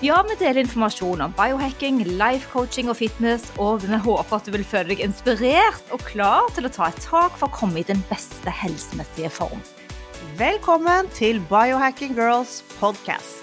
Ja, 0.00 0.22
vi 0.24 0.32
deler 0.40 0.62
informasjon 0.62 1.20
om 1.20 1.32
biohacking, 1.36 1.98
life 2.16 2.48
coaching 2.48 2.88
og 2.88 2.96
fitness, 2.96 3.42
og 3.60 3.82
vi 3.84 3.98
håper 4.00 4.38
at 4.38 4.46
du 4.48 4.54
vil 4.54 4.64
føle 4.64 4.94
deg 4.94 5.02
inspirert 5.04 5.92
og 5.92 6.00
klar 6.08 6.48
til 6.56 6.64
å 6.64 6.70
ta 6.72 6.88
et 6.88 7.02
tak 7.04 7.36
for 7.36 7.50
å 7.50 7.56
komme 7.58 7.82
i 7.82 7.84
den 7.84 8.00
beste 8.08 8.48
helsemessige 8.62 9.28
form. 9.28 9.60
Velkommen 10.40 11.12
til 11.12 11.44
Biohacking 11.52 12.16
Girls 12.16 12.62
podcast. 12.78 13.40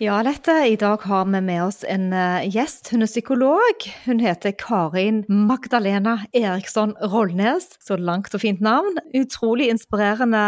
Ja, 0.00 0.18
Lette, 0.20 0.52
i 0.68 0.74
dag 0.76 1.04
har 1.08 1.28
vi 1.28 1.40
med 1.40 1.62
oss 1.64 1.78
en 1.88 2.10
uh, 2.12 2.44
gjest. 2.44 2.90
Hun 2.92 3.04
er 3.04 3.08
psykolog. 3.08 3.84
Hun 4.04 4.18
heter 4.20 4.52
Karin 4.52 5.22
Magdalena 5.28 6.18
Eriksson 6.36 6.92
Rollnes. 7.00 7.70
Så 7.80 7.96
langt 7.96 8.36
og 8.36 8.42
fint 8.42 8.60
navn. 8.60 8.96
Utrolig 9.16 9.70
inspirerende, 9.72 10.42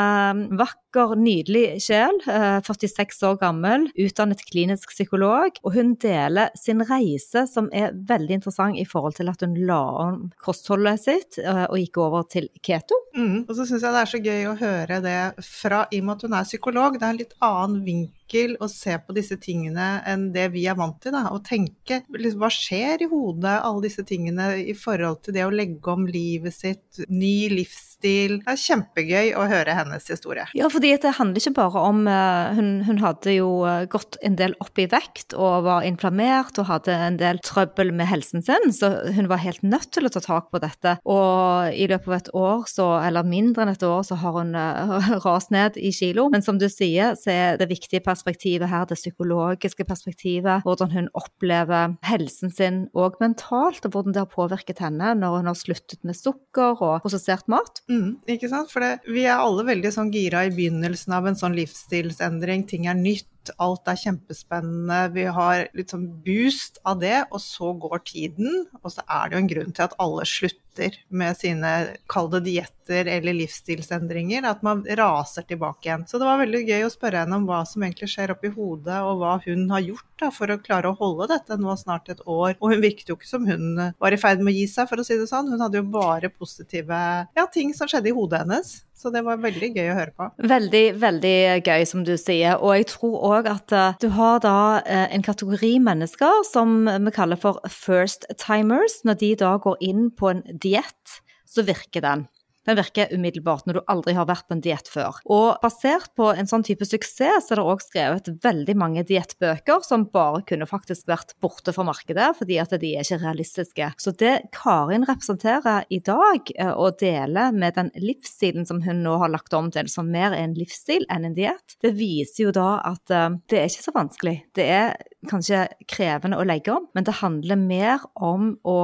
vakker, 0.52 0.87
nydelig 0.96 1.82
sjel. 1.82 2.20
Uh, 2.26 2.60
46 2.64 3.22
år 3.28 3.36
gammel, 3.40 3.88
utdannet 3.96 4.44
klinisk 4.48 4.90
psykolog. 4.90 5.58
Og 5.62 5.74
hun 5.74 5.94
deler 6.00 6.50
sin 6.56 6.82
reise, 6.82 7.46
som 7.46 7.68
er 7.72 7.92
veldig 7.92 8.40
interessant 8.40 8.78
i 8.78 8.86
forhold 8.88 9.16
til 9.18 9.28
at 9.28 9.40
hun 9.44 9.54
la 9.68 9.82
om 10.08 10.30
kostholdet 10.40 11.00
sitt 11.00 11.38
uh, 11.44 11.66
og 11.68 11.78
gikk 11.78 11.98
over 11.98 12.26
til 12.30 12.48
keto. 12.62 12.96
Mm, 13.18 13.46
og 13.48 13.54
så 13.56 13.66
syns 13.66 13.82
jeg 13.82 13.94
det 13.94 14.00
er 14.00 14.10
så 14.12 14.22
gøy 14.22 14.46
å 14.46 14.58
høre 14.58 15.00
det 15.02 15.20
fra, 15.42 15.86
i 15.90 16.00
og 16.00 16.06
med 16.06 16.16
at 16.16 16.26
hun 16.26 16.36
er 16.38 16.48
psykolog. 16.48 16.98
Det 16.98 17.06
er 17.06 17.14
en 17.14 17.20
litt 17.22 17.36
annen 17.44 17.82
vinkel 17.86 18.56
å 18.60 18.68
se 18.70 18.94
på 19.02 19.16
disse 19.16 19.38
tingene 19.40 19.88
enn 20.08 20.28
det 20.34 20.48
vi 20.54 20.66
er 20.70 20.78
vant 20.78 21.00
til. 21.02 21.14
Da. 21.16 21.26
Å 21.32 21.42
tenke 21.44 22.02
liksom, 22.14 22.42
hva 22.44 22.52
skjer 22.52 23.04
i 23.04 23.10
hodet, 23.10 23.58
alle 23.58 23.86
disse 23.88 24.04
tingene 24.06 24.52
i 24.60 24.76
forhold 24.78 25.22
til 25.24 25.36
det 25.36 25.46
å 25.46 25.52
legge 25.54 25.94
om 25.94 26.06
livet 26.08 26.54
sitt, 26.54 27.04
ny 27.08 27.48
livsstil. 27.54 27.87
Det 27.98 28.40
er 28.46 28.58
kjempegøy 28.60 29.32
å 29.34 29.44
høre 29.50 29.74
hennes 29.74 30.04
historie. 30.06 30.44
Ja, 30.54 30.68
fordi 30.70 30.92
det 31.02 31.16
handler 31.16 31.42
ikke 31.42 31.56
bare 31.56 31.82
om 31.88 32.04
uh, 32.06 32.54
hun, 32.54 32.68
hun, 32.86 33.00
hadde 33.02 33.34
jo 33.34 33.48
gått 33.90 34.18
en 34.22 34.36
del 34.38 34.54
opp 34.62 34.78
i 34.78 34.86
vekt 34.90 35.34
og 35.34 35.66
var 35.66 35.86
inflammert 35.86 36.58
og 36.62 36.68
hadde 36.70 36.94
en 36.94 37.18
del 37.18 37.40
trøbbel 37.42 37.90
med 37.94 38.06
helsen 38.10 38.44
sin, 38.46 38.70
så 38.74 38.90
hun 39.16 39.30
var 39.30 39.42
helt 39.42 39.64
nødt 39.66 39.90
til 39.94 40.06
å 40.06 40.12
ta 40.14 40.22
tak 40.22 40.50
på 40.52 40.60
dette. 40.62 40.96
Og 41.10 41.74
i 41.74 41.88
løpet 41.90 42.10
av 42.10 42.16
et 42.18 42.30
år, 42.38 42.62
så, 42.70 42.86
eller 43.02 43.26
mindre 43.26 43.64
enn 43.64 43.72
et 43.74 43.86
år, 43.86 44.04
så 44.06 44.18
har 44.22 44.38
hun 44.38 44.54
uh, 44.54 45.10
rast 45.26 45.50
ned 45.54 45.78
i 45.80 45.90
kilo. 45.94 46.28
Men 46.30 46.46
som 46.46 46.60
du 46.60 46.68
sier, 46.70 47.18
så 47.18 47.34
er 47.34 47.58
det 47.58 47.70
viktige 47.72 48.04
perspektivet 48.04 48.70
her 48.70 48.86
det 48.86 49.00
psykologiske 49.00 49.86
perspektivet. 49.88 50.62
Hvordan 50.66 50.94
hun 50.94 51.10
opplever 51.18 51.96
helsen 52.06 52.54
sin 52.54 52.84
òg 52.94 53.18
mentalt, 53.22 53.82
og 53.86 53.94
hvordan 53.94 54.14
det 54.14 54.22
har 54.22 54.30
påvirket 54.30 54.82
henne 54.86 55.16
når 55.18 55.40
hun 55.40 55.50
har 55.50 55.58
sluttet 55.58 56.06
med 56.06 56.18
sukker 56.18 56.78
og 56.78 57.02
prosessert 57.02 57.50
mat. 57.50 57.82
Mm, 57.88 58.18
ikke 58.28 58.50
sant? 58.52 58.68
For 58.68 58.84
det, 58.84 59.08
vi 59.08 59.24
er 59.24 59.40
alle 59.40 59.64
veldig 59.64 59.90
sånn 59.94 60.12
gira 60.12 60.44
i 60.44 60.52
begynnelsen 60.52 61.14
av 61.16 61.28
en 61.28 61.38
sånn 61.40 61.56
livsstilsendring. 61.56 62.66
Ting 62.68 62.84
er 62.90 62.98
nytt, 62.98 63.52
alt 63.56 63.88
er 63.88 63.96
kjempespennende. 63.96 64.98
Vi 65.14 65.24
har 65.38 65.64
litt 65.76 65.94
sånn 65.94 66.04
boost 66.24 66.82
av 66.84 67.00
det, 67.00 67.22
og 67.32 67.40
så 67.40 67.72
går 67.80 68.04
tiden. 68.10 68.66
Og 68.82 68.92
så 68.92 69.06
er 69.06 69.30
det 69.30 69.38
jo 69.38 69.42
en 69.42 69.52
grunn 69.54 69.72
til 69.72 69.86
at 69.86 69.96
alle 70.04 70.28
slutter 70.28 70.67
med 71.08 71.36
sine, 71.38 71.72
kall 72.10 72.30
det 72.32 72.44
dietter 72.46 73.08
eller 73.10 73.36
livsstilsendringer. 73.36 74.46
At 74.48 74.64
man 74.66 74.84
raser 74.98 75.46
tilbake 75.48 75.88
igjen. 75.88 76.06
Så 76.08 76.20
det 76.20 76.28
var 76.28 76.40
veldig 76.42 76.64
gøy 76.66 76.86
å 76.86 76.92
spørre 76.92 77.24
henne 77.24 77.38
om 77.40 77.46
hva 77.48 77.62
som 77.68 77.84
egentlig 77.84 78.10
skjer 78.12 78.34
oppi 78.34 78.52
hodet, 78.54 79.00
og 79.04 79.22
hva 79.22 79.36
hun 79.46 79.68
har 79.72 79.84
gjort 79.84 80.08
da, 80.18 80.32
for 80.34 80.50
å 80.50 80.58
klare 80.62 80.90
å 80.90 80.98
holde 80.98 81.30
dette 81.34 81.58
nå 81.60 81.76
snart 81.78 82.10
et 82.12 82.24
år. 82.26 82.56
Og 82.58 82.74
hun 82.74 82.84
virket 82.84 83.10
jo 83.10 83.18
ikke 83.18 83.30
som 83.30 83.46
hun 83.48 83.92
var 83.98 84.14
i 84.14 84.20
ferd 84.20 84.42
med 84.42 84.54
å 84.54 84.58
gi 84.58 84.66
seg, 84.70 84.90
for 84.90 85.00
å 85.00 85.06
si 85.06 85.18
det 85.18 85.30
sånn. 85.30 85.50
Hun 85.52 85.64
hadde 85.64 85.82
jo 85.82 85.88
bare 85.92 86.32
positive 86.32 87.00
ja, 87.36 87.48
ting 87.52 87.74
som 87.76 87.90
skjedde 87.90 88.12
i 88.12 88.16
hodet 88.16 88.44
hennes. 88.44 88.78
Så 88.98 89.12
det 89.14 89.20
var 89.22 89.38
veldig 89.38 89.68
gøy 89.76 89.92
å 89.92 89.94
høre 89.94 90.10
på. 90.10 90.26
Veldig, 90.50 90.82
veldig 90.98 91.34
gøy, 91.62 91.84
som 91.86 92.02
du 92.02 92.16
sier. 92.18 92.56
Og 92.58 92.72
jeg 92.80 92.88
tror 92.90 93.14
òg 93.28 93.46
at 93.46 93.74
uh, 93.74 93.98
du 94.02 94.08
har 94.16 94.40
da 94.42 94.54
uh, 94.82 95.04
en 95.14 95.22
kategori 95.22 95.76
mennesker 95.86 96.42
som 96.48 96.80
vi 96.90 97.12
kaller 97.14 97.38
for 97.38 97.60
first 97.70 98.26
timers. 98.42 98.98
Når 99.06 99.20
de 99.20 99.30
da 99.38 99.52
går 99.62 99.78
inn 99.86 100.08
på 100.10 100.32
en 100.32 100.42
diett, 100.68 101.20
så 101.48 101.64
virker 101.66 102.04
den. 102.04 102.28
Den 102.68 102.76
virker 102.76 103.08
umiddelbart 103.16 103.64
når 103.64 103.78
du 103.78 103.86
aldri 103.88 104.12
har 104.12 104.26
vært 104.28 104.44
på 104.48 104.52
en 104.52 104.60
diett 104.60 104.90
før. 104.92 105.16
Og 105.32 105.56
basert 105.62 106.10
på 106.18 106.26
en 106.34 106.48
sånn 106.50 106.64
type 106.66 106.84
suksess 106.84 107.48
så 107.48 107.54
er 107.54 107.60
det 107.60 107.64
òg 107.64 107.80
skrevet 107.80 108.28
veldig 108.44 108.74
mange 108.76 109.04
diettbøker 109.08 109.80
som 109.86 110.04
bare 110.12 110.42
kunne 110.48 110.68
faktisk 110.68 111.08
vært 111.08 111.32
borte 111.40 111.72
fra 111.72 111.86
markedet, 111.88 112.28
fordi 112.36 112.58
at 112.60 112.74
de 112.82 112.92
er 112.92 113.06
ikke 113.06 113.22
realistiske. 113.22 113.88
Så 113.96 114.12
det 114.20 114.34
Karin 114.52 115.08
representerer 115.08 115.88
i 115.88 116.02
dag, 116.04 116.52
eh, 116.58 116.74
og 116.74 117.00
deler 117.00 117.56
med 117.56 117.78
den 117.78 117.88
livsstilen 117.96 118.68
som 118.68 118.84
hun 118.84 119.00
nå 119.06 119.16
har 119.22 119.32
lagt 119.32 119.56
om 119.56 119.72
til, 119.72 119.88
som 119.88 120.12
mer 120.12 120.36
er 120.36 120.44
en 120.44 120.58
livsstil 120.58 121.08
enn 121.08 121.24
en 121.30 121.40
diett, 121.40 121.78
det 121.80 121.96
viser 121.96 122.48
jo 122.50 122.56
da 122.58 122.68
at 122.84 123.08
eh, 123.08 123.30
det 123.48 123.62
er 123.62 123.72
ikke 123.72 123.88
så 123.88 123.96
vanskelig. 123.96 124.38
Det 124.52 124.68
er 124.76 124.96
kanskje 125.30 125.64
krevende 125.88 126.36
å 126.36 126.44
legge 126.44 126.76
om, 126.76 126.90
men 126.92 127.08
det 127.08 127.20
handler 127.24 127.64
mer 127.64 128.04
om 128.12 128.58
å 128.68 128.80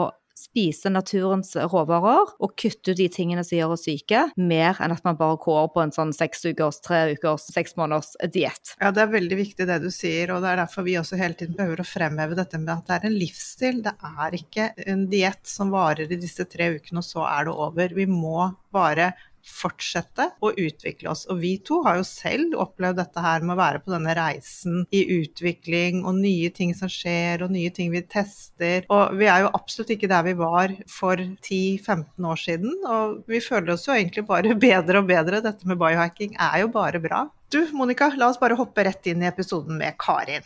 spise 0.55 0.91
naturens 0.93 1.57
råvarer 1.59 2.31
og 2.39 2.53
kutte 2.55 2.95
ut 2.95 2.99
de 3.01 3.09
tingene 3.11 3.43
som 3.43 3.59
gjør 3.59 3.75
oss 3.75 3.87
syke, 3.89 4.21
mer 4.39 4.79
enn 4.83 4.95
at 4.95 5.03
man 5.07 5.19
bare 5.19 5.41
går 5.43 5.67
på 5.75 5.83
en 5.83 5.93
sånn 5.95 6.15
seks 6.15 6.47
ukers, 6.47 6.79
tre 6.85 7.17
ukers, 7.17 7.49
seks 7.51 7.75
måneders 7.81 8.13
diett. 8.31 8.77
Ja, 8.79 8.93
det 8.95 9.03
er 9.03 9.15
veldig 9.17 9.41
viktig 9.41 9.67
det 9.67 9.81
du 9.83 9.91
sier, 9.91 10.31
og 10.31 10.45
det 10.45 10.53
er 10.53 10.63
derfor 10.63 10.87
vi 10.87 10.95
også 11.01 11.19
hele 11.19 11.35
tiden 11.39 11.59
behøver 11.59 11.83
å 11.83 11.89
fremheve 11.89 12.39
dette 12.39 12.61
med 12.63 12.71
at 12.77 12.87
det 12.87 12.99
er 13.01 13.09
en 13.11 13.19
livsstil. 13.19 13.83
Det 13.83 13.97
er 14.23 14.39
ikke 14.39 14.71
en 14.95 15.07
diett 15.11 15.43
som 15.51 15.75
varer 15.75 16.07
i 16.07 16.21
disse 16.23 16.47
tre 16.47 16.71
ukene, 16.77 17.03
og 17.03 17.09
så 17.09 17.27
er 17.27 17.49
det 17.49 17.59
over. 17.67 17.99
Vi 17.99 18.07
må 18.11 18.53
bare 18.75 19.11
fortsette 19.45 20.31
å 20.45 20.53
utvikle 20.53 21.11
oss. 21.13 21.25
Og 21.31 21.41
vi 21.43 21.55
to 21.65 21.81
har 21.85 21.99
jo 22.01 22.07
selv 22.09 22.57
opplevd 22.65 23.01
dette 23.03 23.25
her 23.25 23.45
med 23.45 23.57
å 23.57 23.61
være 23.61 23.83
på 23.85 23.93
denne 23.95 24.15
reisen 24.17 24.83
i 24.95 25.05
utvikling 25.21 26.03
og 26.05 26.19
nye 26.21 26.51
ting 26.55 26.75
som 26.77 26.91
skjer 26.91 27.45
og 27.45 27.55
nye 27.55 27.73
ting 27.75 27.93
vi 27.95 28.05
tester. 28.09 28.89
Og 28.93 29.17
vi 29.21 29.29
er 29.31 29.45
jo 29.45 29.53
absolutt 29.55 29.95
ikke 29.97 30.11
der 30.11 30.27
vi 30.29 30.37
var 30.41 30.75
for 30.91 31.21
10-15 31.21 32.31
år 32.33 32.45
siden. 32.45 32.77
Og 32.89 33.23
vi 33.31 33.43
føler 33.45 33.77
oss 33.77 33.89
jo 33.89 33.97
egentlig 33.97 34.27
bare 34.29 34.57
bedre 34.69 35.03
og 35.03 35.09
bedre. 35.11 35.45
Dette 35.45 35.69
med 35.69 35.81
biohacking 35.81 36.37
er 36.41 36.63
jo 36.65 36.73
bare 36.75 37.03
bra. 37.03 37.27
Du 37.53 37.61
Monica, 37.77 38.11
la 38.19 38.33
oss 38.33 38.41
bare 38.41 38.59
hoppe 38.59 38.87
rett 38.87 39.13
inn 39.13 39.23
i 39.23 39.31
episoden 39.31 39.79
med 39.79 39.95
Karin. 40.01 40.43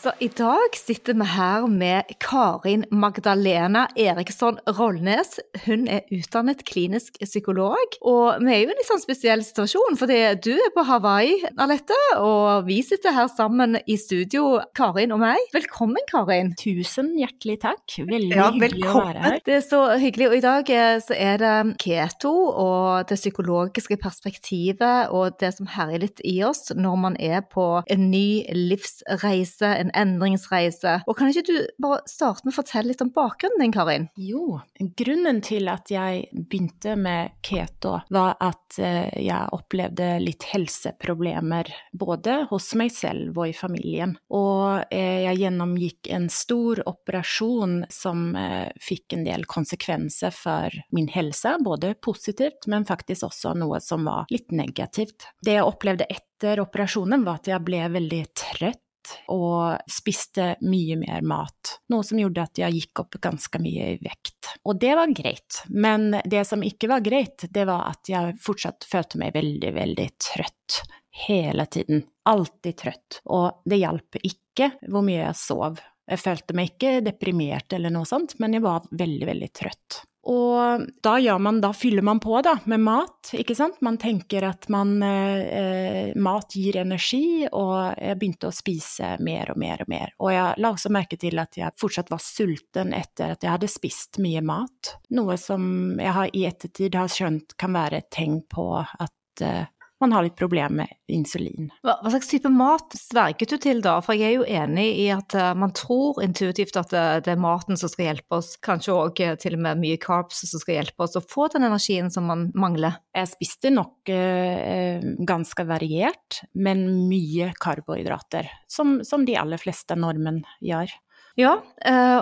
Så 0.00 0.12
i 0.18 0.30
dag 0.32 0.72
sitter 0.72 1.12
vi 1.12 1.24
her 1.28 1.66
med 1.68 2.08
Karin 2.24 2.86
Magdalena 2.88 3.82
Eriksson 4.00 4.56
Rollnes. 4.78 5.34
Hun 5.66 5.82
er 5.92 6.06
utdannet 6.08 6.62
klinisk 6.64 7.18
psykolog, 7.20 7.98
og 8.00 8.40
vi 8.40 8.54
er 8.54 8.62
jo 8.62 8.70
i 8.70 8.72
en 8.72 8.80
litt 8.80 8.88
sånn 8.88 9.02
spesiell 9.02 9.44
situasjon, 9.44 9.98
fordi 10.00 10.16
du 10.40 10.54
er 10.54 10.72
på 10.72 10.86
Hawaii, 10.88 11.34
Alette, 11.60 11.98
og 12.16 12.64
vi 12.70 12.78
sitter 12.86 13.12
her 13.12 13.28
sammen 13.28 13.76
i 13.84 13.98
studio, 14.00 14.62
Karin 14.72 15.12
og 15.12 15.20
meg. 15.20 15.42
Velkommen, 15.52 16.00
Karin. 16.08 16.54
Tusen 16.56 17.12
hjertelig 17.20 17.58
takk. 17.66 17.98
Veldig 18.00 18.40
ja, 18.40 18.48
hyggelig 18.56 18.88
å 18.88 18.96
være 19.02 19.26
her. 19.26 19.38
Det 19.44 19.58
er 19.58 19.66
så 19.68 19.82
hyggelig, 20.00 20.30
og 20.30 20.38
i 20.38 20.42
dag 20.46 20.74
så 21.04 21.18
er 21.18 21.44
det 21.44 21.52
keto 21.84 22.32
og 22.48 23.04
det 23.12 23.20
psykologiske 23.20 24.00
perspektivet 24.00 25.12
og 25.12 25.36
det 25.44 25.52
som 25.58 25.68
herjer 25.76 26.06
litt 26.06 26.24
i 26.24 26.38
oss 26.48 26.72
når 26.72 26.98
man 27.04 27.20
er 27.20 27.44
på 27.52 27.68
en 27.84 28.08
ny 28.08 28.48
livsreise, 28.56 29.76
en 29.76 29.89
endringsreise. 29.96 31.00
Og 31.06 31.16
kan 31.18 31.30
ikke 31.30 31.46
du 31.46 31.56
bare 31.82 32.02
starte 32.10 32.46
med 32.46 32.54
å 32.54 32.58
fortelle 32.60 32.90
litt 32.90 33.04
om 33.04 33.12
bakgrunnen 33.14 33.62
din, 33.62 33.74
Karin? 33.74 34.08
Jo, 34.18 34.60
grunnen 34.98 35.40
til 35.44 35.70
at 35.72 35.90
jeg 35.92 36.26
begynte 36.32 36.96
med 37.00 37.36
keto, 37.46 37.98
var 38.12 38.36
at 38.42 38.78
eh, 38.80 39.10
jeg 39.22 39.54
opplevde 39.56 40.12
litt 40.22 40.46
helseproblemer 40.50 41.70
både 41.92 42.44
hos 42.50 42.72
meg 42.78 42.92
selv 42.94 43.38
og 43.38 43.50
i 43.50 43.56
familien. 43.56 44.16
Og 44.34 44.86
eh, 44.90 45.26
jeg 45.26 45.42
gjennomgikk 45.44 46.10
en 46.14 46.28
stor 46.32 46.82
operasjon 46.90 47.84
som 47.92 48.30
eh, 48.38 48.68
fikk 48.82 49.16
en 49.16 49.26
del 49.26 49.46
konsekvenser 49.50 50.34
for 50.34 50.74
min 50.94 51.10
helse, 51.12 51.56
både 51.64 51.94
positivt, 52.02 52.68
men 52.70 52.88
faktisk 52.88 53.28
også 53.30 53.54
noe 53.58 53.80
som 53.84 54.06
var 54.08 54.30
litt 54.30 54.52
negativt. 54.54 55.28
Det 55.42 55.58
jeg 55.58 55.66
opplevde 55.66 56.08
etter 56.10 56.62
operasjonen, 56.62 57.24
var 57.26 57.40
at 57.40 57.50
jeg 57.52 57.66
ble 57.66 57.84
veldig 57.96 58.22
trøtt 58.36 58.84
og 59.32 59.80
spiste 59.90 60.54
mye 60.64 60.98
mer 61.00 61.24
mat, 61.26 61.76
noe 61.92 62.06
som 62.06 62.20
gjorde 62.20 62.44
at 62.44 62.60
jeg 62.62 62.76
gikk 62.78 63.02
opp 63.04 63.18
ganske 63.22 63.62
mye 63.62 63.92
i 63.94 63.98
vekt. 64.02 64.52
Og 64.68 64.80
det 64.80 64.94
var 64.98 65.14
greit, 65.16 65.62
men 65.68 66.14
det 66.24 66.44
som 66.48 66.64
ikke 66.66 66.90
var 66.90 67.04
greit, 67.04 67.46
det 67.50 67.66
var 67.68 67.88
at 67.90 68.10
jeg 68.10 68.36
fortsatt 68.42 68.88
følte 68.88 69.20
meg 69.22 69.34
veldig, 69.36 69.72
veldig 69.76 70.08
trøtt 70.30 70.82
hele 71.26 71.66
tiden. 71.66 72.04
Alltid 72.30 72.76
trøtt. 72.78 73.20
Og 73.32 73.62
det 73.68 73.80
hjalp 73.82 74.20
ikke 74.22 74.72
hvor 74.88 75.04
mye 75.06 75.24
jeg 75.24 75.40
sov. 75.40 75.80
Jeg 76.10 76.18
følte 76.18 76.56
meg 76.58 76.72
ikke 76.72 77.00
deprimert 77.06 77.72
eller 77.76 77.92
noe 77.94 78.08
sånt, 78.08 78.34
men 78.42 78.56
jeg 78.56 78.64
var 78.64 78.86
veldig, 78.90 79.26
veldig 79.30 79.50
trøtt. 79.54 80.00
Og 80.28 80.84
da, 81.00 81.14
man, 81.38 81.60
da 81.62 81.70
fyller 81.72 82.04
man 82.04 82.20
på 82.20 82.34
da, 82.44 82.58
med 82.68 82.82
mat, 82.84 83.30
ikke 83.32 83.54
sant. 83.56 83.78
Man 83.84 83.96
tenker 84.00 84.44
at 84.50 84.68
man, 84.72 84.98
eh, 85.02 86.12
mat 86.20 86.52
gir 86.52 86.76
energi, 86.82 87.48
og 87.48 87.96
jeg 87.96 88.18
begynte 88.20 88.50
å 88.50 88.54
spise 88.54 89.14
mer 89.24 89.54
og 89.54 89.60
mer 89.62 89.80
og 89.84 89.88
mer. 89.88 90.12
Og 90.20 90.32
jeg 90.34 90.60
la 90.60 90.72
også 90.74 90.92
merke 90.92 91.16
til 91.20 91.40
at 91.40 91.56
jeg 91.56 91.76
fortsatt 91.80 92.12
var 92.12 92.20
sulten 92.20 92.92
etter 92.96 93.34
at 93.34 93.46
jeg 93.46 93.54
hadde 93.54 93.72
spist 93.72 94.20
mye 94.20 94.44
mat. 94.44 94.94
Noe 95.16 95.38
som 95.40 95.96
jeg 95.96 96.16
har, 96.18 96.32
i 96.36 96.44
ettertid 96.50 97.00
har 97.00 97.08
skjønt 97.08 97.56
kan 97.60 97.72
være 97.76 98.02
et 98.04 98.12
tegn 98.12 98.42
på 98.50 98.68
at 98.76 99.44
eh, 99.46 99.64
man 100.00 100.12
har 100.12 100.24
litt 100.24 100.36
problemer 100.36 100.70
med 100.70 100.88
insulin. 101.12 101.68
Hva, 101.84 101.98
hva, 102.00 102.10
slags 102.12 102.30
type 102.30 102.50
mat 102.52 102.94
sverget 102.96 103.52
du 103.52 103.58
til 103.60 103.82
da? 103.84 103.98
For 104.04 104.16
jeg 104.16 104.30
er 104.30 104.36
jo 104.38 104.46
enig 104.48 104.86
i 105.02 105.06
at 105.12 105.36
uh, 105.36 105.50
man 105.58 105.74
tror 105.76 106.22
intuitivt 106.24 106.78
at 106.80 106.92
det, 106.94 107.04
det, 107.26 107.34
er 107.34 107.42
maten 107.42 107.78
som 107.80 107.92
skal 107.92 108.08
hjelpe 108.08 108.38
oss, 108.40 108.54
kanskje 108.64 108.96
òg 108.96 109.20
uh, 109.26 109.34
til 109.40 109.58
og 109.58 109.64
med 109.66 109.82
mye 109.82 110.00
carbs 110.00 110.40
som 110.48 110.62
skal 110.62 110.78
hjelpe 110.78 111.04
oss 111.04 111.18
å 111.20 111.24
få 111.24 111.50
den 111.52 111.68
energien 111.68 112.10
som 112.12 112.30
man 112.30 112.48
mangler. 112.56 112.96
Jeg 113.16 113.32
spiste 113.34 113.74
nok 113.74 114.10
uh, 114.12 115.04
ganske 115.28 115.68
variert, 115.68 116.42
men 116.56 116.86
mye 117.10 117.52
karbohydrater, 117.60 118.48
som, 118.70 119.00
som 119.06 119.28
de 119.28 119.36
aller 119.38 119.60
fleste 119.60 119.98
nordmenn 119.98 120.42
gjør. 120.64 120.92
Ja, 121.38 121.52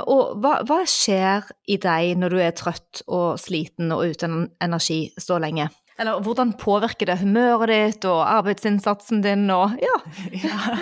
og 0.04 0.36
hva, 0.44 0.58
hva, 0.68 0.82
skjer 0.86 1.46
i 1.66 1.78
deg 1.80 2.20
når 2.20 2.34
du 2.34 2.38
er 2.44 2.52
trøtt 2.54 3.00
og 3.08 3.40
sliten 3.40 3.90
og 3.96 4.12
uten 4.12 4.44
energi 4.62 5.08
så 5.18 5.40
lenge? 5.42 5.70
Eller 5.98 6.20
hvordan 6.22 6.52
påvirker 6.54 7.10
det 7.10 7.18
humøret 7.24 7.70
ditt 7.72 8.04
og 8.06 8.20
arbeidsinnsatsen 8.22 9.22
din 9.24 9.48
og 9.50 9.74
ja. 9.82 9.96
ja. 10.44 10.78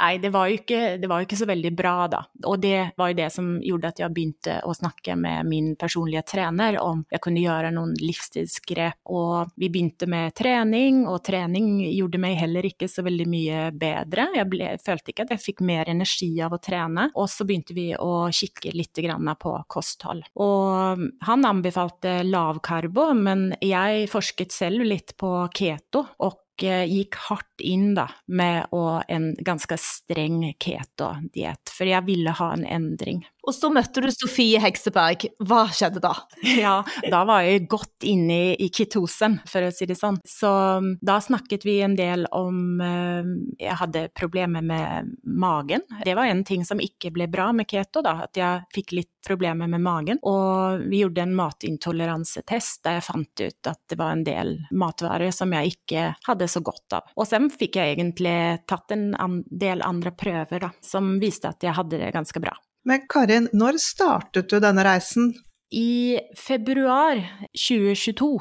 Nei, 0.00 0.18
det 0.18 0.30
var, 0.34 0.50
ikke, 0.50 0.96
det 0.98 1.08
var, 1.10 1.20
jo 1.22 1.28
ikke, 1.28 1.38
så 1.38 1.46
veldig 1.48 1.72
bra, 1.76 1.94
da. 2.10 2.22
Og 2.50 2.58
det 2.62 2.94
var 2.98 3.10
jo 3.10 3.18
det 3.18 3.28
som 3.32 3.50
gjorde 3.62 3.92
at 3.92 4.02
jeg 4.02 4.14
begynte 4.14 4.56
å 4.66 4.74
snakke 4.74 5.16
med 5.18 5.46
min 5.48 5.72
personlige 5.78 6.24
trener 6.34 6.78
om 6.82 7.04
jeg 7.12 7.22
kunne 7.24 7.42
gjøre 7.44 7.70
noen 7.74 7.94
livsstilsgrep. 8.00 9.00
Og 9.14 9.54
vi 9.60 9.70
begynte 9.70 10.08
med 10.10 10.34
trening, 10.36 11.04
og 11.10 11.22
trening 11.26 11.78
gjorde 11.92 12.20
meg 12.22 12.38
heller 12.40 12.66
ikke 12.66 12.88
så 12.90 13.04
veldig 13.06 13.28
mye 13.30 13.64
bedre. 13.78 14.28
Jeg 14.34 14.50
ble, 14.50 14.70
følte 14.84 15.14
ikke 15.14 15.28
at 15.28 15.34
jeg 15.36 15.44
fikk 15.44 15.64
mer 15.66 15.90
energi 15.90 16.30
av 16.42 16.56
å 16.56 16.62
trene. 16.62 17.08
Og 17.14 17.30
så 17.30 17.46
begynte 17.46 17.76
vi 17.76 17.90
å 17.94 18.26
kikke 18.34 18.74
litt 18.74 18.92
på 18.94 19.52
kosthold. 19.68 20.22
Og 20.40 21.02
han 21.26 21.46
anbefalte 21.46 22.20
lavkarbo, 22.26 23.10
men 23.18 23.50
jeg 23.62 24.08
forsket 24.12 24.54
selv 24.54 24.86
litt 24.86 25.16
på 25.20 25.30
keto. 25.54 26.06
og 26.18 26.43
gikk 26.62 27.18
hardt 27.28 27.60
inn 27.64 27.94
da, 27.96 28.08
med 28.26 28.66
en 29.08 29.34
ganske 29.44 29.78
streng 29.80 30.52
keto-diett, 30.62 31.72
for 31.72 31.88
jeg 31.88 32.06
ville 32.06 32.34
ha 32.38 32.52
en 32.54 32.66
endring. 32.66 33.24
Og 33.44 33.54
så 33.54 33.70
møtte 33.72 34.02
du 34.02 34.10
Sofie 34.12 34.60
Hekseberg. 34.62 35.28
Hva 35.44 35.66
skjedde 35.72 36.02
da? 36.04 36.14
Ja, 36.64 36.78
da 37.10 37.24
var 37.28 37.42
jeg 37.44 37.66
godt 37.68 38.04
inne 38.08 38.54
i 38.60 38.68
ketosen, 38.72 39.40
for 39.48 39.66
å 39.66 39.72
si 39.74 39.88
det 39.88 39.96
sånn. 39.98 40.20
Så 40.28 40.48
um, 40.80 40.94
da 41.04 41.18
snakket 41.22 41.66
vi 41.66 41.78
en 41.84 41.96
del 41.98 42.24
om 42.32 42.80
uh, 42.80 43.26
Jeg 43.60 43.78
hadde 43.80 44.06
problemer 44.16 44.64
med 44.64 45.12
magen. 45.24 45.84
Det 46.04 46.14
var 46.16 46.30
en 46.30 46.44
ting 46.46 46.64
som 46.64 46.80
ikke 46.80 47.12
ble 47.14 47.28
bra 47.32 47.50
med 47.56 47.68
keto, 47.70 48.04
da, 48.04 48.20
at 48.28 48.38
jeg 48.38 48.64
fikk 48.74 48.94
litt 48.96 49.10
problemer 49.24 49.68
med 49.70 49.82
magen. 49.84 50.20
Og 50.22 50.84
vi 50.88 51.02
gjorde 51.02 51.24
en 51.24 51.36
matintoleransetest 51.36 52.84
der 52.84 52.98
jeg 52.98 53.06
fant 53.08 53.44
ut 53.44 53.70
at 53.70 53.80
det 53.90 53.98
var 54.00 54.14
en 54.14 54.26
del 54.26 54.54
matvarer 54.76 55.34
som 55.34 55.52
jeg 55.56 55.76
ikke 55.76 56.10
hadde 56.28 56.48
så 56.50 56.62
godt 56.64 57.00
av. 57.00 57.10
Og 57.16 57.28
så 57.28 57.40
fikk 57.50 57.80
jeg 57.80 57.96
egentlig 57.96 58.36
tatt 58.68 58.94
en 58.94 59.42
del 59.50 59.82
andre 59.84 60.14
prøver 60.16 60.68
da, 60.68 60.70
som 60.84 61.16
viste 61.22 61.50
at 61.50 61.64
jeg 61.64 61.76
hadde 61.76 62.00
det 62.00 62.14
ganske 62.14 62.40
bra. 62.42 62.54
Men 62.84 63.06
Karin, 63.08 63.48
når 63.56 63.80
startet 63.82 64.50
du 64.52 64.60
denne 64.60 64.84
reisen? 64.84 65.32
I 65.74 66.20
februar 66.38 67.20
2022. 67.56 68.36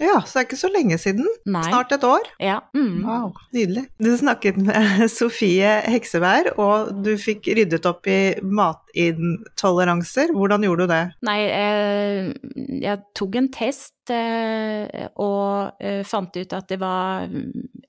Ja, 0.00 0.22
så 0.24 0.38
det 0.38 0.40
er 0.40 0.46
ikke 0.46 0.56
så 0.56 0.70
lenge 0.72 0.96
siden. 0.96 1.26
Nei. 1.44 1.64
Snart 1.66 1.92
et 1.92 2.04
år. 2.08 2.24
Ja. 2.40 2.60
Mm. 2.72 3.02
Wow, 3.04 3.34
nydelig. 3.52 3.84
Du 4.00 4.08
snakket 4.16 4.56
med 4.56 5.04
Sofie 5.12 5.74
Hekseberg, 5.92 6.54
og 6.56 7.02
du 7.04 7.12
fikk 7.20 7.50
ryddet 7.58 7.84
opp 7.90 8.08
i 8.08 8.32
matintoleranser. 8.40 10.32
Hvordan 10.36 10.64
gjorde 10.64 10.86
du 10.86 10.94
det? 10.94 11.02
Nei, 11.28 11.38
jeg, 11.42 12.32
jeg 12.80 13.02
tok 13.18 13.40
en 13.42 13.52
test 13.52 13.94
Eh, 14.10 15.06
og 15.22 15.82
eh, 15.82 16.02
fant 16.06 16.34
ut 16.34 16.54
at 16.56 16.70
det 16.70 16.78
var 16.80 17.28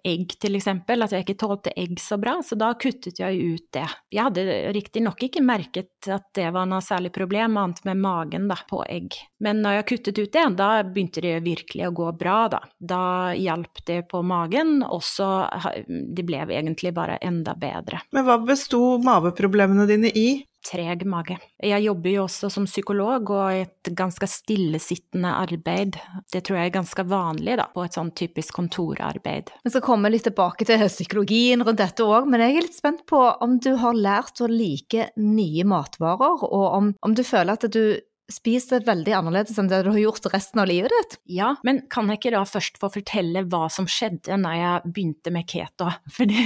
egg, 0.07 0.35
til 0.41 0.57
eksempel, 0.57 1.03
at 1.05 1.13
jeg 1.13 1.25
ikke 1.25 1.37
tålte 1.43 1.73
egg 1.77 1.99
så 2.01 2.17
bra, 2.21 2.37
så 2.45 2.57
da 2.59 2.71
kuttet 2.79 3.21
jeg 3.21 3.37
ut 3.41 3.67
det. 3.75 3.87
Jeg 4.13 4.27
hadde 4.27 4.45
riktignok 4.75 5.23
ikke 5.27 5.43
merket 5.45 6.09
at 6.11 6.27
det 6.37 6.49
var 6.55 6.69
noe 6.69 6.81
særlig 6.83 7.13
problem, 7.15 7.59
annet 7.61 7.83
med 7.87 8.01
magen 8.01 8.47
da, 8.51 8.57
på 8.69 8.81
egg. 8.87 9.17
Men 9.43 9.61
når 9.63 9.79
jeg 9.79 9.87
kuttet 9.93 10.21
ut 10.21 10.33
det, 10.33 10.45
da 10.59 10.69
begynte 10.83 11.23
det 11.23 11.35
virkelig 11.45 11.87
å 11.87 11.95
gå 12.01 12.11
bra, 12.17 12.37
da. 12.51 12.61
Da 12.77 13.03
hjalp 13.37 13.83
det 13.87 14.01
på 14.11 14.23
magen, 14.25 14.79
og 14.85 15.03
så 15.05 15.31
det 15.87 16.25
ble 16.27 16.43
egentlig 16.47 16.93
bare 16.97 17.19
enda 17.21 17.55
bedre. 17.57 18.01
Men 18.11 18.25
hva 18.27 18.39
besto 18.45 18.97
maveproblemene 19.05 19.87
dine 19.89 20.13
i? 20.17 20.29
Treg 20.65 21.05
mage. 21.09 21.37
Jeg 21.61 21.85
jobber 21.85 22.13
jo 22.13 22.25
også 22.25 22.49
som 22.53 22.67
psykolog, 22.69 23.31
og 23.33 23.61
et 23.63 23.91
ganske 23.97 24.27
stillesittende 24.29 25.31
arbeid. 25.41 25.97
Det 26.33 26.43
tror 26.45 26.59
jeg 26.59 26.71
er 26.71 26.75
ganske 26.77 27.05
vanlig 27.09 27.57
da, 27.59 27.67
på 27.73 27.85
et 27.85 27.97
sånn 27.97 28.13
typisk 28.17 28.57
kontorarbeid. 28.59 29.51
Vi 29.65 29.73
skal 29.73 29.85
komme 29.85 30.11
litt 30.13 30.25
tilbake 30.29 30.67
til 30.67 30.85
psykologien 30.87 31.65
rundt 31.65 31.81
dette 31.81 32.05
òg, 32.05 32.29
men 32.29 32.43
jeg 32.45 32.57
er 32.57 32.67
litt 32.67 32.77
spent 32.77 33.05
på 33.09 33.23
om 33.41 33.57
du 33.61 33.73
har 33.81 33.97
lært 33.97 34.41
å 34.43 34.49
like 34.51 35.11
nye 35.19 35.67
matvarer, 35.67 36.45
og 36.47 36.67
om, 36.77 36.93
om 37.01 37.17
du 37.17 37.25
føler 37.25 37.57
at 37.57 37.67
du 37.73 37.83
spiser 38.33 38.85
veldig 38.87 39.13
annerledes 39.17 39.59
enn 39.59 39.69
det 39.71 39.83
du 39.85 39.91
har 39.93 40.01
gjort 40.01 40.29
resten 40.33 40.61
av 40.63 40.69
livet 40.69 40.93
ditt. 40.93 41.17
Ja, 41.37 41.53
men 41.67 41.83
kan 41.91 42.09
jeg 42.11 42.21
ikke 42.21 42.33
da 42.35 42.43
først 42.47 42.79
få 42.81 42.91
fortelle 42.93 43.45
hva 43.51 43.67
som 43.73 43.87
skjedde 43.89 44.37
når 44.41 44.57
jeg 44.59 44.91
begynte 44.95 45.33
med 45.33 45.47
keto? 45.49 45.89
For 46.15 46.29
det, 46.29 46.43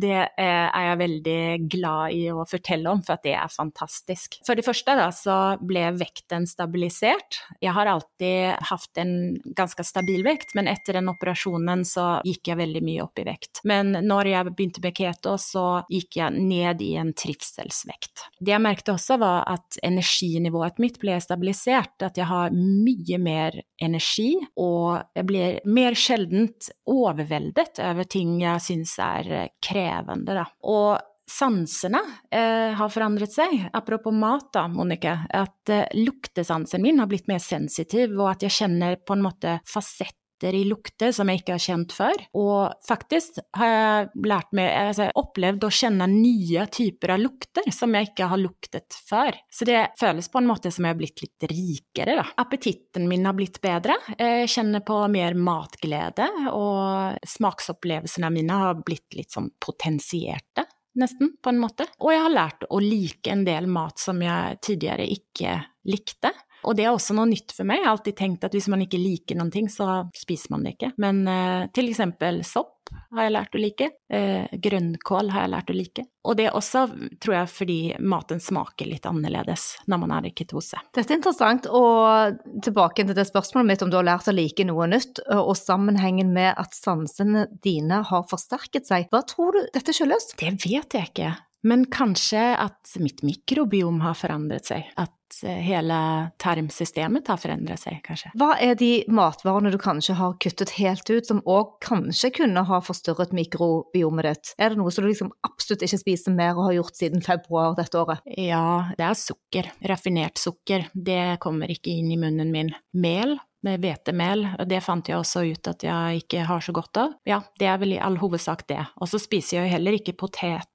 det 0.00 0.14
er 0.40 0.86
jeg 0.86 0.98
veldig 1.00 1.40
glad 1.70 2.16
i 2.16 2.22
å 2.32 2.44
fortelle 2.48 2.90
om, 2.90 3.02
for 3.04 3.16
at 3.16 3.24
det 3.26 3.34
er 3.36 3.50
fantastisk. 3.52 4.38
For 4.46 4.58
det 4.58 4.64
første 4.66 4.94
da, 4.98 5.08
så 5.14 5.36
ble 5.60 5.84
vekten 5.98 6.46
stabilisert. 6.48 7.40
Jeg 7.62 7.74
har 7.76 7.90
alltid 7.90 8.62
hatt 8.70 9.00
en 9.02 9.14
ganske 9.58 9.84
stabil 9.86 10.22
vekt, 10.26 10.54
men 10.58 10.70
etter 10.70 10.98
den 10.98 11.10
operasjonen 11.12 11.84
så 11.88 12.06
gikk 12.26 12.52
jeg 12.52 12.60
veldig 12.62 12.82
mye 12.86 13.04
opp 13.04 13.22
i 13.22 13.26
vekt. 13.26 13.62
Men 13.68 13.94
når 14.06 14.32
jeg 14.32 14.52
begynte 14.52 14.84
med 14.84 14.96
keto, 14.98 15.36
så 15.40 15.66
gikk 15.92 16.20
jeg 16.20 16.38
ned 16.38 16.82
i 16.84 16.92
en 17.00 17.12
trivselsvekt. 17.16 18.28
Det 18.40 18.54
jeg 18.54 18.64
merket 18.64 18.94
også, 18.94 19.18
var 19.22 19.46
at 19.50 19.80
energinivået 19.84 20.81
mitt 20.82 20.98
ble 21.02 21.18
stabilisert, 21.22 21.96
at 22.04 22.18
jeg 22.18 22.28
har 22.28 22.52
mye 22.54 23.20
mer 23.22 23.56
energi, 23.82 24.34
og 24.60 25.14
jeg 25.16 25.28
blir 25.28 25.62
mer 25.70 25.96
sjeldent 25.98 26.72
overveldet 26.90 27.80
over 27.86 28.08
ting 28.10 28.36
jeg 28.42 28.66
syns 28.66 28.98
er 29.02 29.32
krevende, 29.62 30.36
da. 30.42 30.46
Og 30.68 31.00
sansene 31.32 32.00
eh, 32.30 32.72
har 32.76 32.90
forandret 32.92 33.32
seg. 33.32 33.68
Apropos 33.72 34.14
mat, 34.14 34.50
da, 34.54 34.66
Monica. 34.68 35.20
At 35.32 35.70
eh, 35.72 35.86
luktesansen 35.94 36.82
min 36.82 37.00
har 37.00 37.10
blitt 37.10 37.30
mer 37.30 37.42
sensitiv, 37.42 38.16
og 38.18 38.34
at 38.34 38.46
jeg 38.46 38.56
kjenner 38.60 38.98
på 39.00 39.16
en 39.16 39.24
måte 39.24 39.58
fasett 39.68 40.18
lukter 40.42 40.54
i 40.54 40.64
lukter 40.64 41.12
som 41.12 41.28
jeg 41.28 41.40
ikke 41.40 41.54
har 41.54 41.62
kjent 41.62 41.92
før. 41.92 42.22
Og 42.34 42.72
faktisk 42.86 43.38
har 43.56 43.68
jeg 43.70 44.26
lært 44.26 44.52
meg, 44.52 44.70
altså, 44.88 45.10
opplevd 45.14 45.64
å 45.64 45.70
kjenne 45.70 46.06
nye 46.10 46.66
typer 46.72 47.14
av 47.14 47.22
lukter 47.22 47.70
som 47.72 47.94
jeg 47.94 48.10
ikke 48.10 48.28
har 48.28 48.40
luktet 48.40 48.96
før. 49.08 49.36
Så 49.50 49.64
det 49.64 49.92
føles 50.00 50.28
på 50.28 50.38
en 50.40 50.48
måte 50.48 50.72
som 50.72 50.84
jeg 50.84 50.94
har 50.94 50.98
blitt 50.98 51.22
litt 51.22 51.48
rikere, 51.50 52.16
da. 52.18 52.26
Appetitten 52.42 53.08
min 53.08 53.26
har 53.26 53.36
blitt 53.38 53.60
bedre. 53.62 53.96
Jeg 54.18 54.50
kjenner 54.50 54.82
på 54.84 54.98
mer 55.12 55.34
matglede, 55.34 56.28
og 56.52 57.18
smaksopplevelsene 57.26 58.30
mine 58.32 58.62
har 58.64 58.82
blitt 58.82 59.14
litt 59.16 59.32
sånn 59.32 59.52
potensierte 59.62 60.66
nesten, 60.98 61.36
på 61.42 61.48
en 61.48 61.60
måte. 61.60 61.86
Og 62.02 62.12
jeg 62.12 62.24
har 62.24 62.32
lært 62.32 62.66
å 62.68 62.80
like 62.82 63.30
en 63.32 63.46
del 63.46 63.68
mat 63.70 64.00
som 64.00 64.20
jeg 64.22 64.58
tidligere 64.64 65.06
ikke 65.08 65.60
likte. 65.88 66.32
Og 66.64 66.76
det 66.78 66.86
er 66.86 66.92
også 66.92 67.16
noe 67.16 67.30
nytt 67.30 67.54
for 67.56 67.68
meg. 67.68 67.80
Jeg 67.80 67.88
har 67.88 67.96
alltid 67.96 68.18
tenkt 68.18 68.46
at 68.46 68.54
hvis 68.56 68.70
man 68.72 68.84
ikke 68.84 69.00
liker 69.00 69.38
noen 69.38 69.52
ting, 69.54 69.70
så 69.72 70.04
spiser 70.16 70.54
man 70.54 70.66
det 70.66 70.76
ikke. 70.76 70.92
Men 71.02 71.24
eh, 71.30 71.66
til 71.74 71.90
eksempel 71.90 72.42
sopp 72.46 72.78
har 73.12 73.26
jeg 73.26 73.32
lært 73.34 73.56
å 73.56 73.60
like. 73.60 73.88
Eh, 74.12 74.52
grønnkål 74.64 75.30
har 75.32 75.44
jeg 75.44 75.52
lært 75.52 75.70
å 75.72 75.76
like. 75.76 76.04
Og 76.28 76.36
det 76.38 76.46
er 76.48 76.56
også, 76.56 76.84
tror 77.22 77.36
jeg, 77.36 77.50
fordi 77.52 77.78
maten 78.00 78.40
smaker 78.42 78.88
litt 78.88 79.06
annerledes 79.08 79.66
når 79.90 80.02
man 80.04 80.14
er 80.16 80.28
i 80.28 80.34
ketose. 80.36 80.80
Dette 80.94 81.12
er 81.14 81.18
interessant, 81.18 81.68
og 81.68 82.42
tilbake 82.64 83.06
til 83.06 83.16
det 83.16 83.26
spørsmålet 83.28 83.72
mitt 83.72 83.86
om 83.86 83.92
du 83.92 83.98
har 83.98 84.08
lært 84.08 84.30
å 84.30 84.36
like 84.36 84.66
noe 84.68 84.88
nytt, 84.90 85.22
og 85.34 85.54
sammenhengen 85.58 86.32
med 86.34 86.52
at 86.60 86.76
sansene 86.76 87.46
dine 87.64 88.02
har 88.08 88.28
forsterket 88.30 88.88
seg. 88.88 89.08
Hva 89.12 89.24
tror 89.28 89.56
du 89.56 89.64
dette 89.74 89.96
skyldes? 89.96 90.32
Det 90.40 90.54
vet 90.64 90.98
jeg 90.98 91.12
ikke. 91.12 91.32
Men 91.62 91.86
kanskje 91.86 92.52
at 92.58 92.94
mitt 92.98 93.22
mikrobiom 93.22 94.00
har 94.02 94.16
forandret 94.18 94.66
seg. 94.66 94.88
At 94.98 95.38
eh, 95.46 95.60
hele 95.62 95.98
tarmsystemet 96.42 97.30
har 97.30 97.38
forandret 97.40 97.82
seg, 97.84 98.00
kanskje. 98.06 98.32
Hva 98.38 98.56
er 98.62 98.74
de 98.78 98.90
matvarene 99.12 99.70
du 99.70 99.78
kanskje 99.82 100.16
har 100.18 100.34
kuttet 100.42 100.74
helt 100.80 101.06
ut, 101.12 101.28
som 101.28 101.42
òg 101.46 101.76
kanskje 101.84 102.32
kunne 102.40 102.64
ha 102.66 102.80
forstyrret 102.82 103.34
mikrobiomet 103.36 104.28
ditt? 104.28 104.52
Er 104.58 104.74
det 104.74 104.82
noe 104.82 104.90
som 104.94 105.06
du 105.06 105.12
liksom 105.12 105.30
absolutt 105.46 105.86
ikke 105.86 106.02
spiser 106.02 106.34
mer 106.34 106.56
og 106.56 106.66
har 106.70 106.80
gjort 106.80 106.98
siden 106.98 107.24
februar 107.24 107.78
dette 107.78 108.02
året? 108.02 108.26
Ja, 108.26 108.90
det 108.98 109.06
er 109.06 109.22
sukker. 109.22 109.70
Raffinert 109.92 110.42
sukker. 110.42 110.90
Det 110.92 111.38
kommer 111.42 111.70
ikke 111.70 111.94
inn 111.94 112.10
i 112.10 112.20
munnen 112.20 112.50
min. 112.54 112.74
Mel 112.92 113.38
med 113.62 113.82
hvetemel. 113.82 114.48
Det 114.66 114.82
fant 114.82 115.08
jeg 115.08 115.20
også 115.20 115.44
ut 115.46 115.70
at 115.70 115.86
jeg 115.86 116.24
ikke 116.24 116.46
har 116.48 116.64
så 116.64 116.74
godt 116.74 116.98
av. 116.98 117.14
Ja, 117.28 117.38
det 117.58 117.70
er 117.70 117.78
vel 117.78 117.94
i 117.94 118.02
all 118.02 118.18
hovedsak 118.18 118.66
det. 118.70 118.82
Og 118.98 119.10
så 119.10 119.20
spiser 119.22 119.60
jeg 119.60 119.68
jo 119.68 119.74
heller 119.76 119.98
ikke 119.98 120.16
potet 120.18 120.66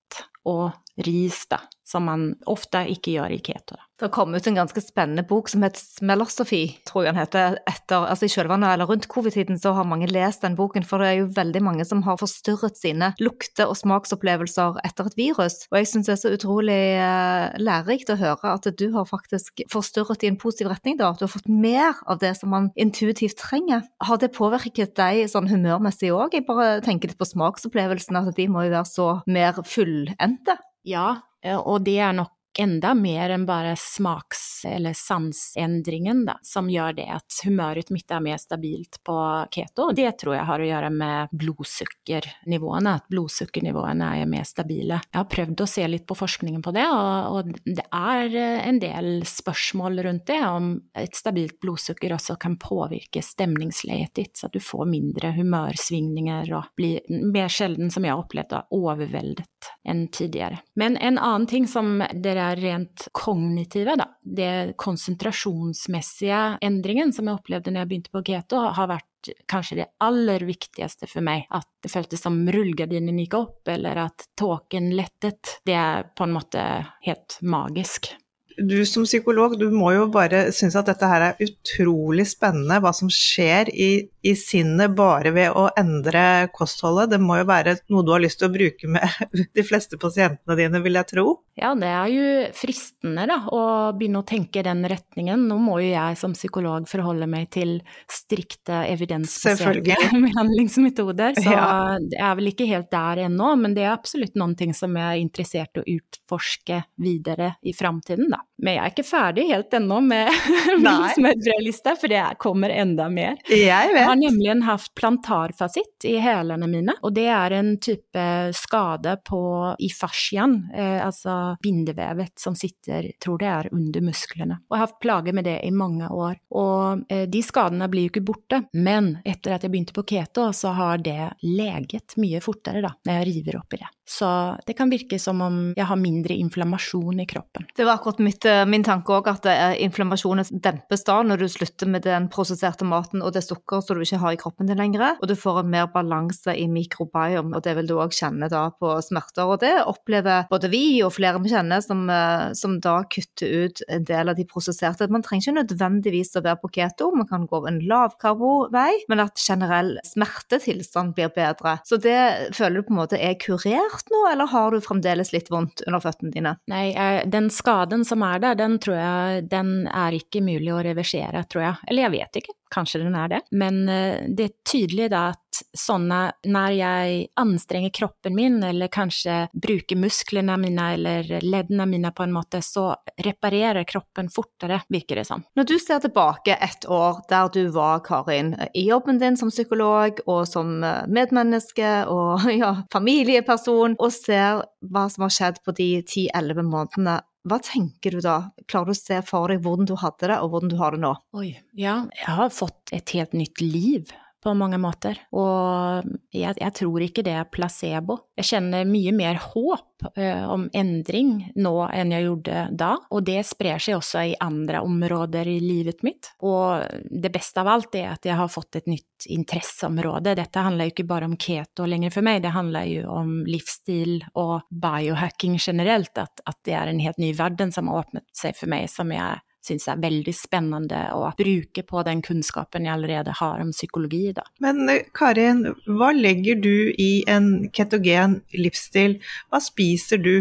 og 0.48 0.72
ris, 1.06 1.44
da, 1.52 1.62
som 1.88 2.08
man 2.10 2.32
ofte 2.50 2.82
ikke 2.92 3.18
gjør 3.18 3.36
i 3.36 3.44
keto. 3.44 3.78
Da. 3.78 3.84
Det 3.98 4.12
kommet 4.14 4.44
ut 4.44 4.48
en 4.52 4.60
ganske 4.60 4.82
spennende 4.86 5.24
bok 5.26 5.48
som 5.50 5.64
heter 5.66 5.82
Smellosofi, 5.82 6.62
tror 6.86 7.02
jeg 7.02 7.14
den 7.16 7.18
heter. 7.18 7.56
Etter, 7.66 8.04
altså 8.06 8.28
I 8.28 8.34
kjølvannet 8.34 8.76
eller 8.76 8.90
rundt 8.92 9.08
covid-tiden 9.10 9.58
så 9.58 9.72
har 9.74 9.88
mange 9.90 10.10
lest 10.12 10.44
den 10.46 10.58
boken, 10.58 10.86
for 10.86 11.02
det 11.02 11.08
er 11.10 11.16
jo 11.24 11.32
veldig 11.34 11.64
mange 11.66 11.86
som 11.88 12.04
har 12.06 12.20
forstyrret 12.22 12.78
sine 12.78 13.10
lukte- 13.18 13.66
og 13.66 13.74
smaksopplevelser 13.80 14.78
etter 14.86 15.10
et 15.10 15.18
virus. 15.18 15.64
Og 15.72 15.80
jeg 15.80 15.90
syns 15.90 16.12
det 16.12 16.14
er 16.14 16.22
så 16.22 16.34
utrolig 16.38 16.78
eh, 17.02 17.58
lærerikt 17.58 18.14
å 18.14 18.20
høre 18.22 18.54
at 18.54 18.70
du 18.78 18.86
har 18.94 19.10
faktisk 19.10 19.66
forstyrret 19.74 20.28
i 20.28 20.30
en 20.30 20.38
positiv 20.38 20.70
retning, 20.70 21.00
da. 21.02 21.10
At 21.10 21.24
du 21.24 21.26
har 21.26 21.34
fått 21.34 21.50
mer 21.50 21.98
av 22.06 22.22
det 22.22 22.36
som 22.38 22.54
man 22.54 22.70
intuitivt 22.78 23.42
trenger. 23.42 23.82
Har 24.06 24.22
det 24.22 24.30
påvirket 24.38 24.94
deg 25.00 25.26
sånn 25.34 25.50
humørmessig 25.50 26.14
òg? 26.14 26.38
Jeg 26.38 26.46
bare 26.46 26.84
tenker 26.86 27.10
litt 27.10 27.18
på 27.18 27.32
smaksopplevelsene, 27.34 28.28
at 28.30 28.38
de 28.38 28.50
må 28.52 28.68
jo 28.68 28.78
være 28.78 28.94
så 28.94 29.12
mer 29.26 29.58
fullendte. 29.66 30.60
Ja, 30.88 31.08
eh, 31.44 31.58
og 31.58 31.84
det 31.86 31.98
er 32.00 32.16
nok 32.16 32.32
enda 32.58 32.94
mer 32.98 33.30
enn 33.30 33.46
bare 33.46 33.76
smaks- 33.78 34.66
eller 34.66 34.94
sansendringen 34.98 36.26
da, 36.26 36.38
som 36.42 36.70
gjør 36.70 36.96
det 36.98 37.08
at 37.14 37.40
humøret 37.46 37.92
mitt 37.94 38.12
er 38.12 38.24
mer 38.24 38.40
stabilt 38.42 39.00
på 39.06 39.18
keto. 39.54 39.92
Det 39.96 40.10
tror 40.20 40.36
jeg 40.38 40.48
har 40.50 40.64
å 40.64 40.70
gjøre 40.70 40.92
med 40.94 41.36
blodsukkernivåene, 41.38 42.96
at 42.98 43.08
blodsukkernivåene 43.12 44.10
er 44.22 44.30
mer 44.30 44.48
stabile. 44.48 45.02
Jeg 45.06 45.20
har 45.20 45.30
prøvd 45.32 45.64
å 45.64 45.70
se 45.70 45.86
litt 45.88 46.08
på 46.10 46.18
forskningen 46.18 46.64
på 46.66 46.74
det, 46.76 46.88
og, 46.90 47.38
og 47.38 47.54
det 47.66 47.86
er 47.94 48.40
en 48.68 48.82
del 48.82 49.12
spørsmål 49.28 50.04
rundt 50.08 50.28
det, 50.32 50.40
om 50.48 50.74
et 50.98 51.16
stabilt 51.18 51.60
blodsukker 51.62 52.16
også 52.18 52.38
kan 52.42 52.58
påvirke 52.62 53.22
stemningsleiet 53.24 54.16
ditt, 54.18 54.36
så 54.38 54.50
at 54.50 54.58
du 54.58 54.64
får 54.64 54.90
mindre 54.90 55.34
humørsvingninger 55.38 56.52
og 56.58 56.74
blir 56.78 57.06
mer 57.08 57.52
sjelden, 57.54 57.92
som 57.94 58.06
jeg 58.06 58.16
har 58.16 58.26
opplevd, 58.26 58.58
overveldet 58.74 59.72
enn 59.88 60.06
tidligere. 60.14 60.62
Men 60.80 60.98
en 60.98 61.18
annen 61.18 61.48
ting 61.50 61.68
som 61.70 62.02
dere 62.14 62.47
er 62.52 62.62
rent 62.62 63.08
kognitive, 63.16 63.98
da, 64.00 64.10
det 64.22 64.78
konsentrasjonsmessige 64.80 66.42
endringen 66.66 67.14
som 67.16 67.30
jeg 67.30 67.40
opplevde 67.40 67.74
når 67.74 67.84
jeg 67.84 67.92
begynte 67.92 68.14
på 68.16 68.24
keto, 68.32 68.62
har 68.78 68.92
vært 68.92 69.32
kanskje 69.50 69.82
det 69.82 69.90
aller 70.04 70.46
viktigste 70.48 71.10
for 71.10 71.26
meg. 71.26 71.48
At 71.54 71.68
det 71.84 71.92
føltes 71.92 72.24
som 72.24 72.40
rullegardinen 72.54 73.20
gikk 73.24 73.36
opp, 73.40 73.60
eller 73.72 74.06
at 74.08 74.30
tåken 74.40 74.94
lettet. 74.96 75.58
Det 75.68 75.76
er 75.76 76.08
på 76.16 76.28
en 76.28 76.38
måte 76.38 76.64
helt 77.08 77.40
magisk 77.42 78.14
du 78.58 78.86
som 78.86 79.06
psykolog, 79.06 79.60
du 79.60 79.70
må 79.72 79.92
jo 79.94 80.08
bare 80.12 80.48
synes 80.56 80.76
at 80.80 80.88
dette 80.90 81.08
her 81.10 81.26
er 81.28 81.42
utrolig 81.44 82.26
spennende, 82.30 82.80
hva 82.82 82.92
som 82.96 83.10
skjer 83.12 83.70
i, 83.70 83.90
i, 84.26 84.34
sinnet 84.38 84.96
bare 84.98 85.32
ved 85.36 85.54
å 85.54 85.68
endre 85.78 86.48
kostholdet. 86.56 87.12
Det 87.14 87.20
må 87.22 87.38
jo 87.42 87.48
være 87.50 87.78
noe 87.94 88.06
du 88.06 88.14
har 88.16 88.24
lyst 88.24 88.42
til 88.42 88.50
å 88.50 88.54
bruke 88.56 88.90
med 88.90 89.06
de 89.58 89.66
fleste 89.66 90.00
pasientene 90.02 90.58
dine, 90.58 90.82
vil 90.82 90.98
jeg 90.98 91.12
tro? 91.14 91.28
Ja, 91.58 91.72
det 91.78 91.90
er 91.90 92.10
jo 92.14 92.26
fristende 92.58 93.28
da, 93.30 93.40
å 93.54 93.62
begynne 93.98 94.22
å 94.22 94.28
tenke 94.28 94.62
i 94.62 94.66
den 94.66 94.84
retningen. 94.90 95.48
Nå 95.50 95.60
må 95.62 95.80
jo 95.82 95.92
jeg 95.94 96.18
som 96.20 96.36
psykolog 96.38 96.90
forholde 96.90 97.30
meg 97.30 97.50
til 97.54 97.78
strikte 98.10 98.84
evidensbaserte 98.90 99.98
behandlingsmetoder, 100.28 101.38
så 101.38 101.54
ja. 101.54 101.70
jeg 102.02 102.26
er 102.26 102.38
vel 102.42 102.54
ikke 102.54 102.70
helt 102.70 102.90
der 102.94 103.26
ennå, 103.28 103.54
men 103.62 103.78
det 103.78 103.86
er 103.86 103.94
absolutt 103.94 104.38
noen 104.38 104.58
ting 104.58 104.74
som 104.78 104.98
jeg 104.98 105.08
er 105.08 105.22
interessert 105.22 105.78
i 105.78 105.86
å 105.86 105.98
utforske 105.98 106.84
videre 107.02 107.56
i 107.66 107.74
framtiden, 107.78 108.30
da. 108.34 108.47
Men 108.58 108.78
jeg 108.78 108.84
er 108.84 108.94
ikke 108.94 109.06
ferdig 109.06 109.46
helt 109.52 109.76
ennå 109.78 110.00
med 110.02 110.32
min 110.82 111.04
smørbrødliste, 111.16 111.94
for 112.02 112.12
det 112.12 112.24
kommer 112.42 112.74
enda 112.74 113.08
mer. 113.14 113.38
Jeg 113.50 113.92
vet. 113.94 114.00
Jeg 114.02 114.10
har 114.10 114.20
nemlig 114.20 114.56
hatt 114.66 114.90
plantarfasitt 114.98 116.08
i 116.10 116.16
hælene 116.22 116.70
mine, 116.70 116.96
og 117.06 117.14
det 117.16 117.28
er 117.34 117.58
en 117.60 117.76
type 117.84 118.26
skade 118.58 119.18
på, 119.28 119.42
i 119.84 119.90
fasciaen, 119.94 120.58
eh, 120.76 121.00
altså 121.06 121.58
bindevevet 121.64 122.34
som 122.40 122.56
sitter, 122.58 123.12
tror 123.24 123.42
det 123.42 123.52
er 123.52 123.70
under 123.76 124.06
musklene. 124.06 124.60
Og 124.68 124.76
jeg 124.76 124.82
har 124.82 124.88
hatt 124.88 125.02
plager 125.04 125.38
med 125.38 125.48
det 125.50 125.60
i 125.68 125.72
mange 125.72 126.10
år. 126.10 126.40
Og 126.58 127.06
eh, 127.14 127.28
de 127.30 127.44
skadene 127.46 127.90
blir 127.92 128.08
jo 128.08 128.14
ikke 128.16 128.26
borte, 128.26 128.64
men 128.74 129.18
etter 129.26 129.58
at 129.58 129.66
jeg 129.66 129.74
begynte 129.74 129.96
på 129.98 130.06
keto, 130.08 130.50
så 130.56 130.74
har 130.78 131.04
det 131.04 131.34
leget 131.46 132.18
mye 132.22 132.42
fortere 132.44 132.82
da, 132.86 132.96
når 133.06 133.20
jeg 133.20 133.30
river 133.32 133.62
opp 133.62 133.78
i 133.78 133.82
det. 133.84 133.92
Så 134.10 134.58
det 134.66 134.74
kan 134.74 134.90
virke 134.90 135.20
som 135.20 135.42
om 135.44 135.56
jeg 135.76 135.86
har 135.86 136.00
mindre 136.00 136.36
inflammasjon 136.40 137.20
i 137.20 137.26
kroppen. 137.28 137.66
Det 137.76 137.84
var 137.84 138.00
akkurat 138.00 138.22
mitt, 138.24 138.46
min 138.70 138.84
tanke 138.86 139.14
òg, 139.14 139.28
at 139.32 139.46
eh, 139.50 139.78
inflammasjonen 139.86 140.48
dempes 140.64 141.04
da 141.08 141.20
når 141.26 141.42
du 141.42 141.48
slutter 141.52 141.90
med 141.90 142.06
den 142.06 142.28
prosesserte 142.34 142.86
maten 142.88 143.24
og 143.26 143.34
det 143.36 143.44
sukkeret 143.46 143.86
som 143.86 143.98
du 143.98 144.04
ikke 144.06 144.22
har 144.22 144.36
i 144.36 144.40
kroppen 144.40 144.70
din 144.70 144.80
lenger, 144.80 145.18
og 145.22 145.30
du 145.30 145.36
får 145.38 145.62
en 145.62 145.72
mer 145.74 145.90
balanse 145.94 146.54
i 146.56 146.68
mikrobiom, 146.72 147.54
og 147.58 147.64
det 147.66 147.76
vil 147.78 147.90
du 147.90 147.96
òg 147.98 148.16
kjenne 148.16 148.50
da 148.52 148.68
på 148.74 148.94
smerter. 149.06 149.46
Og 149.48 149.62
det 149.64 149.74
opplever 149.84 150.48
både 150.52 150.72
vi 150.74 151.02
og 151.06 151.14
flere 151.16 151.42
vi 151.44 151.52
kjenner 151.54 151.84
som, 151.84 152.06
eh, 152.10 152.54
som 152.58 152.78
da 152.84 153.00
kutter 153.10 153.68
ut 153.68 153.84
en 153.88 154.08
del 154.08 154.34
av 154.34 154.38
de 154.40 154.48
prosesserte. 154.48 155.10
Man 155.12 155.26
trenger 155.26 155.48
ikke 155.48 155.60
nødvendigvis 155.62 156.36
å 156.38 156.44
være 156.46 156.62
på 156.64 156.72
keto, 156.80 157.12
man 157.16 157.30
kan 157.30 157.48
gå 157.50 157.64
en 157.68 157.80
lavkarbovei, 157.88 159.04
men 159.10 159.24
at 159.24 159.38
generell 159.42 159.96
smertetilstand 160.08 161.16
blir 161.18 161.32
bedre. 161.36 161.78
Så 161.88 162.00
det 162.02 162.54
føler 162.58 162.82
du 162.82 162.88
på 162.90 162.96
en 162.96 163.02
måte 163.02 163.22
er 163.22 163.38
kurert 163.42 164.12
nå, 164.14 164.24
eller 164.32 164.50
har 164.52 164.72
du 164.72 164.82
fremdeles 164.84 165.34
litt 165.36 165.52
vondt 165.54 165.84
under 165.88 166.02
føttene 166.04 166.34
dine? 166.34 166.56
Nei, 166.72 166.92
den 167.30 167.50
skaden 167.54 168.06
som 168.08 168.24
er 168.26 168.37
der, 168.44 168.60
den 168.60 168.78
tror 168.84 168.98
jeg 169.00 169.48
den 169.52 169.74
er 169.88 170.18
ikke 170.18 170.44
mulig 170.46 170.72
å 170.74 170.84
reversere, 170.86 171.44
tror 171.50 171.64
jeg. 171.64 171.82
Eller 171.88 172.08
jeg 172.08 172.16
vet 172.18 172.42
ikke. 172.42 172.58
Kanskje 172.74 173.00
den 173.00 173.16
er 173.16 173.32
det. 173.32 173.42
Men 173.52 173.84
eh, 173.90 174.24
det 174.28 174.50
er 174.50 174.56
tydelig 174.68 175.12
da 175.14 175.28
at 175.34 175.44
sånne 175.78 176.18
Når 176.54 176.74
jeg 176.78 177.22
anstrenger 177.42 177.90
kroppen 177.90 178.36
min, 178.38 178.60
eller 178.64 178.92
kanskje 178.94 179.48
bruker 179.58 179.98
musklene 179.98 180.54
mine 180.62 180.84
eller 180.94 181.32
leddene 181.42 181.88
mine 181.90 182.12
på 182.14 182.28
en 182.28 182.36
måte, 182.36 182.60
så 182.62 182.92
reparerer 183.26 183.88
kroppen 183.90 184.30
fortere, 184.30 184.84
virker 184.94 185.18
det 185.18 185.26
som. 185.26 185.42
Når 185.58 185.70
du 185.72 185.74
ser 185.82 186.04
tilbake 186.04 186.60
et 186.62 186.86
år 186.86 187.24
der 187.32 187.50
du 187.54 187.72
var, 187.74 188.04
Karin, 188.06 188.54
i 188.78 188.88
jobben 188.90 189.18
din 189.18 189.38
som 189.40 189.50
psykolog 189.50 190.22
og 190.28 190.44
som 190.50 190.84
eh, 190.84 191.08
medmenneske 191.10 191.94
og 192.14 192.46
ja, 192.62 192.74
familieperson, 192.94 193.98
og 193.98 194.14
ser 194.14 194.62
hva 194.86 195.08
som 195.10 195.26
har 195.26 195.34
skjedd 195.34 195.64
på 195.66 195.74
de 195.78 195.90
ti-elleve 196.06 196.66
månedene 196.68 197.20
hva 197.50 197.60
tenker 197.64 198.18
du 198.18 198.22
da? 198.24 198.38
Klarer 198.70 198.92
du 198.92 198.96
å 198.96 199.00
se 199.00 199.20
for 199.26 199.52
deg 199.52 199.64
hvordan 199.66 199.90
du 199.90 199.96
hadde 200.00 200.30
det, 200.32 200.40
og 200.44 200.54
hvordan 200.54 200.72
du 200.74 200.78
har 200.80 200.96
det 200.96 201.02
nå? 201.04 201.14
Oi, 201.38 201.52
ja, 201.80 202.00
jeg 202.14 202.38
har 202.40 202.54
fått 202.54 202.94
et 202.96 203.16
helt 203.16 203.36
nytt 203.38 203.64
liv 203.64 204.14
på 204.44 204.54
mange 204.58 204.78
måter. 204.82 205.18
Og 205.36 206.06
jeg, 206.36 206.56
jeg, 206.60 206.74
tror 206.78 207.04
ikke 207.04 207.24
det 207.26 207.34
er 207.40 207.50
placebo. 207.52 208.20
Jeg 208.38 208.50
kjenner 208.52 208.88
mye 208.88 209.14
mer 209.16 209.40
håp 209.42 210.08
uh, 210.18 210.46
om 210.54 210.68
endring 210.78 211.50
nå 211.58 211.74
enn 211.90 212.14
jeg 212.14 212.28
gjorde 212.28 212.66
da, 212.78 212.92
og 213.10 213.26
det 213.28 213.42
sprer 213.48 213.82
seg 213.82 213.98
også 213.98 214.24
i 214.30 214.36
andre 214.44 214.84
områder 214.86 215.50
i 215.50 215.58
livet 215.64 216.06
mitt. 216.06 216.32
Og 216.46 216.86
det 217.10 217.34
beste 217.34 217.64
av 217.64 217.72
alt 217.74 217.98
er 217.98 218.12
at 218.14 218.28
jeg 218.28 218.38
har 218.38 218.52
fått 218.52 218.80
et 218.80 218.90
nytt 218.92 219.28
interesseområde. 219.34 220.36
Dette 220.38 220.64
handler 220.64 220.88
jo 220.88 220.96
ikke 220.96 221.10
bare 221.10 221.30
om 221.30 221.38
keto 221.42 221.88
lenger 221.90 222.14
for 222.14 222.26
meg, 222.26 222.44
det 222.46 222.54
handler 222.54 222.86
jo 222.92 223.08
om 223.10 223.34
livsstil 223.48 224.20
og 224.38 224.68
biohacking 224.70 225.58
generelt, 225.58 226.14
at, 226.22 226.46
at 226.46 226.60
det 226.68 226.78
er 226.78 226.92
en 226.92 227.02
helt 227.02 227.20
ny 227.22 227.34
verden 227.38 227.74
som 227.74 227.90
har 227.90 228.06
åpnet 228.06 228.28
seg 228.38 228.58
for 228.58 228.70
meg, 228.70 228.86
som 228.92 229.12
jeg 229.14 229.42
syns 229.68 229.88
er 229.92 230.02
veldig 230.02 230.34
spennende 230.36 231.04
å 231.16 231.32
bruke 231.38 231.84
på 231.88 232.04
den 232.08 232.24
kunnskapen 232.26 232.88
jeg 232.88 232.96
allerede 232.96 233.36
har 233.40 233.64
om 233.64 233.74
psykologi. 233.76 234.32
Da. 234.38 234.46
Men 234.64 234.88
eh, 234.92 235.08
Karin, 235.18 235.66
hva 235.88 236.14
legger 236.16 236.60
du 236.64 236.94
i 236.94 237.24
en 237.30 237.68
ketogen 237.76 238.42
livsstil? 238.56 239.20
Hva 239.52 239.62
spiser 239.64 240.22
du 240.24 240.34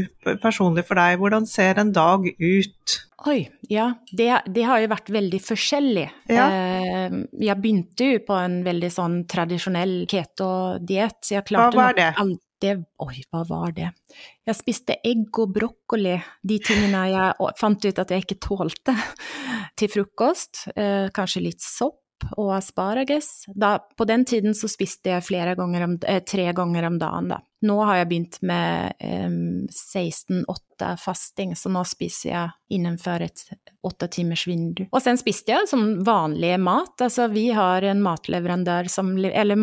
personlig 0.42 0.86
for 0.88 0.98
deg? 0.98 1.20
Hvordan 1.22 1.48
ser 1.50 1.82
en 1.82 1.92
dag 1.96 2.26
ut? 2.38 2.96
Oi, 3.26 3.40
ja. 3.72 3.90
Det, 4.12 4.28
det 4.54 4.64
har 4.68 4.82
jo 4.82 4.90
vært 4.92 5.08
veldig 5.14 5.38
forskjellig. 5.42 6.06
Ja. 6.30 6.46
Eh, 6.46 7.20
jeg 7.42 7.58
begynte 7.62 8.10
jo 8.12 8.24
på 8.26 8.36
en 8.38 8.60
veldig 8.66 8.90
sånn 8.92 9.22
tradisjonell 9.30 10.02
ketodiett. 10.10 11.32
Hva 11.50 11.70
var 11.74 11.96
det? 11.96 12.12
Det 12.62 12.72
Oi, 13.02 13.20
hva 13.30 13.42
var 13.48 13.74
det? 13.76 13.90
Jeg 14.46 14.58
spiste 14.58 14.96
egg 15.04 15.40
og 15.42 15.52
brokkoli, 15.56 16.16
de 16.42 16.58
tingene 16.64 17.04
jeg 17.12 17.52
fant 17.60 17.84
ut 17.84 18.02
at 18.02 18.14
jeg 18.14 18.24
ikke 18.24 18.40
tålte, 18.48 18.96
til 19.78 19.92
frokost. 19.92 20.66
Eh, 20.74 21.08
kanskje 21.14 21.44
litt 21.44 21.64
sopp 21.64 22.00
og 22.36 22.54
asparagus. 22.56 23.44
Da, 23.54 23.78
på 23.96 24.04
den 24.08 24.24
tiden 24.24 24.54
så 24.56 24.68
spiste 24.70 25.12
jeg 25.12 25.56
ganger 25.56 25.84
om, 25.84 25.98
eh, 26.06 26.22
tre 26.24 26.52
ganger 26.52 26.84
om 26.84 26.98
dagen, 26.98 27.28
da. 27.28 27.40
Nå 27.62 27.76
har 27.84 27.96
jeg 27.96 28.08
begynt 28.08 28.38
med 28.42 28.92
eh, 29.00 29.30
16-8 29.72 30.98
fasting, 31.00 31.54
så 31.56 31.70
nå 31.72 31.84
spiser 31.84 32.30
jeg 32.30 32.50
innenfor 32.78 33.22
et 33.24 33.44
åtte 33.86 34.08
timers 34.08 34.46
vindu. 34.46 34.86
Og 34.92 35.02
sen 35.02 35.18
spiste 35.20 35.52
jeg 35.52 35.68
som 35.70 36.04
vanlig 36.04 36.56
mat. 36.60 36.96
Altså, 37.00 37.28
vi 37.32 37.48
har 37.56 37.82
en 37.82 38.02
matleverandør 38.02 38.90
som 38.92 39.16
Eller 39.16 39.56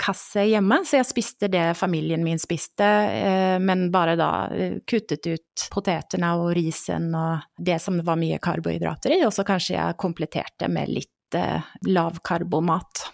matkasse 0.00 0.44
hjemme, 0.48 0.84
så 0.84 0.96
jeg 0.96 1.08
spiste 1.08 1.48
det 1.48 1.74
familien 1.76 2.24
min 2.24 2.38
spiste, 2.38 2.84
eh, 2.84 3.58
men 3.60 3.90
bare 3.90 4.16
da 4.16 4.48
eh, 4.48 4.78
kuttet 4.86 5.26
ut 5.26 5.68
potetene 5.70 6.34
og 6.36 6.54
risen 6.54 7.14
og 7.14 7.40
det 7.58 7.80
som 7.80 7.96
det 7.96 8.06
var 8.06 8.16
mye 8.16 8.38
karbohydrater 8.38 9.18
i, 9.18 9.24
og 9.26 9.32
så 9.32 9.44
kanskje 9.44 9.76
jeg 9.76 9.98
kompletterte 9.98 10.68
med 10.68 10.88
litt 10.88 11.34
eh, 11.34 11.60
lavkarbomat. 11.86 13.10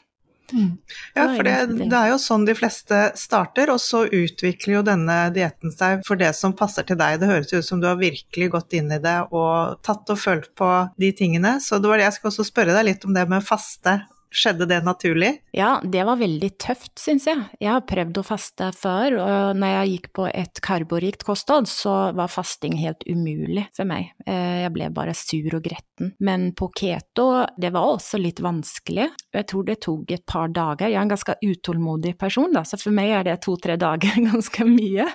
Mm. 0.52 0.76
Ja, 1.16 1.24
for 1.34 1.42
det, 1.42 1.54
det, 1.74 1.96
er 1.96 2.12
jo 2.12 2.18
sånn 2.22 2.44
de 2.46 2.54
fleste 2.54 3.10
starter, 3.18 3.72
og 3.72 3.80
så 3.82 4.04
utvikler 4.06 4.76
jo 4.76 4.82
denne 4.86 5.16
dietten 5.34 5.74
seg 5.74 6.04
for 6.06 6.14
det 6.14 6.30
som 6.38 6.54
passer 6.54 6.86
til 6.86 7.00
deg. 7.00 7.18
Det 7.18 7.26
høres 7.26 7.50
ut 7.50 7.66
som 7.66 7.82
du 7.82 7.88
har 7.90 7.98
virkelig 7.98 8.52
gått 8.52 8.76
inn 8.78 8.92
i 8.94 9.00
det 9.02 9.16
og 9.34 9.82
tatt 9.82 10.06
og 10.14 10.20
følt 10.22 10.52
på 10.54 10.68
de 11.02 11.10
tingene. 11.18 11.56
Så 11.58 11.80
det 11.82 11.90
var 11.90 11.98
det 11.98 12.06
jeg 12.06 12.20
skal 12.20 12.30
også 12.30 12.46
spørre 12.46 12.78
deg 12.78 12.92
litt 12.92 13.08
om 13.08 13.18
det 13.18 13.26
med 13.26 13.42
faste. 13.42 14.04
Skjedde 14.36 14.66
det 14.68 14.82
naturlig? 14.84 15.30
Ja, 15.56 15.80
det 15.82 16.02
var 16.04 16.18
veldig 16.20 16.50
tøft, 16.60 16.92
syns 17.00 17.24
jeg. 17.28 17.40
Jeg 17.62 17.70
har 17.72 17.84
prøvd 17.88 18.18
å 18.20 18.24
faste 18.26 18.68
før, 18.76 19.16
og 19.22 19.56
når 19.56 19.72
jeg 19.72 19.92
gikk 19.94 20.08
på 20.18 20.26
et 20.28 20.60
karborikt 20.64 21.24
kosthold, 21.24 21.68
så 21.70 21.94
var 22.16 22.28
fasting 22.28 22.76
helt 22.82 23.06
umulig 23.08 23.64
for 23.76 23.88
meg. 23.88 24.10
Eh, 24.28 24.66
jeg 24.66 24.74
ble 24.74 24.90
bare 24.92 25.14
sur 25.16 25.56
og 25.56 25.64
gretten. 25.64 26.12
Men 26.20 26.50
på 26.56 26.68
keto, 26.76 27.46
det 27.56 27.72
var 27.72 27.88
også 27.94 28.20
litt 28.20 28.42
vanskelig. 28.44 29.08
Jeg 29.32 29.48
tror 29.48 29.64
det 29.70 29.78
tok 29.86 30.12
et 30.12 30.26
par 30.28 30.52
dager. 30.52 30.90
Jeg 30.90 31.00
er 31.00 31.06
en 31.06 31.14
ganske 31.14 31.38
utålmodig 31.40 32.16
person, 32.20 32.52
da, 32.52 32.66
så 32.68 32.76
for 32.80 32.92
meg 32.96 33.14
er 33.16 33.24
det 33.30 33.38
to-tre 33.46 33.78
dager 33.80 34.20
ganske 34.30 34.68
mye. 34.68 35.08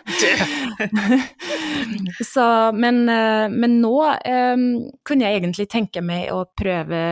så, 2.33 2.47
men, 2.73 3.03
eh, 3.05 3.45
men 3.53 3.77
nå 3.85 3.95
um, 4.01 4.67
kunne 5.05 5.29
jeg 5.29 5.43
egentlig 5.43 5.69
tenke 5.69 6.01
meg 6.01 6.33
å 6.33 6.41
prøve 6.57 7.05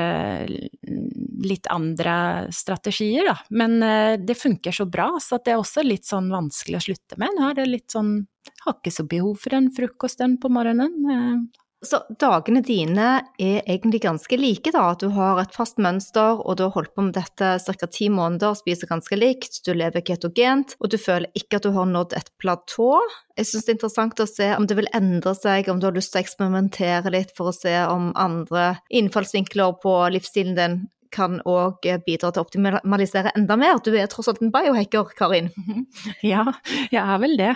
litt 1.43 1.67
andre 1.71 2.49
strategier, 2.55 3.29
da. 3.29 3.37
Men 3.49 3.83
eh, 3.83 4.17
det 4.19 4.37
funker 4.39 4.75
så 4.75 4.85
bra, 4.89 5.11
så 5.21 5.39
det 5.43 5.55
er 5.55 5.61
også 5.61 5.85
litt 5.85 6.07
sånn 6.09 6.29
vanskelig 6.33 6.79
å 6.79 6.85
slutte 6.89 7.19
med. 7.21 7.35
Nå 7.37 7.49
er 7.49 7.61
det 7.61 7.69
litt 7.69 7.95
sånn 7.95 8.19
Har 8.65 8.79
ikke 8.79 8.91
så 8.91 9.05
behov 9.07 9.37
for 9.39 9.53
den 9.53 9.69
frokosten 9.75 10.37
på 10.41 10.49
morgenen. 10.51 10.95
Eh. 11.13 11.65
Så 11.81 12.01
dagene 12.19 12.59
dine 12.59 13.05
er 13.39 13.61
egentlig 13.63 14.01
ganske 14.03 14.35
like, 14.35 14.71
da? 14.75 14.89
At 14.91 14.99
du 14.99 15.13
har 15.15 15.39
et 15.39 15.53
fast 15.55 15.77
mønster, 15.79 16.41
og 16.43 16.57
du 16.59 16.65
har 16.65 16.73
holdt 16.75 16.91
på 16.91 17.05
med 17.05 17.15
dette 17.15 17.53
ca. 17.63 17.87
ti 17.87 18.09
måneder, 18.11 18.57
spiser 18.59 18.89
ganske 18.89 19.15
likt, 19.15 19.61
du 19.63 19.71
lever 19.71 20.03
ketogent, 20.03 20.75
og 20.83 20.91
du 20.91 20.97
føler 20.99 21.31
ikke 21.39 21.61
at 21.61 21.69
du 21.69 21.71
har 21.77 21.87
nådd 21.87 22.17
et 22.19 22.27
platå. 22.41 22.99
Jeg 23.39 23.47
syns 23.47 23.63
det 23.63 23.71
er 23.71 23.77
interessant 23.77 24.19
å 24.19 24.27
se 24.27 24.51
om 24.57 24.67
det 24.67 24.75
vil 24.75 24.91
endre 24.99 25.31
seg, 25.39 25.71
om 25.71 25.79
du 25.79 25.87
har 25.87 25.95
lyst 25.95 26.11
til 26.11 26.19
å 26.19 26.25
eksperimentere 26.25 27.15
litt 27.15 27.31
for 27.37 27.53
å 27.53 27.55
se 27.55 27.77
om 27.87 28.11
andre 28.19 28.73
innfallsvinkler 28.91 29.79
på 29.79 29.95
livsstilen 30.17 30.59
din 30.59 30.81
kan 31.13 31.39
òg 31.47 31.85
bidra 32.05 32.31
til 32.31 32.41
å 32.41 32.45
optimalisere 32.45 33.33
enda 33.37 33.57
mer. 33.59 33.79
Du 33.83 33.91
er 33.95 34.09
tross 34.11 34.29
alt 34.31 34.41
en 34.43 34.53
biohacker, 34.53 35.13
Karin. 35.17 35.51
Ja, 36.25 36.43
jeg 36.91 36.99
er 36.99 37.19
vel 37.21 37.35
det. 37.39 37.51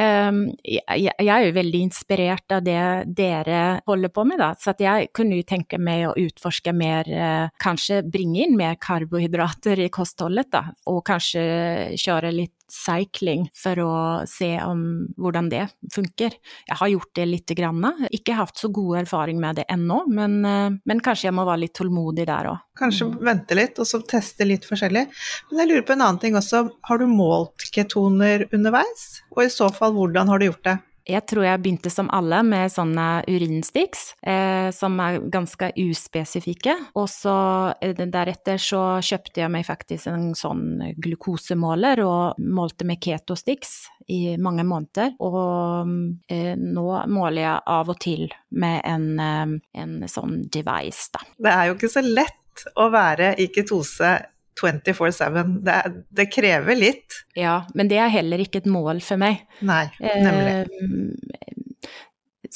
Ehm, 0.00 0.40
jeg 0.64 1.26
er 1.26 1.46
jo 1.46 1.54
veldig 1.56 1.80
inspirert 1.86 2.52
av 2.54 2.64
det 2.66 2.80
dere 3.18 3.80
holder 3.88 4.12
på 4.14 4.24
med, 4.28 4.40
da. 4.40 4.52
Så 4.60 4.74
jeg 4.80 5.10
kunne 5.16 5.38
jo 5.38 5.46
tenke 5.46 5.80
meg 5.82 6.06
å 6.08 6.14
utforske 6.20 6.74
mer, 6.76 7.08
eh, 7.08 7.48
kanskje 7.62 8.02
bringe 8.06 8.44
inn 8.44 8.56
mer 8.58 8.78
karbohydrater 8.80 9.84
i 9.84 9.90
kostholdet, 9.92 10.50
da. 10.54 10.64
Og 10.92 11.02
kanskje 11.06 11.96
kjøre 12.00 12.32
litt 12.34 12.55
cycling 12.72 13.46
for 13.54 13.80
å 13.82 13.92
se 14.28 14.50
om 14.62 14.80
hvordan 15.20 15.50
det 15.52 15.64
funker. 15.94 16.36
Jeg 16.66 16.78
har 16.80 16.92
gjort 16.92 17.12
det 17.18 17.26
lite 17.28 17.56
grann, 17.58 17.84
ikke 18.10 18.38
hatt 18.38 18.58
så 18.58 18.70
god 18.74 19.02
erfaring 19.04 19.40
med 19.42 19.60
det 19.60 19.66
ennå, 19.72 20.02
men, 20.08 20.38
eh, 20.44 20.78
men 20.84 21.02
kanskje 21.04 21.28
jeg 21.28 21.36
må 21.36 21.46
være 21.46 21.64
litt 21.66 21.76
tålmodig 21.78 22.26
der 22.26 22.50
òg. 22.52 22.64
Kanskje 22.76 23.10
mm. 23.10 23.16
vente 23.24 23.58
litt, 23.58 23.78
og 23.78 23.88
så 23.88 24.02
teste 24.04 24.46
litt 24.48 24.66
forskjellig. 24.68 25.06
Men 25.50 25.62
jeg 25.62 25.70
lurer 25.70 25.86
på 25.86 25.96
en 25.96 26.04
annen 26.08 26.20
ting 26.22 26.36
også, 26.38 26.66
har 26.90 27.00
du 27.00 27.06
målt 27.10 27.70
ketoner 27.72 28.48
underveis? 28.52 29.06
Og 29.36 29.46
i 29.46 29.52
så 29.52 29.70
fall, 29.72 29.96
hvordan 29.96 30.32
har 30.32 30.42
du 30.42 30.50
gjort 30.50 30.66
det? 30.66 30.76
Jeg 31.06 31.22
tror 31.30 31.46
jeg 31.46 31.62
begynte 31.62 31.90
som 31.92 32.08
alle 32.14 32.40
med 32.46 32.72
sånne 32.72 33.06
urinsticks, 33.30 34.08
eh, 34.26 34.68
som 34.74 34.98
er 35.02 35.20
ganske 35.32 35.70
uspesifikke. 35.78 36.74
Og 36.98 37.06
så 37.10 37.36
eh, 37.80 37.94
deretter 37.94 38.58
så 38.60 38.98
kjøpte 38.98 39.44
jeg 39.44 39.52
meg 39.54 39.66
faktisk 39.68 40.10
en 40.10 40.32
sånn 40.38 40.80
glukosemåler 40.98 42.02
og 42.02 42.40
målte 42.42 42.88
med 42.88 42.98
ketosticks 43.02 43.86
i 44.10 44.36
mange 44.42 44.66
måneder. 44.66 45.14
Og 45.22 46.26
eh, 46.32 46.54
nå 46.58 46.86
måler 47.12 47.42
jeg 47.42 47.66
av 47.76 47.94
og 47.94 48.00
til 48.02 48.26
med 48.58 48.82
en, 48.86 49.06
eh, 49.22 49.54
en 49.82 49.98
sånn 50.10 50.40
device, 50.50 51.12
da. 51.14 51.22
Det 51.38 51.54
er 51.54 51.70
jo 51.70 51.78
ikke 51.78 51.92
så 51.92 52.02
lett 52.02 52.66
å 52.80 52.88
være 52.90 53.34
i 53.42 53.50
ketose 53.52 54.16
24-7. 54.60 55.60
Det, 55.66 55.76
det, 56.16 56.28
krever 56.32 56.78
litt. 56.78 57.20
Ja, 57.36 57.60
men 57.74 57.90
det 57.92 58.00
er 58.02 58.12
heller 58.12 58.42
ikke 58.42 58.62
et 58.62 58.70
mål 58.70 59.02
for 59.04 59.20
meg. 59.20 59.44
Nei, 59.66 59.84
nemlig. 60.00 60.56
Eh, 60.64 61.56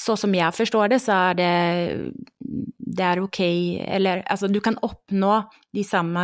så 0.00 0.16
som 0.16 0.34
jeg 0.34 0.54
forstår 0.56 0.92
det, 0.92 1.00
så 1.02 1.16
er 1.30 1.38
det, 1.38 1.52
det 2.40 3.04
er 3.04 3.20
ok 3.20 3.40
Eller 3.42 4.22
altså, 4.30 4.48
du 4.48 4.60
kan 4.64 4.78
oppnå 4.86 5.32
de 5.76 5.82
samme 5.84 6.22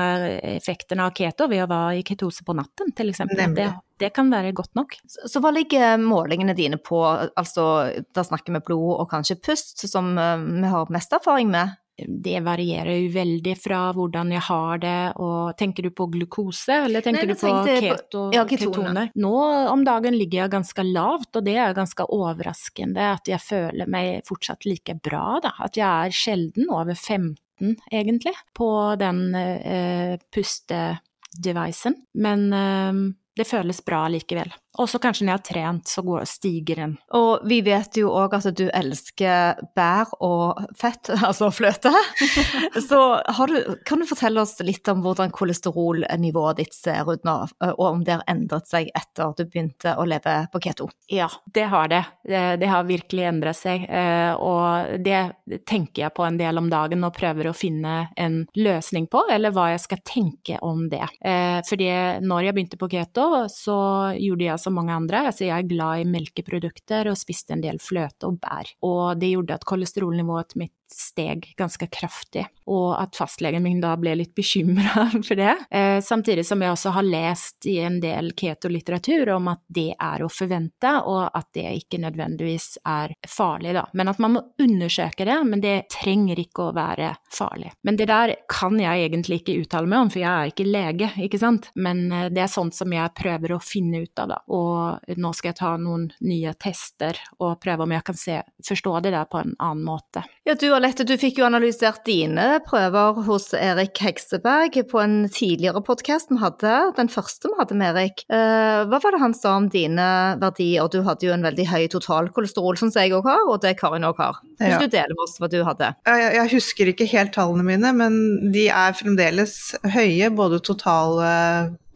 effektene 0.56 1.06
av 1.06 1.14
keto 1.16 1.48
ved 1.50 1.64
å 1.64 1.68
være 1.70 1.98
i 2.00 2.04
ketose 2.06 2.44
på 2.46 2.54
natten, 2.56 2.92
til 2.96 3.12
eksempel. 3.12 3.54
Det, 3.54 3.68
det, 4.00 4.10
kan 4.16 4.30
være 4.32 4.54
godt 4.56 4.74
nok. 4.78 4.96
Så, 5.06 5.28
så 5.30 5.42
hva 5.42 5.52
ligger 5.54 6.00
målingene 6.02 6.56
dine 6.56 6.80
på? 6.82 7.02
Altså, 7.36 7.66
da 8.14 8.24
snakker 8.26 8.56
vi 8.56 8.64
blod 8.70 8.94
og 8.96 9.10
kanskje 9.12 9.38
pust, 9.44 9.84
som 9.90 10.14
eh, 10.18 10.46
vi 10.62 10.72
har 10.72 10.94
mest 10.94 11.14
erfaring 11.18 11.52
med? 11.52 11.76
Det 11.96 12.40
varierer 12.44 12.98
jo 13.00 13.08
veldig 13.14 13.54
fra 13.56 13.80
hvordan 13.96 14.32
jeg 14.34 14.44
har 14.48 14.80
det, 14.82 14.98
og 15.22 15.56
tenker 15.56 15.86
du 15.86 15.90
på 15.96 16.08
glukose, 16.12 16.82
eller 16.84 17.04
tenker 17.04 17.30
Nei, 17.30 17.32
du 17.32 17.40
på 17.40 17.52
keto, 17.64 18.24
ja, 18.34 18.44
ketoner? 18.48 19.10
Nå 19.16 19.34
om 19.72 19.84
dagen 19.86 20.18
ligger 20.18 20.44
jeg 20.44 20.54
ganske 20.58 20.84
lavt, 20.84 21.30
og 21.38 21.46
det 21.46 21.56
er 21.56 21.76
ganske 21.76 22.08
overraskende 22.12 23.10
at 23.14 23.30
jeg 23.30 23.40
føler 23.40 23.88
meg 23.88 24.26
fortsatt 24.28 24.68
like 24.68 24.98
bra, 25.00 25.38
da. 25.44 25.54
At 25.64 25.80
jeg 25.80 25.88
er 25.88 26.16
sjelden 26.16 26.68
over 26.68 26.92
15, 26.92 27.78
egentlig, 27.88 28.34
på 28.56 28.70
den 29.00 29.22
eh, 29.40 30.16
pustedevicen. 30.36 31.96
Men 32.20 32.50
eh, 32.52 33.04
det 33.36 33.48
føles 33.48 33.80
bra 33.84 34.06
likevel. 34.12 34.52
Og 34.76 34.88
så 34.90 35.00
kanskje 35.02 35.26
når 35.26 35.32
jeg 35.32 35.40
har 35.40 35.46
trent, 35.48 35.88
så 35.90 36.04
går, 36.06 36.24
stiger 36.28 36.80
den. 36.82 36.94
Og 37.16 37.46
vi 37.48 37.60
vet 37.64 37.96
jo 37.98 38.10
òg 38.16 38.36
at 38.38 38.48
du 38.56 38.66
elsker 38.68 39.62
bær 39.76 40.12
og 40.24 40.60
fett, 40.78 41.10
altså 41.28 41.50
fløte. 41.54 41.92
så 42.88 43.00
du, 43.48 43.56
kan 43.88 44.02
du 44.02 44.08
fortelle 44.08 44.42
oss 44.42 44.56
litt 44.64 44.88
om 44.92 45.02
hvordan 45.04 45.32
kolesterolnivået 45.34 46.62
ditt 46.62 46.76
ser 46.76 47.08
ut 47.08 47.24
nå, 47.26 47.36
og 47.72 47.86
om 47.86 48.04
det 48.06 48.18
har 48.18 48.26
endret 48.30 48.68
seg 48.68 48.90
etter 48.96 49.34
du 49.36 49.44
begynte 49.46 49.96
å 49.96 50.06
leve 50.08 50.38
på 50.52 50.60
keto? 50.62 50.88
Ja, 51.12 51.28
det 51.54 51.68
har 51.72 51.90
det. 51.90 52.02
Det 52.26 52.68
har 52.68 52.86
virkelig 52.88 53.26
endret 53.28 53.58
seg. 53.58 53.86
Eh, 53.88 54.32
og 54.34 54.96
det 55.04 55.62
tenker 55.68 56.06
jeg 56.06 56.14
på 56.16 56.24
en 56.26 56.38
del 56.40 56.58
om 56.60 56.68
dagen 56.70 57.04
og 57.06 57.14
prøver 57.16 57.50
å 57.50 57.56
finne 57.56 57.96
en 58.18 58.42
løsning 58.58 59.08
på, 59.10 59.22
eller 59.32 59.54
hva 59.54 59.70
jeg 59.72 59.84
skal 59.86 60.02
tenke 60.06 60.60
om 60.64 60.86
det. 60.92 61.04
Eh, 61.20 61.58
fordi 61.66 61.88
når 62.26 62.48
jeg 62.48 62.56
begynte 62.56 62.80
på 62.80 62.90
keto, 62.92 63.26
så 63.52 63.78
gjorde 64.16 64.48
jeg 64.48 64.62
som 64.66 64.76
mange 64.76 64.94
andre. 64.94 65.26
Altså, 65.30 65.46
jeg 65.46 65.56
er 65.56 65.70
glad 65.70 66.02
i 66.02 66.08
melkeprodukter 66.10 67.10
og 67.10 67.18
spiste 67.20 67.56
en 67.56 67.64
del 67.64 67.80
fløte 67.82 68.28
og 68.28 68.40
bær. 68.42 68.72
Og 68.86 69.20
det 69.20 69.32
gjorde 69.34 69.60
at 69.60 69.68
kolesterolnivået 69.68 70.56
mitt 70.60 70.74
steg 70.92 71.52
ganske 71.56 71.86
kraftig, 71.86 72.46
og 72.70 72.94
at 73.00 73.16
fastlegen 73.18 73.64
min 73.64 73.80
da 73.82 73.94
ble 74.00 74.14
litt 74.20 74.34
bekymra 74.36 75.08
for 75.26 75.38
det. 75.38 75.54
Eh, 75.70 75.98
samtidig 76.04 76.46
som 76.46 76.62
jeg 76.62 76.74
også 76.74 76.92
har 76.96 77.06
lest 77.06 77.66
i 77.70 77.78
en 77.84 77.98
del 78.02 78.32
keto-litteratur 78.36 79.30
om 79.36 79.50
at 79.52 79.62
det 79.66 79.92
er 79.92 80.24
å 80.24 80.30
forvente, 80.32 80.92
og 81.04 81.30
at 81.36 81.48
det 81.56 81.66
ikke 81.82 82.00
nødvendigvis 82.02 82.76
er 82.86 83.14
farlig, 83.28 83.74
da. 83.76 83.86
Men 83.96 84.12
at 84.12 84.22
man 84.22 84.36
må 84.36 84.44
undersøke 84.62 85.26
det, 85.28 85.38
men 85.48 85.64
det 85.64 85.76
trenger 85.92 86.40
ikke 86.42 86.68
å 86.68 86.76
være 86.76 87.12
farlig. 87.32 87.72
Men 87.86 87.98
det 88.00 88.08
der 88.10 88.34
kan 88.50 88.78
jeg 88.80 89.08
egentlig 89.08 89.42
ikke 89.42 89.58
uttale 89.62 89.90
meg 89.90 90.06
om, 90.06 90.12
for 90.14 90.22
jeg 90.22 90.32
er 90.32 90.52
ikke 90.52 90.68
lege, 90.68 91.10
ikke 91.26 91.42
sant. 91.42 91.70
Men 91.74 92.06
eh, 92.12 92.28
det 92.34 92.46
er 92.46 92.52
sånt 92.52 92.76
som 92.78 92.92
jeg 92.94 93.14
prøver 93.16 93.56
å 93.56 93.62
finne 93.62 94.04
ut 94.06 94.22
av, 94.22 94.34
da. 94.36 94.40
Og 94.54 95.16
nå 95.18 95.34
skal 95.36 95.52
jeg 95.52 95.60
ta 95.60 95.74
noen 95.80 96.08
nye 96.26 96.54
tester 96.60 97.18
og 97.40 97.58
prøve 97.62 97.86
om 97.86 97.94
jeg 97.96 98.06
kan 98.06 98.18
se, 98.20 98.40
forstå 98.66 98.98
det 99.06 99.14
der 99.16 99.28
på 99.30 99.42
en 99.42 99.54
annen 99.58 99.84
måte. 99.86 100.22
Ja, 100.46 100.54
du 100.54 100.68
Alette, 100.76 101.06
du 101.08 101.14
fikk 101.16 101.38
jo 101.40 101.46
analysert 101.46 102.02
dine 102.04 102.58
prøver 102.66 103.22
hos 103.24 103.46
Erik 103.56 103.96
Hekseberg 104.02 104.74
på 104.90 105.00
en 105.00 105.14
tidligere 105.32 105.80
podkast 105.84 106.28
vi 106.28 106.36
hadde, 106.42 106.72
den 106.98 107.08
første 107.08 107.48
vi 107.48 107.56
hadde 107.56 107.78
med 107.80 107.94
Erik. 107.94 108.20
Eh, 108.28 108.82
hva 108.84 109.00
var 109.00 109.16
det 109.16 109.22
han 109.22 109.32
sa 109.36 109.54
om 109.56 109.70
dine 109.72 110.08
verdier? 110.42 110.90
Du 110.92 111.00
hadde 111.06 111.24
jo 111.24 111.32
en 111.32 111.46
veldig 111.46 111.66
høy 111.70 111.86
totalkolesterol, 111.94 112.76
som 112.76 112.92
jeg 112.92 113.14
òg 113.16 113.24
har, 113.24 113.46
og 113.48 113.62
det 113.64 113.78
Karin 113.80 114.04
òg 114.04 114.20
har. 114.20 114.42
Hvis 114.60 114.76
ja. 114.76 114.82
du 114.82 114.92
deler 114.92 115.16
med 115.16 115.24
oss 115.24 115.38
hva 115.40 115.48
du 115.48 115.58
hadde? 115.64 115.94
Jeg, 116.04 116.28
jeg, 116.36 116.52
husker 116.52 116.92
ikke 116.92 117.08
helt 117.14 117.32
tallene 117.38 117.64
mine, 117.64 117.96
men 117.96 118.20
de 118.52 118.68
er 118.68 119.00
fremdeles 119.00 119.56
høye, 119.96 120.28
både 120.36 120.60
total, 120.66 121.24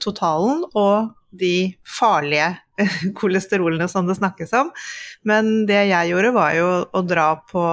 totalen 0.00 0.64
og 0.72 1.12
de 1.36 1.74
farlige 1.84 2.54
kolesterolene 3.20 3.88
som 3.90 4.08
det 4.08 4.18
snakkes 4.18 4.52
om. 4.58 4.72
Men 5.28 5.64
det 5.68 5.84
jeg 5.90 6.12
gjorde, 6.12 6.34
var 6.36 6.56
jo 6.56 6.68
å 6.84 7.02
dra 7.06 7.28
på 7.50 7.64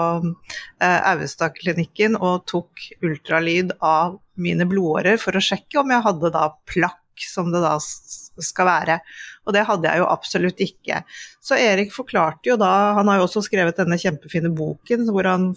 eh, 0.82 1.02
Austad-klinikken 1.14 2.18
og 2.20 2.46
tok 2.50 2.90
ultralyd 3.06 3.76
av 3.80 4.20
mine 4.38 4.68
blodårer 4.70 5.20
for 5.22 5.38
å 5.38 5.44
sjekke 5.44 5.82
om 5.82 5.94
jeg 5.94 6.06
hadde 6.06 6.34
da 6.34 6.50
plakk, 6.70 7.04
som 7.18 7.50
det 7.54 7.64
da 7.64 7.78
skal 7.82 8.68
være. 8.70 9.00
Og 9.48 9.56
det 9.56 9.66
hadde 9.68 9.90
jeg 9.90 10.04
jo 10.04 10.10
absolutt 10.12 10.62
ikke. 10.64 11.02
Så 11.44 11.58
Erik 11.60 11.94
forklarte 11.96 12.52
jo 12.52 12.58
da, 12.60 12.94
han 12.98 13.10
har 13.10 13.22
jo 13.22 13.28
også 13.28 13.46
skrevet 13.48 13.80
denne 13.80 13.98
kjempefine 14.02 14.52
boken 14.54 15.08
hvor, 15.10 15.28
han, 15.30 15.52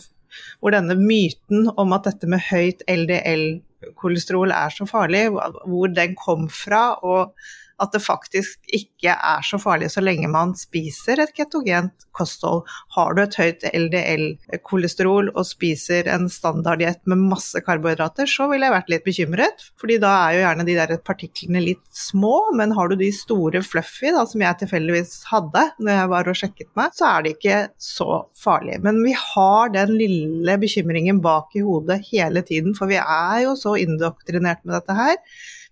hvor 0.62 0.76
denne 0.76 0.96
myten 0.98 1.68
om 1.74 1.96
at 1.96 2.08
dette 2.08 2.30
med 2.30 2.44
høyt 2.48 2.84
LDL-kolesterol 2.88 4.54
er 4.56 4.72
så 4.72 4.88
farlig, 4.88 5.26
hvor 5.34 5.92
den 5.92 6.16
kom 6.18 6.48
fra. 6.52 6.94
og 7.02 7.34
at 7.80 7.94
det 7.94 8.02
faktisk 8.04 8.72
ikke 8.76 9.14
er 9.14 9.44
så 9.46 9.58
farlig 9.60 9.90
så 9.92 10.02
lenge 10.04 10.28
man 10.30 10.52
spiser 10.58 11.22
et 11.22 11.32
ketogent 11.36 12.06
kosthold. 12.16 12.66
Har 12.96 13.14
du 13.16 13.22
et 13.22 13.36
høyt 13.38 13.64
LDL-kolesterol 13.70 15.30
og 15.32 15.46
spiser 15.48 16.08
en 16.12 16.28
standarddiett 16.32 17.00
med 17.10 17.22
masse 17.30 17.60
karbohydrater, 17.64 18.28
så 18.30 18.48
ville 18.50 18.68
jeg 18.68 18.76
vært 18.76 18.92
litt 18.92 19.06
bekymret, 19.06 19.64
fordi 19.80 19.98
da 20.02 20.12
er 20.24 20.36
jo 20.36 20.42
gjerne 20.44 20.66
de 20.68 20.76
der 20.78 20.94
partiklene 21.06 21.64
litt 21.64 21.84
små, 21.96 22.34
men 22.56 22.74
har 22.76 22.90
du 22.90 22.98
de 23.00 23.10
store 23.14 23.62
fluffy, 23.64 24.10
da, 24.14 24.26
som 24.28 24.44
jeg 24.44 24.60
tilfeldigvis 24.62 25.16
hadde 25.30 25.66
når 25.80 25.96
jeg 25.96 26.12
var 26.14 26.30
og 26.30 26.40
sjekket 26.42 26.70
meg, 26.78 26.96
så 26.96 27.08
er 27.10 27.24
det 27.24 27.34
ikke 27.36 27.60
så 27.80 28.24
farlig. 28.38 28.80
Men 28.84 29.00
vi 29.04 29.14
har 29.16 29.72
den 29.74 29.96
lille 29.96 30.58
bekymringen 30.60 31.22
bak 31.24 31.56
i 31.56 31.64
hodet 31.64 32.02
hele 32.10 32.44
tiden, 32.46 32.76
for 32.76 32.90
vi 32.90 33.00
er 33.00 33.46
jo 33.46 33.56
så 33.58 33.76
indoktrinert 33.80 34.64
med 34.64 34.76
dette 34.78 34.96
her. 34.96 35.16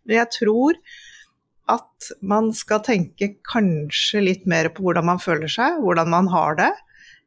Men 0.08 0.22
jeg 0.22 0.32
tror 0.38 0.80
at 1.68 2.10
man 2.24 2.50
skal 2.56 2.82
tenke 2.86 3.34
kanskje 3.48 4.22
litt 4.24 4.46
mer 4.48 4.70
på 4.72 4.86
hvordan 4.86 5.08
man 5.10 5.22
føler 5.22 5.50
seg, 5.52 5.80
hvordan 5.84 6.10
man 6.12 6.30
har 6.32 6.58
det, 6.60 6.72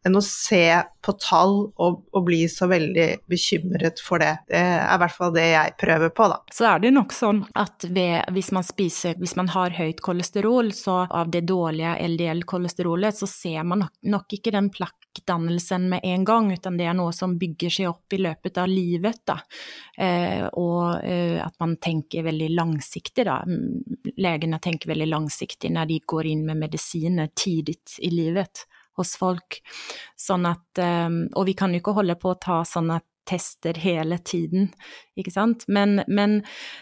enn 0.06 0.18
å 0.18 0.22
se 0.26 0.66
på 1.02 1.14
tall 1.22 1.56
og, 1.82 2.02
og, 2.12 2.22
bli 2.26 2.42
så 2.50 2.68
veldig 2.70 3.08
bekymret 3.30 4.02
for 4.02 4.22
det. 4.22 4.32
Det 4.50 4.58
er 4.58 4.86
i 4.86 5.00
hvert 5.02 5.16
fall 5.18 5.34
det 5.36 5.46
jeg 5.46 5.76
prøver 5.82 6.14
på, 6.18 6.28
da. 6.32 6.40
Så 6.54 6.68
er 6.70 6.82
det 6.82 6.94
nok 6.96 7.14
sånn 7.14 7.44
at 7.58 7.86
ved, 7.90 8.30
hvis 8.34 8.52
man 8.56 8.66
spiser, 8.66 9.18
hvis 9.22 9.36
man 9.38 9.52
har 9.54 9.76
høyt 9.78 10.02
kolesterol, 10.06 10.72
så 10.78 11.04
av 11.06 11.30
det 11.34 11.44
dårlige 11.50 11.94
LDL-kolesterolet, 12.08 13.18
så 13.18 13.30
ser 13.30 13.66
man 13.68 13.86
nok, 13.86 13.94
nok 14.14 14.38
ikke 14.38 14.54
den 14.54 14.72
plakkdannelsen 14.74 15.88
med 15.94 16.06
en 16.14 16.26
gang, 16.26 16.52
utan 16.54 16.82
det 16.82 16.90
er 16.90 16.98
noe 16.98 17.14
som 17.14 17.38
bygger 17.42 17.78
seg 17.78 17.92
opp 17.92 18.18
i 18.18 18.22
løpet 18.22 18.58
av 18.62 18.70
livet. 18.70 19.22
Da. 19.30 19.38
Eh, 19.98 20.48
og 20.58 21.02
eh, 21.06 21.38
at 21.42 21.58
man 21.62 21.78
tenker 21.82 22.26
veldig 22.30 22.52
langsiktig, 22.58 23.26
da. 23.30 23.42
Legene 24.22 24.62
tenker 24.62 24.94
veldig 24.94 25.10
langsiktig 25.14 25.74
når 25.74 25.94
de 25.94 26.04
går 26.10 26.34
inn 26.34 26.46
med 26.50 26.62
medisiner 26.66 27.34
tidlig 27.38 27.78
i 28.02 28.10
livet 28.14 28.66
hos 29.02 29.16
folk. 29.20 29.60
Sånn 30.20 30.48
at 30.50 30.82
ehm, 30.82 31.24
Og 31.36 31.48
vi 31.50 31.58
kan 31.58 31.74
jo 31.74 31.82
ikke 31.82 31.98
holde 31.98 32.18
på 32.22 32.34
å 32.34 32.40
ta 32.42 32.62
sånne 32.68 33.02
tester 33.28 33.78
hele 33.82 34.18
tiden, 34.26 34.72
ikke 35.20 35.34
sant. 35.34 35.66
Men, 35.72 36.02
men, 36.08 36.40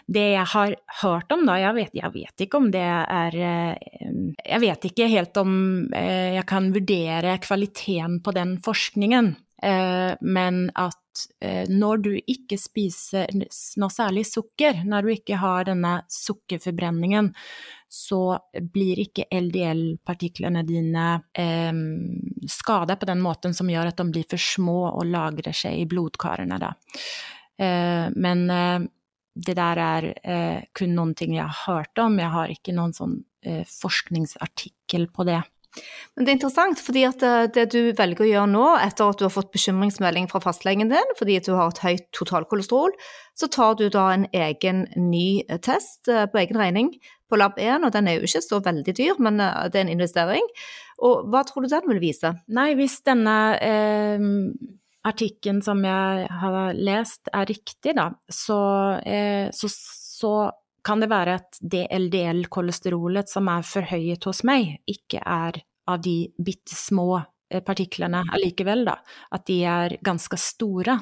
det 0.08 0.26
jeg 0.34 0.48
har 0.54 0.76
hørt 1.02 1.34
om, 1.36 1.46
da, 1.50 1.58
jeg 1.62 1.76
vet, 1.78 2.00
jeg 2.00 2.14
vet, 2.16 2.46
ikke 2.46 2.62
om 2.62 2.70
det 2.74 2.86
er 2.86 3.36
eh, 3.36 4.08
Jeg 4.46 4.64
vet 4.64 4.90
ikke 4.90 5.10
helt 5.12 5.38
om 5.42 5.52
eh, 5.96 6.40
jeg 6.40 6.48
kan 6.50 6.72
vurdere 6.76 7.38
kvaliteten 7.44 8.20
på 8.26 8.34
den 8.36 8.58
forskningen. 8.66 9.36
Eh, 9.64 10.16
men 10.22 10.66
at 10.80 10.98
når 11.68 11.98
du 12.00 12.14
ikke 12.32 12.56
spiser 12.56 13.28
noe 13.36 13.92
særlig 13.92 14.22
sukker, 14.30 14.86
når 14.88 15.04
du 15.04 15.10
ikke 15.12 15.40
har 15.42 15.66
denne 15.68 15.98
sukkerforbrenningen, 16.08 17.34
så 17.90 18.38
blir 18.74 19.02
ikke 19.02 19.26
LDL-partiklene 19.34 20.62
dine 20.68 21.06
eh, 21.34 21.74
skada 22.50 22.96
på 23.02 23.10
den 23.10 23.24
måten 23.26 23.56
som 23.58 23.70
gjør 23.72 23.90
at 23.90 23.98
de 23.98 24.06
blir 24.14 24.28
for 24.30 24.42
små 24.42 24.80
og 24.92 25.10
lagrer 25.10 25.56
seg 25.58 25.82
i 25.82 25.88
blodkarene. 25.90 26.60
Eh, 27.58 28.06
men 28.14 28.46
eh, 28.54 28.88
det 29.40 29.56
der 29.58 29.82
er 29.82 30.10
eh, 30.22 30.62
kun 30.76 30.94
noen 30.98 31.16
ting 31.18 31.34
jeg 31.38 31.48
har 31.48 31.64
hørt 31.66 32.02
om, 32.02 32.20
jeg 32.22 32.34
har 32.34 32.54
ikke 32.54 32.76
noen 32.78 32.94
sånn 32.96 33.18
eh, 33.42 33.64
forskningsartikkel 33.66 35.10
på 35.16 35.26
det. 35.30 35.42
Men 36.16 36.26
det 36.26 36.32
er 36.32 36.38
interessant, 36.38 36.82
fordi 36.82 37.04
at 37.08 37.22
det, 37.22 37.34
det, 37.56 37.66
du 37.74 37.92
velger 37.98 38.26
å 38.26 38.30
gjøre 38.30 38.52
nå, 38.52 38.66
etter 38.82 39.12
at 39.12 39.22
du 39.22 39.28
har 39.28 39.34
fått 39.34 39.52
bekymringsmelding 39.54 40.28
fra 40.32 40.42
fastlegen 40.44 40.92
din 40.92 41.14
fordi 41.20 41.38
at 41.40 41.48
du 41.48 41.54
har 41.56 41.72
et 41.72 41.84
høyt 41.84 42.10
totalkolesterol, 42.18 42.96
så 43.38 43.48
tar 43.54 43.78
du 43.80 43.86
da 43.94 44.10
en 44.16 44.26
egen 44.36 44.84
ny 44.98 45.44
test 45.64 46.10
eh, 46.12 46.26
på 46.30 46.42
egen 46.42 46.60
regning 46.60 46.92
på 47.30 47.38
Lab1, 47.38 47.86
og 47.86 47.94
den 47.94 48.10
er 48.10 48.18
jo 48.18 48.28
ikke 48.28 48.42
så 48.44 48.60
veldig 48.66 48.96
dyr, 48.98 49.22
men 49.22 49.40
eh, 49.44 49.70
det 49.70 49.80
er 49.80 49.88
en 49.88 49.94
investering. 49.94 50.52
Og 51.06 51.30
hva 51.32 51.46
tror 51.48 51.64
du 51.64 51.72
den 51.72 51.88
vil 51.94 52.02
vise? 52.04 52.34
Nei, 52.52 52.74
hvis 52.80 53.00
denne 53.08 53.38
eh, 53.64 54.28
artikkelen 55.08 55.62
som 55.66 55.84
jeg 55.86 56.26
har 56.42 56.74
lest 56.76 57.32
er 57.32 57.48
riktig, 57.50 57.96
da, 57.98 58.10
så, 58.28 58.60
eh, 59.06 59.48
så, 59.56 59.70
så 59.72 60.34
kan 60.86 61.02
det 61.04 61.10
være 61.12 61.40
at 61.40 61.60
det 61.62 61.88
LDL-kolesterolet 61.96 63.30
som 63.32 63.50
er 63.52 63.66
forhøyet 63.68 64.26
hos 64.30 64.44
meg, 64.48 64.80
ikke 64.90 65.22
er 65.24 65.62
av 65.90 66.02
de 66.04 66.30
bitte 66.38 66.76
små 66.76 67.08
eh, 67.18 67.62
partiklene 67.66 68.24
allikevel, 68.36 68.86
da. 68.88 68.98
At 69.36 69.48
de 69.50 69.60
er 69.66 69.98
ganske 70.06 70.38
store, 70.40 71.00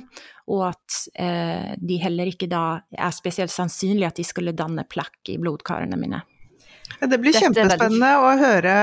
og 0.54 0.63
at 0.70 1.02
eh, 1.20 1.76
de 1.78 2.00
heller 2.02 2.32
ikke 2.32 2.50
da 2.52 2.63
er 2.96 3.16
spesielt 3.16 3.54
sannsynlig 3.54 4.08
at 4.08 4.20
de 4.20 4.28
skulle 4.28 4.56
danne 4.58 4.88
plakk 4.90 5.34
i 5.34 5.38
blodkarene 5.42 6.00
mine. 6.00 6.24
Det 6.98 7.20
blir 7.20 7.36
kjempespennende 7.36 8.13
å 8.24 8.30
høre, 8.40 8.76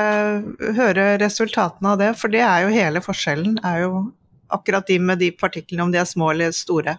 høre, 0.76 1.06
resultatene 1.22 1.94
av 1.94 2.02
det, 2.02 2.10
for 2.20 2.30
det 2.30 2.44
er 2.44 2.66
jo 2.66 2.74
hele 2.74 3.00
forskjellen. 3.02 3.56
er 3.64 3.86
jo 3.86 4.04
akkurat 4.52 4.86
de 4.86 4.98
med 5.00 5.18
de 5.18 5.32
partiklene, 5.32 5.86
om 5.86 5.92
de 5.92 5.98
er 5.98 6.08
små 6.08 6.30
eller 6.30 6.52
store. 6.54 6.98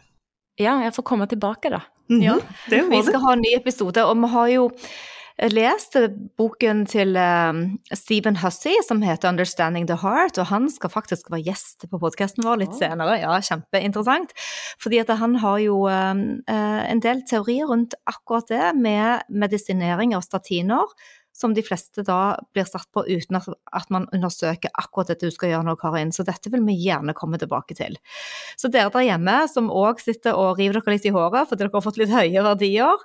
Ja, 0.59 0.79
jeg 0.83 0.95
får 0.95 1.05
komme 1.07 1.27
tilbake, 1.29 1.71
da. 1.71 1.83
Mm 2.09 2.21
-hmm. 2.21 2.41
Ja, 2.69 2.83
vi 2.89 3.03
skal 3.03 3.19
ha 3.19 3.33
en 3.33 3.39
ny 3.41 3.55
episode, 3.55 4.05
og 4.05 4.17
vi 4.17 4.27
har 4.27 4.47
jo 4.47 4.71
lest 5.51 5.97
boken 6.37 6.85
til 6.85 7.17
um, 7.17 7.79
Stephen 7.93 8.37
Hussey 8.39 8.75
som 8.87 9.01
heter 9.01 9.29
'Understanding 9.29 9.87
the 9.87 9.95
Heart', 9.95 10.39
og 10.39 10.45
han 10.45 10.69
skal 10.69 10.89
faktisk 10.89 11.31
være 11.31 11.43
gjest 11.43 11.85
på 11.91 11.99
podkasten 11.99 12.43
vår 12.43 12.55
litt 12.55 12.75
senere. 12.75 13.19
Ja, 13.19 13.39
kjempeinteressant. 13.39 14.31
Fordi 14.81 14.97
at 14.97 15.09
han 15.17 15.35
har 15.35 15.57
jo 15.57 15.87
um, 15.87 16.41
en 16.47 16.99
del 16.99 17.21
teorier 17.29 17.65
rundt 17.65 17.95
akkurat 18.07 18.47
det 18.47 18.75
med 18.75 19.19
medisinering 19.29 20.15
av 20.15 20.21
statiner 20.21 20.85
som 21.35 21.53
de 21.53 21.63
fleste 21.65 22.03
da 22.07 22.37
blir 22.55 22.67
satt 22.67 22.87
på 22.95 23.03
uten 23.07 23.37
at, 23.37 23.89
man 23.91 24.07
undersøker 24.15 24.71
akkurat 24.79 25.11
det 25.11 25.17
du 25.27 25.33
skal 25.33 25.51
gjøre 25.51 25.67
nå, 25.67 25.75
Karin. 25.79 26.13
Så 26.15 26.23
dette 26.27 26.51
vil 26.53 26.63
vi 26.63 26.77
gjerne 26.79 27.15
komme 27.17 27.39
tilbake 27.41 27.75
til. 27.75 27.97
Så 28.55 28.71
dere 28.71 28.93
der 28.93 29.07
hjemme 29.09 29.41
som 29.51 29.67
òg 29.67 29.99
sitter 30.03 30.37
og 30.39 30.61
river 30.61 30.79
dere 30.79 30.95
litt 30.95 31.09
i 31.09 31.13
håret 31.15 31.49
fordi 31.49 31.65
dere 31.65 31.73
har 31.73 31.83
fått 31.83 31.99
litt 31.99 32.13
høye 32.13 32.45
verdier, 32.45 33.03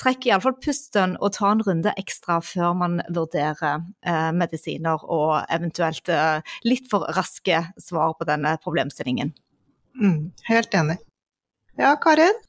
trekk 0.00 0.26
iallfall 0.26 0.56
pusten 0.64 1.14
og 1.20 1.34
ta 1.36 1.52
en 1.52 1.62
runde 1.66 1.94
ekstra 2.00 2.40
før 2.42 2.74
man 2.82 2.98
vurderer 3.12 3.84
eh, 4.02 4.30
medisiner 4.34 5.04
og 5.06 5.44
eventuelt 5.52 6.10
eh, 6.10 6.40
litt 6.66 6.90
for 6.90 7.06
raske 7.14 7.62
svar 7.78 8.16
på 8.18 8.26
denne 8.26 8.56
problemstillingen. 8.64 9.30
Mm, 10.00 10.30
helt 10.48 10.74
enig. 10.74 10.98
Ja, 11.78 11.94
Karin? 12.02 12.42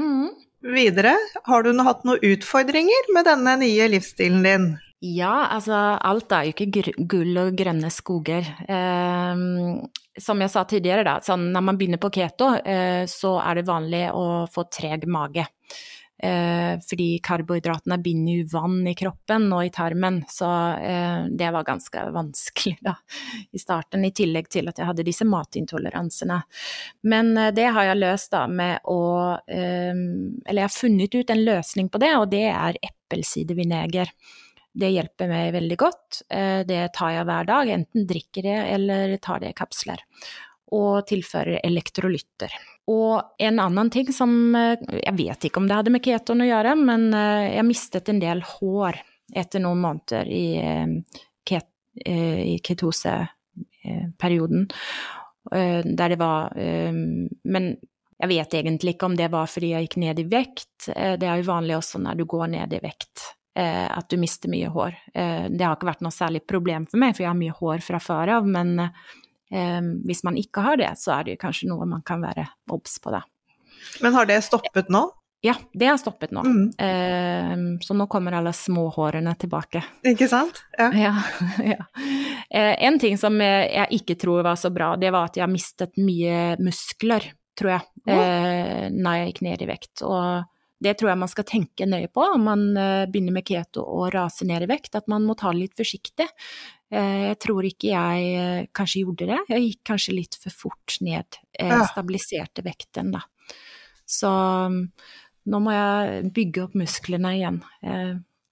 Mm 0.00 0.43
videre, 0.64 1.14
har 1.44 1.64
du 1.64 1.70
hatt 1.84 2.04
noen 2.08 2.22
utfordringer 2.24 3.12
med 3.14 3.28
denne 3.28 3.56
nye 3.60 3.88
livsstilen 3.92 4.44
din? 4.46 4.66
Ja, 5.04 5.50
altså 5.52 5.76
alt 6.00 6.32
er 6.32 6.46
jo 6.46 6.54
ikke 6.54 6.94
gull 7.10 7.36
og 7.42 7.56
grønne 7.58 7.90
skoger. 7.92 8.46
Eh, 8.64 9.42
som 10.24 10.40
jeg 10.40 10.52
sa 10.52 10.62
tidligere, 10.68 11.04
da, 11.04 11.18
sånn, 11.24 11.50
når 11.52 11.66
man 11.68 11.80
begynner 11.80 12.00
på 12.00 12.12
keto, 12.14 12.54
eh, 12.64 13.04
så 13.10 13.36
er 13.42 13.60
det 13.60 13.68
vanlig 13.68 14.06
å 14.16 14.24
få 14.48 14.64
treg 14.72 15.04
mage. 15.10 15.44
Eh, 16.24 16.80
fordi 16.88 17.18
karbohydratene 17.22 17.98
binder 18.00 18.38
jo 18.38 18.44
vann 18.54 18.86
i 18.88 18.94
kroppen 18.96 19.50
og 19.52 19.66
i 19.66 19.72
tarmen, 19.74 20.22
så 20.30 20.48
eh, 20.80 21.26
det 21.28 21.50
var 21.52 21.66
ganske 21.66 22.04
vanskelig 22.14 22.78
da, 22.86 22.94
i 23.52 23.60
starten. 23.60 24.06
I 24.08 24.12
tillegg 24.16 24.48
til 24.52 24.70
at 24.70 24.80
jeg 24.80 24.88
hadde 24.88 25.04
disse 25.04 25.26
matintoleransene. 25.28 26.38
Men 27.12 27.34
eh, 27.36 27.50
det 27.56 27.68
har 27.76 27.90
jeg 27.90 28.00
løst 28.00 28.32
da 28.32 28.46
med 28.48 28.88
å 28.88 29.02
Eller 29.44 30.58
jeg 30.58 30.64
har 30.64 30.72
funnet 30.72 31.14
ut 31.14 31.30
en 31.30 31.44
løsning 31.44 31.88
på 31.92 32.00
det, 32.00 32.12
og 32.16 32.30
det 32.32 32.46
er 32.48 32.78
eplesidervineger. 32.80 34.10
Det 34.72 34.90
hjelper 34.90 35.28
meg 35.30 35.52
veldig 35.54 35.76
godt. 35.78 36.22
Det 36.66 36.80
tar 36.96 37.12
jeg 37.14 37.26
hver 37.28 37.48
dag, 37.50 37.70
enten 37.76 38.06
drikker 38.08 38.46
det 38.46 38.56
eller 38.74 39.16
tar 39.22 39.42
det 39.44 39.52
i 39.52 39.58
kapsler. 39.58 40.02
og 40.74 41.04
tilfører 41.06 41.60
elektrolytter. 41.62 42.50
Og 42.90 43.22
en 43.38 43.60
annen 43.62 43.90
ting 43.90 44.12
som 44.12 44.54
eh, 44.54 44.78
Jeg 45.06 45.16
vet 45.16 45.44
ikke 45.48 45.62
om 45.62 45.68
det 45.68 45.76
hadde 45.78 45.92
med 45.94 46.04
ketoen 46.04 46.42
å 46.44 46.50
gjøre, 46.50 46.74
men 46.76 47.14
eh, 47.16 47.54
jeg 47.56 47.68
mistet 47.68 48.10
en 48.12 48.22
del 48.22 48.42
hår 48.44 48.94
etter 49.34 49.60
noen 49.64 49.80
måneder 49.80 50.28
i, 50.28 50.60
ket, 51.48 51.70
i 52.04 52.58
ketoseperioden. 52.62 54.68
Der 55.48 56.08
det 56.12 56.18
var 56.20 56.52
Men 56.54 57.64
jeg 58.20 58.30
vet 58.30 58.54
egentlig 58.60 58.94
ikke 58.94 59.08
om 59.08 59.16
det 59.16 59.32
var 59.32 59.48
fordi 59.48 59.72
jeg 59.72 59.88
gikk 59.88 59.96
ned 60.04 60.20
i 60.20 60.26
vekt. 60.28 60.92
Det 60.92 61.24
er 61.24 61.40
jo 61.40 61.48
vanlig 61.48 61.78
også 61.78 61.98
når 62.04 62.14
du 62.20 62.24
går 62.28 62.46
ned 62.52 62.68
i 62.76 62.84
vekt 62.84 63.16
at 63.56 64.06
du 64.12 64.20
mister 64.20 64.52
mye 64.52 64.68
hår. 64.76 64.92
Det 65.48 65.64
har 65.64 65.74
ikke 65.74 65.88
vært 65.88 66.04
noe 66.04 66.14
særlig 66.14 66.44
problem 66.46 66.84
for 66.90 67.00
meg, 67.00 67.16
for 67.16 67.24
jeg 67.24 67.32
har 67.32 67.40
mye 67.40 67.58
hår 67.58 67.78
fra 67.88 67.98
før 68.02 68.26
av, 68.36 68.42
men 68.46 68.76
hvis 69.50 70.24
man 70.26 70.38
ikke 70.40 70.62
har 70.64 70.78
det, 70.80 70.88
så 70.98 71.18
er 71.18 71.28
det 71.28 71.40
kanskje 71.42 71.68
noe 71.70 71.86
man 71.86 72.02
kan 72.06 72.22
være 72.24 72.46
obs 72.72 72.96
på, 73.02 73.12
da. 73.14 73.20
Men 74.02 74.16
har 74.16 74.26
det 74.26 74.40
stoppet 74.46 74.88
nå? 74.92 75.04
Ja, 75.44 75.54
det 75.76 75.90
har 75.90 75.98
stoppet 76.00 76.32
nå. 76.32 76.40
Mm. 76.40 77.76
så 77.84 77.94
nå 77.94 78.06
kommer 78.08 78.32
alle 78.32 78.54
småhårene 78.56 79.34
tilbake. 79.36 79.82
Ikke 80.08 80.24
sant? 80.30 80.62
Ja. 80.78 80.88
ja, 80.96 81.12
ja. 81.74 81.84
en 82.88 82.96
ting 82.98 83.18
som 83.20 83.36
jeg 83.44 83.84
ikke 83.98 84.16
tror 84.16 84.40
var 84.46 84.56
så 84.56 84.72
bra, 84.72 84.94
det 84.96 85.12
var 85.12 85.28
at 85.28 85.36
jeg 85.36 85.52
mistet 85.52 86.00
mye 86.00 86.56
muskler, 86.64 87.28
tror 87.60 87.74
jeg, 87.74 87.86
oh. 88.08 88.88
når 88.96 89.20
jeg 89.20 89.28
gikk 89.30 89.44
ned 89.44 89.66
i 89.66 89.70
vekt. 89.74 90.06
Og 90.08 90.48
det 90.84 90.96
tror 90.98 91.12
jeg 91.12 91.20
man 91.20 91.30
skal 91.30 91.46
tenke 91.48 91.86
nøye 91.88 92.10
på 92.12 92.24
om 92.34 92.48
man 92.48 92.64
eh, 92.76 93.04
begynner 93.10 93.38
med 93.38 93.46
keto 93.48 93.84
og 93.84 94.10
raser 94.14 94.48
ned 94.48 94.66
i 94.66 94.70
vekt, 94.70 94.94
at 94.98 95.08
man 95.10 95.24
må 95.26 95.36
ta 95.38 95.52
det 95.52 95.62
litt 95.62 95.78
forsiktig. 95.78 96.26
Eh, 96.94 97.22
jeg 97.30 97.38
tror 97.42 97.66
ikke 97.66 97.90
jeg 97.90 98.30
eh, 98.38 98.66
kanskje 98.76 99.02
gjorde 99.02 99.28
det, 99.32 99.40
jeg 99.50 99.66
gikk 99.68 99.82
kanskje 99.90 100.16
litt 100.16 100.38
for 100.40 100.54
fort 100.64 100.96
ned. 101.04 101.40
Stabiliserte 101.90 102.64
vekten, 102.66 103.12
da. 103.14 103.24
Så 104.04 104.30
mm, 104.70 104.80
nå 105.50 105.60
må 105.64 105.74
jeg 105.74 106.30
bygge 106.36 106.66
opp 106.66 106.78
musklene 106.78 107.34
igjen, 107.38 107.58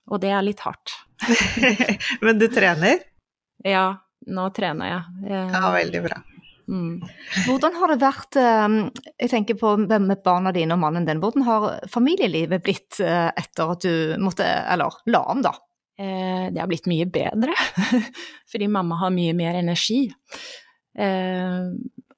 og 0.09 0.21
det 0.23 0.33
er 0.33 0.45
litt 0.45 0.63
hardt. 0.65 0.95
Men 2.25 2.41
du 2.41 2.47
trener? 2.53 3.05
Ja, 3.65 3.87
nå 4.29 4.49
trener 4.57 4.91
jeg. 4.91 5.33
Ja, 5.33 5.65
veldig 5.75 6.03
bra. 6.05 6.21
Mm. 6.73 7.03
Hvordan 7.47 7.77
har 7.77 7.93
det 7.93 7.99
vært, 8.01 8.39
jeg 8.39 9.31
tenker 9.33 9.59
på 9.61 9.75
med 9.83 10.23
barna 10.25 10.53
dine 10.55 10.77
og 10.77 10.83
mannen 10.85 11.09
din, 11.09 11.21
hvordan 11.23 11.47
har 11.49 11.69
familielivet 11.91 12.65
blitt 12.65 13.01
eh, 13.03 13.29
etter 13.29 13.75
at 13.75 13.85
du 13.85 14.23
måtte, 14.23 14.47
eller 14.47 15.03
la 15.13 15.25
om, 15.35 15.43
da? 15.45 15.53
Eh, 15.99 16.47
det 16.53 16.61
har 16.61 16.71
blitt 16.71 16.89
mye 16.91 17.07
bedre, 17.11 17.55
fordi 18.53 18.71
mamma 18.73 18.99
har 19.03 19.13
mye 19.15 19.35
mer 19.37 19.59
energi. 19.61 20.07
Eh, 20.99 21.61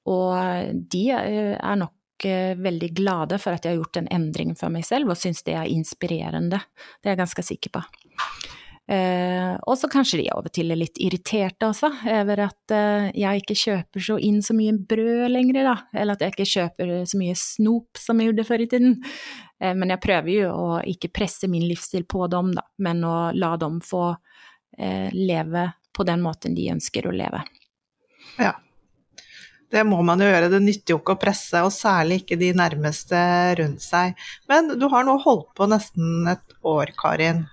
og 0.05 0.81
de 0.91 1.03
er 1.11 1.77
nok 1.81 1.91
veldig 2.25 2.87
glade 2.95 3.37
for 3.43 3.53
at 3.53 3.65
jeg 3.65 3.75
har 3.75 3.81
gjort 3.81 3.97
en 3.99 4.11
endring 4.13 4.53
for 4.57 4.71
meg 4.71 4.85
selv, 4.87 5.11
og 5.11 5.19
syns 5.19 5.43
det 5.45 5.57
er 5.59 5.69
inspirerende. 5.69 6.61
Det 7.01 7.09
er 7.09 7.15
jeg 7.15 7.23
ganske 7.25 7.43
sikker 7.43 7.73
på. 7.75 7.83
Eh, 8.85 9.53
og 9.65 9.79
så 9.81 9.87
kanskje 9.89 10.19
de 10.19 10.27
av 10.29 10.45
og 10.45 10.53
til 10.53 10.69
er 10.69 10.77
litt 10.77 10.99
irriterte 11.01 11.65
også, 11.71 11.89
over 12.19 12.43
at 12.45 12.73
eh, 12.75 13.07
jeg 13.17 13.41
ikke 13.41 13.57
kjøper 13.57 14.03
så 14.07 14.17
inn 14.21 14.43
så 14.45 14.53
mye 14.57 14.75
brød 14.77 15.25
lenger, 15.33 15.61
da. 15.65 15.75
Eller 15.95 16.13
at 16.13 16.21
jeg 16.21 16.35
ikke 16.35 16.51
kjøper 16.51 16.91
så 17.09 17.21
mye 17.21 17.37
snop 17.39 18.01
som 18.01 18.21
jeg 18.21 18.29
gjorde 18.29 18.47
før 18.51 18.65
i 18.65 18.69
tiden. 18.69 18.99
Eh, 19.61 19.75
men 19.75 19.93
jeg 19.93 20.03
prøver 20.03 20.31
jo 20.33 20.51
å 20.51 20.67
ikke 20.87 21.13
presse 21.15 21.49
min 21.51 21.65
livsstil 21.67 22.05
på 22.09 22.27
dem, 22.31 22.53
da, 22.57 22.65
men 22.83 23.03
å 23.07 23.15
la 23.35 23.55
dem 23.61 23.79
få 23.83 24.09
eh, 24.77 25.09
leve 25.13 25.69
på 25.95 26.05
den 26.07 26.23
måten 26.23 26.55
de 26.57 26.69
ønsker 26.73 27.07
å 27.07 27.15
leve. 27.15 27.41
Ja. 28.41 28.53
Det 29.71 29.81
må 29.87 29.97
man 30.05 30.21
jo 30.21 30.27
gjøre, 30.29 30.51
det 30.51 30.61
nytter 30.61 30.93
jo 30.93 30.99
ikke 31.01 31.15
å 31.15 31.19
presse, 31.19 31.59
og 31.65 31.73
særlig 31.73 32.21
ikke 32.21 32.37
de 32.39 32.51
nærmeste 32.55 33.17
rundt 33.59 33.83
seg. 33.83 34.13
Men 34.51 34.75
du 34.79 34.85
har 34.91 35.07
nå 35.07 35.17
holdt 35.23 35.49
på 35.57 35.67
nesten 35.67 36.29
et 36.31 36.55
år, 36.63 36.93
Karin. 36.99 37.43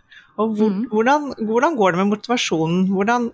Og 0.41 0.55
hvor, 0.57 0.71
mm. 0.73 0.85
hvordan, 0.93 1.25
hvordan, 1.49 1.75
går 1.77 1.93
det 1.93 2.01
med 2.01 2.11
motivasjonen? 2.13 2.85
Hvordan, 2.93 3.27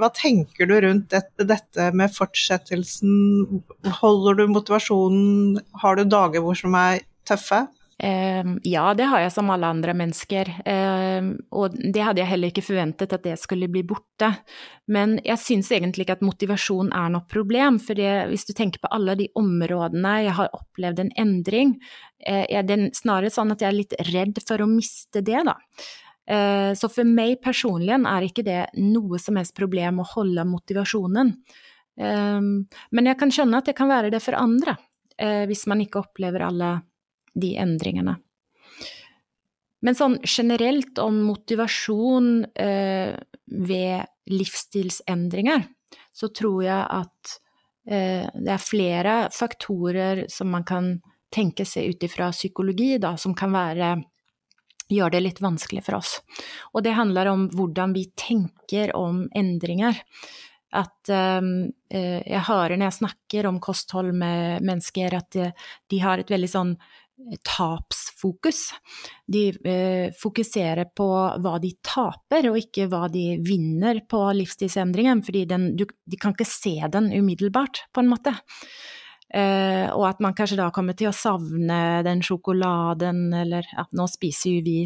hva 0.00 0.08
tenker 0.14 0.70
du 0.70 0.74
rundt 0.84 1.10
dette, 1.12 1.46
dette, 1.46 1.90
med 1.98 2.14
fortsettelsen? 2.14 3.60
Holder 4.00 4.40
du 4.40 4.46
motivasjonen? 4.54 5.60
Har 5.82 5.98
du 5.98 6.06
dager 6.06 6.42
hvor 6.42 6.58
som 6.58 6.74
er 6.78 7.04
tøffe? 7.28 7.64
Uh, 8.02 8.56
ja, 8.66 8.88
det 8.98 9.06
har 9.06 9.22
jeg 9.22 9.32
som 9.34 9.50
alle 9.54 9.68
andre 9.70 9.94
mennesker. 9.94 10.48
Uh, 10.66 11.32
og 11.54 11.76
det 11.78 12.02
hadde 12.02 12.22
jeg 12.22 12.30
heller 12.32 12.52
ikke 12.52 12.64
forventet 12.66 13.14
at 13.14 13.24
det 13.26 13.36
skulle 13.38 13.70
bli 13.70 13.84
borte. 13.86 14.32
Men 14.90 15.18
jeg 15.22 15.38
syns 15.38 15.70
egentlig 15.70 16.06
ikke 16.06 16.18
at 16.18 16.26
motivasjon 16.26 16.90
er 16.98 17.14
noe 17.14 17.28
problem. 17.30 17.78
For 17.82 17.98
det, 17.98 18.12
hvis 18.32 18.48
du 18.48 18.54
tenker 18.58 18.82
på 18.82 18.90
alle 18.92 19.16
de 19.20 19.30
områdene 19.38 20.18
jeg 20.26 20.36
har 20.40 20.54
opplevd 20.58 21.04
en 21.04 21.16
endring, 21.24 21.76
uh, 22.26 22.44
er 22.46 22.66
det 22.66 22.80
snarere 22.98 23.30
sånn 23.32 23.54
at 23.54 23.62
jeg 23.62 23.70
er 23.70 23.80
litt 23.80 23.98
redd 24.12 24.42
for 24.46 24.64
å 24.64 24.70
miste 24.70 25.22
det, 25.22 25.44
da. 25.46 25.58
Eh, 26.26 26.70
så 26.78 26.88
for 26.92 27.08
meg 27.08 27.40
personlig 27.42 27.96
er 27.96 28.26
ikke 28.26 28.44
det 28.46 28.60
noe 28.78 29.18
som 29.18 29.38
helst 29.40 29.56
problem 29.58 30.00
å 30.00 30.08
holde 30.14 30.44
motivasjonen. 30.46 31.34
Ehm, 32.00 32.52
men 32.90 33.10
jeg 33.10 33.18
kan 33.18 33.32
skjønne 33.34 33.58
at 33.58 33.68
det 33.68 33.76
kan 33.76 33.90
være 33.90 34.12
det 34.12 34.22
for 34.22 34.38
andre, 34.38 34.76
eh, 35.18 35.44
hvis 35.50 35.66
man 35.66 35.82
ikke 35.82 36.00
opplever 36.00 36.46
alle 36.46 36.70
de 37.34 37.54
endringene. 37.60 38.16
Men 39.82 39.98
sånn 39.98 40.18
generelt 40.22 40.98
om 41.02 41.22
motivasjon 41.26 42.44
eh, 42.54 43.14
ved 43.46 44.30
livsstilsendringer, 44.30 45.64
så 46.14 46.30
tror 46.30 46.60
jeg 46.62 46.84
at 47.02 47.38
det 47.82 48.46
er 48.54 48.60
flere 48.62 49.12
faktorer 49.34 50.20
som 50.30 50.52
man 50.54 50.62
kan 50.62 50.92
tenke 51.34 51.64
seg 51.66 51.88
ut 51.90 52.04
ifra 52.06 52.28
psykologi, 52.30 52.92
da, 53.02 53.16
som 53.18 53.34
kan 53.34 53.50
være 53.50 53.88
gjør 54.92 55.12
det 55.14 55.24
litt 55.24 55.42
vanskelig 55.42 55.84
for 55.86 56.00
oss. 56.00 56.16
Og 56.72 56.84
det 56.84 56.96
handler 56.96 57.30
om 57.32 57.46
hvordan 57.56 57.94
vi 57.96 58.06
tenker 58.18 58.94
om 58.98 59.24
endringer. 59.36 60.00
At 60.72 61.10
eh, 61.12 61.48
jeg 61.92 62.44
hører 62.48 62.78
når 62.78 62.88
jeg 62.88 62.98
snakker 63.02 63.48
om 63.48 63.60
kosthold 63.60 64.14
med 64.16 64.64
mennesker, 64.64 65.16
at 65.18 65.30
de, 65.36 65.50
de 65.92 66.00
har 66.00 66.20
et 66.20 66.32
veldig 66.32 66.48
sånn 66.48 66.74
eh, 66.76 67.00
tapsfokus. 67.46 68.70
De 69.26 69.48
eh, 69.50 70.08
fokuserer 70.18 70.90
på 70.96 71.08
hva 71.42 71.54
de 71.62 71.72
taper, 71.84 72.50
og 72.50 72.58
ikke 72.60 72.88
hva 72.92 73.06
de 73.12 73.36
vinner 73.44 74.02
på 74.08 74.24
livsstilsendringen, 74.38 75.22
fordi 75.26 75.44
de 75.48 76.20
kan 76.20 76.34
ikke 76.36 76.48
se 76.48 76.76
den 76.92 77.12
umiddelbart, 77.14 77.86
på 77.92 78.04
en 78.04 78.12
måte. 78.12 78.34
Eh, 79.32 79.88
og 79.88 80.04
at 80.10 80.20
man 80.20 80.34
kanskje 80.36 80.58
da 80.60 80.68
kommer 80.74 80.96
til 80.98 81.08
å 81.08 81.16
savne 81.16 82.02
den 82.04 82.20
sjokoladen, 82.24 83.30
eller 83.32 83.64
ja, 83.70 83.86
nå 83.96 84.08
spiser 84.10 84.58
jo 84.58 84.64
vi 84.66 84.78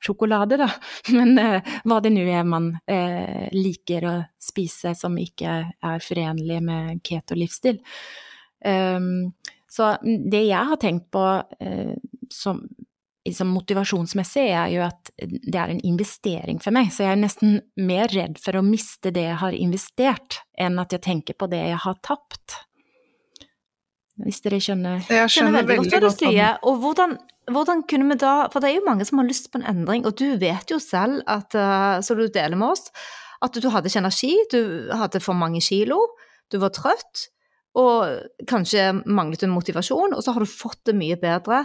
sjokolade, 0.00 0.56
da, 0.60 0.68
men 1.16 1.38
eh, 1.38 1.72
hva 1.84 2.00
det 2.02 2.12
nå 2.14 2.24
er 2.24 2.46
man 2.48 2.72
eh, 2.86 3.48
liker 3.56 4.06
å 4.08 4.16
spise 4.40 4.94
som 4.98 5.18
ikke 5.20 5.56
er 5.74 6.04
forenlig 6.04 6.60
med 6.64 7.02
keto-livsstil. 7.06 7.82
Um, 8.60 9.32
så 9.70 9.94
det 10.02 10.44
jeg 10.48 10.70
har 10.72 10.78
tenkt 10.82 11.10
på 11.14 11.24
eh, 11.62 11.92
som, 12.34 12.62
som 13.30 13.52
motivasjonsmessig, 13.54 14.48
er 14.50 14.72
jo 14.74 14.82
at 14.88 15.12
det 15.20 15.54
er 15.54 15.70
en 15.70 15.84
investering 15.86 16.58
for 16.62 16.74
meg. 16.74 16.90
Så 16.90 17.06
jeg 17.06 17.14
er 17.14 17.22
nesten 17.22 17.60
mer 17.78 18.10
redd 18.10 18.40
for 18.42 18.58
å 18.58 18.64
miste 18.66 19.12
det 19.14 19.28
jeg 19.28 19.38
har 19.44 19.54
investert, 19.54 20.40
enn 20.58 20.80
at 20.82 20.96
jeg 20.96 21.04
tenker 21.06 21.38
på 21.38 21.50
det 21.52 21.62
jeg 21.68 21.80
har 21.86 22.02
tapt 22.06 22.58
hvis 24.24 24.42
dere 24.44 24.60
skjønner. 24.62 25.04
Jeg 25.08 25.32
skjønner 25.32 25.64
veldig, 25.64 25.76
veldig 25.78 25.90
godt 25.90 25.94
hva 25.96 26.00
du 26.04 26.24
sier. 26.34 26.58
Og 26.68 26.80
hvordan, 26.82 27.16
hvordan, 27.54 27.84
kunne 27.88 28.10
vi 28.10 28.18
da 28.20 28.34
For 28.52 28.62
det 28.62 28.70
er 28.70 28.78
jo 28.78 28.86
mange 28.88 29.06
som 29.08 29.20
har 29.20 29.28
lyst 29.28 29.50
på 29.52 29.60
en 29.60 29.68
endring, 29.70 30.06
og 30.08 30.16
du 30.20 30.36
vet 30.40 30.72
jo 30.72 30.80
selv 30.82 31.22
at, 31.30 31.56
uh, 31.56 32.00
så 32.04 32.16
du 32.18 32.26
deler 32.28 32.58
med 32.58 32.74
oss, 32.74 32.90
at 33.40 33.56
du 33.56 33.70
hadde 33.72 33.88
ikke 33.88 34.02
energi, 34.02 34.34
du 34.52 34.90
hadde 34.92 35.22
for 35.24 35.38
mange 35.38 35.62
kilo, 35.64 36.02
du 36.52 36.60
var 36.60 36.74
trøtt, 36.76 37.30
og 37.78 38.46
kanskje 38.50 38.90
manglet 39.06 39.44
du 39.44 39.50
motivasjon, 39.52 40.16
og 40.16 40.24
så 40.24 40.34
har 40.34 40.42
du 40.42 40.50
fått 40.50 40.82
det 40.90 40.96
mye 40.98 41.18
bedre. 41.20 41.64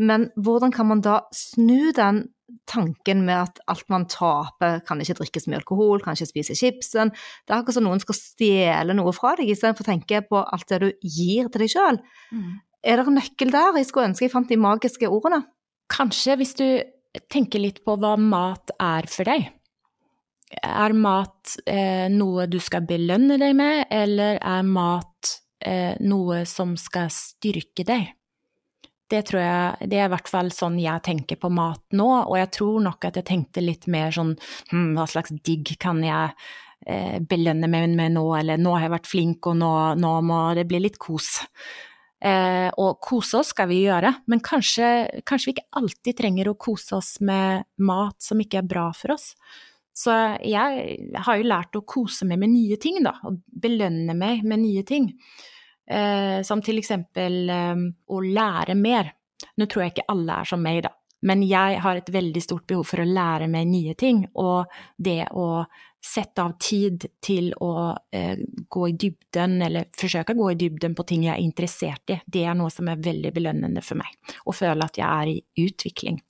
Men 0.00 0.30
hvordan 0.38 0.72
kan 0.72 0.88
man 0.88 1.02
da 1.04 1.20
snu 1.34 1.90
den 1.96 2.28
tanken 2.70 3.24
med 3.26 3.36
at 3.36 3.60
alt 3.70 3.86
man 3.92 4.06
taper, 4.10 4.80
kan 4.86 5.00
ikke 5.02 5.18
drikkes 5.20 5.46
med 5.46 5.54
mye 5.54 5.60
alkohol, 5.60 6.00
kan 6.02 6.16
ikke 6.16 6.30
spise 6.30 6.56
chipsen. 6.58 7.12
Det 7.44 7.52
er 7.52 7.60
akkurat 7.60 7.78
som 7.78 7.86
noen 7.86 8.02
skal 8.02 8.18
stjele 8.18 8.96
noe 8.96 9.12
fra 9.16 9.36
deg, 9.38 9.52
istedenfor 9.52 9.86
å 9.86 9.90
tenke 9.90 10.22
på 10.26 10.40
alt 10.40 10.66
det 10.72 10.80
du 10.82 10.88
gir 11.02 11.50
til 11.50 11.64
deg 11.64 11.72
sjøl. 11.74 12.00
Mm. 12.34 12.50
Er 12.80 12.96
det 12.96 13.06
en 13.06 13.18
nøkkel 13.20 13.52
der? 13.52 13.76
Jeg 13.76 13.90
skulle 13.90 14.08
ønske 14.10 14.26
jeg 14.26 14.32
fant 14.32 14.50
de 14.50 14.58
magiske 14.60 15.10
ordene. 15.10 15.44
Kanskje 15.90 16.38
hvis 16.40 16.56
du 16.58 16.66
tenker 17.30 17.62
litt 17.62 17.82
på 17.84 17.96
hva 18.00 18.14
mat 18.20 18.72
er 18.80 19.08
for 19.10 19.28
deg. 19.28 19.50
Er 20.60 20.94
mat 20.96 21.54
eh, 21.68 22.08
noe 22.10 22.48
du 22.50 22.58
skal 22.62 22.86
belønne 22.86 23.36
deg 23.38 23.54
med, 23.58 23.84
eller 23.94 24.40
er 24.40 24.66
mat 24.66 25.09
eh, 25.60 25.94
noe 26.00 26.44
som 26.48 26.76
skal 26.80 27.10
styrke 27.14 27.84
deg? 27.86 28.08
Det 29.10 29.24
tror 29.26 29.42
jeg, 29.42 29.90
det 29.90 29.98
er 29.98 30.06
i 30.06 30.12
hvert 30.12 30.30
fall 30.30 30.52
sånn 30.54 30.78
jeg 30.78 31.02
tenker 31.02 31.38
på 31.40 31.50
mat 31.50 31.82
nå, 31.98 32.08
og 32.30 32.36
jeg 32.38 32.50
tror 32.54 32.82
nok 32.84 33.08
at 33.08 33.18
jeg 33.18 33.26
tenkte 33.26 33.64
litt 33.64 33.88
mer 33.90 34.14
sånn 34.14 34.36
hm, 34.70 34.92
hva 34.94 35.06
slags 35.10 35.34
digg 35.42 35.72
kan 35.82 35.98
jeg 36.06 36.30
eh, 36.86 37.18
belønne 37.18 37.66
meg 37.70 37.90
med 37.98 38.14
nå, 38.14 38.26
eller 38.38 38.60
nå 38.60 38.76
har 38.76 38.86
jeg 38.86 38.94
vært 38.94 39.10
flink, 39.10 39.50
og 39.50 39.58
nå, 39.58 39.72
nå 39.98 40.12
må 40.26 40.42
det 40.58 40.68
bli 40.70 40.84
litt 40.86 41.00
kos. 41.02 41.40
Eh, 42.20 42.68
og 42.76 43.00
kose 43.00 43.40
oss 43.40 43.50
skal 43.54 43.70
vi 43.70 43.80
gjøre, 43.86 44.12
men 44.28 44.42
kanskje, 44.44 45.22
kanskje, 45.26 45.48
vi 45.48 45.56
ikke 45.56 45.80
alltid 45.80 46.18
trenger 46.18 46.50
å 46.50 46.58
kose 46.60 46.98
oss 46.98 47.14
med 47.24 47.64
mat 47.80 48.18
som 48.22 48.42
ikke 48.42 48.60
er 48.60 48.68
bra 48.68 48.90
for 48.94 49.16
oss. 49.16 49.32
Så 50.00 50.14
jeg 50.46 50.98
har 51.26 51.38
jo 51.38 51.48
lært 51.48 51.76
å 51.76 51.84
kose 51.84 52.28
meg 52.28 52.40
med 52.40 52.54
nye 52.54 52.78
ting, 52.80 53.02
da, 53.04 53.16
og 53.28 53.40
belønne 53.62 54.14
meg 54.16 54.44
med 54.48 54.62
nye 54.62 54.84
ting. 54.88 55.10
Eh, 55.90 56.38
som 56.46 56.62
til 56.62 56.80
eksempel 56.80 57.50
eh, 57.50 57.84
å 58.08 58.22
lære 58.22 58.78
mer. 58.78 59.12
Nå 59.58 59.66
tror 59.66 59.84
jeg 59.84 59.96
ikke 59.96 60.10
alle 60.12 60.40
er 60.40 60.48
som 60.48 60.62
meg, 60.62 60.82
da, 60.86 60.94
men 61.26 61.42
jeg 61.44 61.80
har 61.84 61.98
et 61.98 62.08
veldig 62.12 62.40
stort 62.42 62.66
behov 62.70 62.86
for 62.88 63.02
å 63.02 63.08
lære 63.08 63.48
meg 63.52 63.68
nye 63.68 63.94
ting, 63.98 64.22
og 64.40 64.70
det 64.96 65.26
å 65.36 65.64
sette 66.00 66.40
av 66.40 66.54
tid 66.60 67.04
til 67.20 67.50
å 67.60 67.90
eh, 68.16 68.40
gå 68.68 68.86
i 68.88 68.94
dybden, 68.96 69.58
eller 69.66 69.90
forsøke 70.00 70.32
å 70.32 70.38
gå 70.38 70.50
i 70.52 70.58
dybden 70.62 70.94
på 70.96 71.04
ting 71.08 71.26
jeg 71.26 71.34
er 71.34 71.44
interessert 71.44 72.14
i, 72.14 72.20
det 72.24 72.46
er 72.48 72.56
noe 72.56 72.72
som 72.72 72.88
er 72.88 73.02
veldig 73.04 73.34
belønnende 73.36 73.84
for 73.84 74.00
meg. 74.00 74.16
Å 74.48 74.56
føle 74.56 74.86
at 74.86 75.00
jeg 75.00 75.08
er 75.08 75.34
i 75.34 75.66
utvikling. 75.66 76.22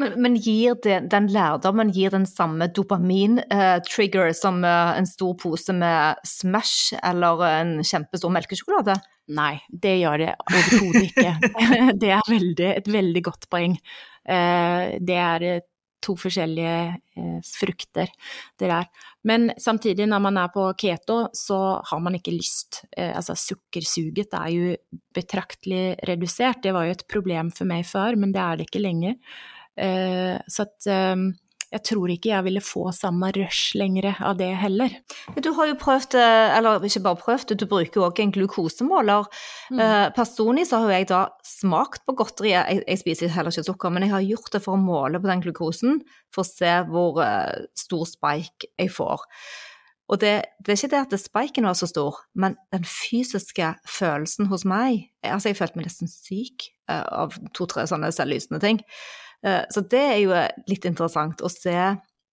Men, 0.00 0.14
men 0.24 0.36
gir 0.40 0.76
det, 0.84 0.98
den 1.12 1.28
lærdommen 1.32 1.92
gir 1.94 2.14
den 2.14 2.26
samme 2.26 2.68
dopamin-trigger 2.74 4.30
eh, 4.30 4.36
som 4.36 4.62
eh, 4.64 4.92
en 4.98 5.08
stor 5.08 5.34
pose 5.40 5.74
med 5.76 6.22
Smash 6.26 6.96
eller 7.02 7.44
en 7.50 7.74
kjempestor 7.86 8.32
melkesjokolade? 8.34 8.96
Nei, 9.32 9.56
det 9.68 9.98
gjør 10.00 10.24
det 10.24 10.32
overhodet 10.42 11.04
ikke. 11.10 11.34
det 12.02 12.14
er 12.16 12.24
veldig, 12.30 12.70
et 12.82 12.88
veldig 12.90 13.24
godt 13.28 13.46
poeng. 13.52 13.76
Eh, 14.28 14.96
det 15.02 15.20
er 15.20 15.46
to 16.02 16.14
forskjellige 16.18 16.76
eh, 17.16 17.38
frukter 17.46 18.10
det 18.58 18.70
der. 18.70 18.88
Men 19.28 19.50
samtidig, 19.58 20.08
når 20.10 20.22
man 20.24 20.40
er 20.40 20.50
på 20.54 20.66
keto, 20.78 21.18
så 21.36 21.58
har 21.86 22.02
man 22.02 22.18
ikke 22.18 22.34
lyst. 22.34 22.82
Eh, 22.96 23.12
altså 23.14 23.36
sukkersuget 23.38 24.34
er 24.38 24.50
jo 24.50 24.76
betraktelig 25.14 25.96
redusert. 26.08 26.62
Det 26.64 26.74
var 26.74 26.88
jo 26.88 26.96
et 26.96 27.06
problem 27.10 27.52
for 27.54 27.70
meg 27.70 27.86
før, 27.86 28.18
men 28.18 28.34
det 28.34 28.42
er 28.42 28.58
det 28.58 28.68
ikke 28.68 28.82
lenger. 28.82 29.18
Eh, 29.78 30.36
så 30.50 30.66
at 30.66 30.90
eh, 30.90 31.16
jeg 31.72 31.84
tror 31.88 32.10
ikke 32.12 32.28
jeg 32.28 32.44
ville 32.44 32.60
få 32.60 32.90
samme 32.92 33.30
rush 33.32 33.72
lenger 33.80 34.18
av 34.20 34.36
det 34.36 34.50
heller. 34.60 34.92
Du 35.40 35.54
har 35.56 35.70
jo 35.70 35.78
prøvd, 35.80 36.18
eh, 36.20 36.56
eller 36.58 36.84
ikke 36.84 37.04
bare 37.06 37.20
prøvd, 37.22 37.54
du 37.56 37.64
bruker 37.70 38.00
jo 38.00 38.04
også 38.10 38.26
en 38.26 38.34
glukosemåler. 38.34 39.30
Mm. 39.72 39.82
Personlig 40.16 40.66
så 40.68 40.82
har 40.82 40.92
jeg 40.92 41.08
da 41.08 41.22
smakt 41.46 42.04
på 42.04 42.16
godteriet, 42.18 42.68
jeg, 42.68 42.84
jeg, 42.84 43.00
spiser 43.00 43.32
heller 43.32 43.54
ikke 43.54 43.70
sukker, 43.70 43.94
men 43.94 44.04
jeg 44.04 44.12
har 44.12 44.28
gjort 44.28 44.52
det 44.52 44.62
for 44.66 44.76
å 44.76 44.84
måle 44.84 45.22
på 45.22 45.32
den 45.32 45.44
glukosen, 45.44 46.02
for 46.34 46.44
å 46.44 46.50
se 46.50 46.74
hvor 46.92 47.22
stor 47.78 48.08
spike 48.10 48.74
jeg 48.76 48.92
får. 48.92 49.24
Og 50.12 50.20
det, 50.20 50.32
det, 50.60 50.74
er 50.74 50.76
ikke 50.76 50.92
det 50.92 51.00
at 51.06 51.20
spiken 51.22 51.64
var 51.64 51.76
så 51.78 51.88
stor, 51.88 52.18
men 52.36 52.58
den 52.74 52.84
fysiske 52.84 53.70
følelsen 53.88 54.50
hos 54.52 54.66
meg 54.68 55.08
Altså, 55.24 55.52
jeg 55.52 55.56
følte 55.56 55.78
meg 55.78 55.86
nesten 55.86 56.10
syk 56.10 56.66
av 56.90 57.36
to-tre 57.54 57.86
sånne 57.86 58.10
selvlysende 58.12 58.58
ting. 58.60 58.80
Eh, 59.46 59.62
så 59.70 59.84
det 59.90 60.02
er 60.02 60.18
jo 60.22 60.34
litt 60.70 60.86
interessant 60.88 61.42
å 61.42 61.50
se 61.52 61.76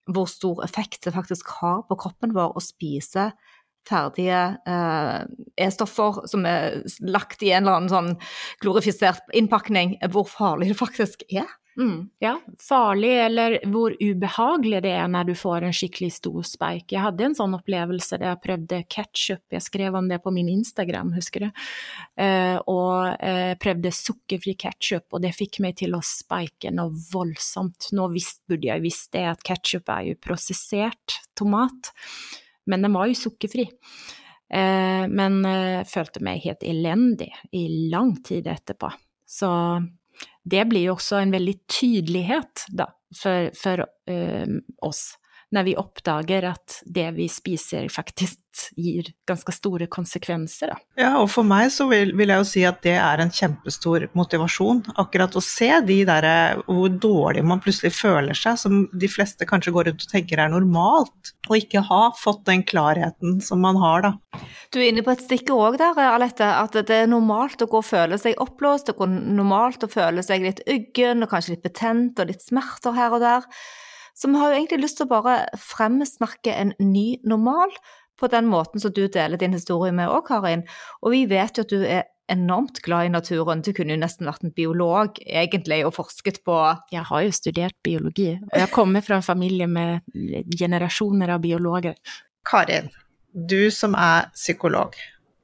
hvor 0.10 0.30
stor 0.30 0.63
effekt 0.65 1.06
det 1.06 1.13
faktisk 1.13 1.52
har 1.60 1.84
på 1.89 1.98
kroppen 2.02 2.34
vår 2.34 2.56
å 2.58 2.63
spise 2.63 3.30
ferdige 3.89 4.41
eh, 4.69 5.22
E-stoffer 5.65 6.24
som 6.30 6.45
er 6.50 6.82
lagt 7.06 7.43
i 7.45 7.54
en 7.54 7.63
eller 7.63 7.80
annen 7.80 7.91
sånn 7.91 8.12
glorifisert 8.63 9.30
innpakning, 9.36 9.98
hvor 10.13 10.28
farlig 10.30 10.72
det 10.72 10.80
faktisk 10.80 11.26
er. 11.30 11.48
Mm, 11.79 12.09
ja, 12.19 12.33
farlig 12.59 13.11
eller 13.25 13.53
hvor 13.71 13.93
ubehagelig 14.03 14.81
det 14.83 14.91
er 14.91 15.05
når 15.07 15.29
du 15.29 15.33
får 15.39 15.63
en 15.63 15.75
skikkelig 15.75 16.09
stor 16.17 16.41
spike. 16.43 16.91
Jeg 16.91 17.03
hadde 17.05 17.23
en 17.29 17.35
sånn 17.37 17.55
opplevelse 17.55 18.17
der 18.19 18.33
jeg 18.33 18.41
prøvde 18.43 18.79
ketsjup, 18.91 19.43
jeg 19.55 19.63
skrev 19.63 19.95
om 19.95 20.09
det 20.11 20.17
på 20.25 20.33
min 20.35 20.49
Instagram, 20.51 21.13
husker 21.15 21.45
du. 21.45 21.61
Eh, 22.19 22.57
og 22.67 23.13
eh, 23.23 23.53
prøvde 23.63 23.93
sukkerfri 23.95 24.57
ketsjup, 24.59 25.07
og 25.13 25.23
det 25.23 25.31
fikk 25.37 25.61
meg 25.63 25.77
til 25.79 25.95
å 25.95 26.03
spike 26.03 26.73
noe 26.75 26.91
voldsomt. 27.13 27.93
Nå 27.95 28.09
visst, 28.11 28.41
burde 28.51 28.67
jeg 28.67 28.83
visst 28.83 29.13
det, 29.15 29.23
at 29.31 29.45
ketsjup 29.47 29.87
er 29.95 30.09
jo 30.09 30.19
prosessert 30.19 31.21
tomat, 31.39 31.93
men 32.67 32.83
den 32.83 32.97
var 32.97 33.07
jo 33.07 33.15
sukkerfri. 33.21 33.69
Eh, 34.51 35.05
men 35.07 35.39
eh, 35.47 35.87
følte 35.87 36.25
meg 36.27 36.43
helt 36.43 36.67
elendig 36.67 37.31
i 37.55 37.69
lang 37.87 38.17
tid 38.25 38.51
etterpå. 38.51 38.91
Så 39.29 39.47
det 40.49 40.65
blir 40.69 40.89
jo 40.89 40.97
også 40.97 41.21
en 41.21 41.33
veldig 41.35 41.55
tydelighet 41.69 42.65
da, 42.75 42.89
for, 43.15 43.49
for 43.57 43.85
uh, 43.85 44.59
oss 44.85 45.03
når 45.55 45.65
vi 45.65 45.77
oppdager 45.81 46.45
at 46.51 46.81
det 46.85 47.07
vi 47.15 47.25
spiser 47.31 47.89
faktisk 47.89 48.38
gir 48.75 49.07
ganske 49.29 49.53
store 49.53 49.88
konsekvenser. 49.91 50.73
Da. 50.73 50.77
Ja, 50.99 51.09
og 51.21 51.29
for 51.31 51.47
meg 51.47 51.69
så 51.73 51.85
vil, 51.89 52.12
vil, 52.17 52.31
jeg 52.33 52.41
jo 52.41 52.47
si 52.49 52.63
at 52.67 52.81
det 52.83 52.95
er 52.99 53.21
en 53.21 53.31
kjempestor 53.33 54.07
motivasjon. 54.17 54.81
Akkurat 55.01 55.38
å 55.38 55.43
se 55.43 55.69
de 55.88 55.99
der, 56.07 56.27
hvor 56.67 56.91
dårlig 56.91 57.45
man 57.47 57.62
plutselig 57.63 57.93
føler 57.95 58.38
seg, 58.38 58.59
som 58.62 58.81
de 58.91 59.09
fleste 59.12 59.47
kanskje 59.49 59.73
går 59.75 59.89
rundt 59.89 60.05
og 60.05 60.13
tenker 60.13 60.41
er 60.43 60.51
normalt, 60.53 61.33
og 61.47 61.57
ikke 61.57 61.85
ha 61.88 62.01
fått 62.19 62.45
den 62.49 62.65
klarheten 62.67 63.39
som 63.45 63.63
man 63.63 63.79
har, 63.81 64.05
da. 64.05 64.43
Du 64.73 64.79
er 64.81 64.89
inne 64.91 65.05
på 65.05 65.13
et 65.13 65.23
stikke 65.23 65.55
òg 65.55 65.79
der, 65.81 65.97
Alette, 66.09 66.45
at 66.45 66.77
det 66.77 67.03
er 67.05 67.09
normalt 67.09 67.63
å 67.63 67.69
gå 67.69 67.81
og 67.81 67.88
føle 67.88 68.19
seg 68.21 68.38
oppblåst, 68.43 68.89
det 68.89 68.97
er 68.97 69.19
normalt 69.39 69.85
å 69.85 69.91
føle 69.91 70.25
seg 70.25 70.45
litt 70.45 70.65
uggen 70.69 71.23
og 71.25 71.31
kanskje 71.31 71.55
litt 71.55 71.65
betent 71.65 72.19
og 72.19 72.33
litt 72.33 72.43
smerter 72.43 72.97
her 72.97 73.15
og 73.15 73.23
der. 73.23 73.47
Så 74.19 74.27
vi 74.27 74.36
har 74.36 74.51
jo 74.51 74.60
egentlig 74.60 74.84
lyst 74.84 74.99
til 74.99 75.08
å 75.08 75.13
bare 75.13 75.36
fremsnakke 75.55 76.51
en 76.51 76.73
ny 76.84 77.21
normal 77.23 77.71
på 78.19 78.27
den 78.27 78.49
måten 78.51 78.82
som 78.84 78.91
du 78.91 79.05
deler 79.08 79.39
din 79.39 79.55
historie 79.55 79.95
med 79.95 80.12
òg, 80.12 80.25
Karin. 80.27 80.65
Og 80.99 81.13
vi 81.15 81.21
vet 81.29 81.55
jo 81.55 81.63
at 81.63 81.71
du 81.71 81.86
er 81.88 82.10
enormt 82.29 82.82
glad 82.84 83.08
i 83.08 83.13
naturen. 83.13 83.63
Du 83.63 83.71
kunne 83.73 83.95
jo 83.95 84.01
nesten 84.01 84.27
vært 84.27 84.43
en 84.43 84.53
biolog, 84.55 85.21
egentlig, 85.23 85.82
og 85.88 85.95
forsket 85.95 86.41
på 86.45 86.58
Jeg 86.91 87.05
har 87.08 87.23
jo 87.25 87.36
studert 87.36 87.77
biologi, 87.86 88.34
og 88.51 88.58
jeg 88.60 88.73
kommer 88.75 89.05
fra 89.05 89.17
en 89.17 89.25
familie 89.25 89.69
med 89.71 90.03
generasjoner 90.51 91.38
av 91.38 91.41
biologer. 91.45 91.95
Karin, 92.45 92.91
du 93.32 93.71
som 93.73 93.95
er 93.95 94.29
psykolog. 94.36 94.99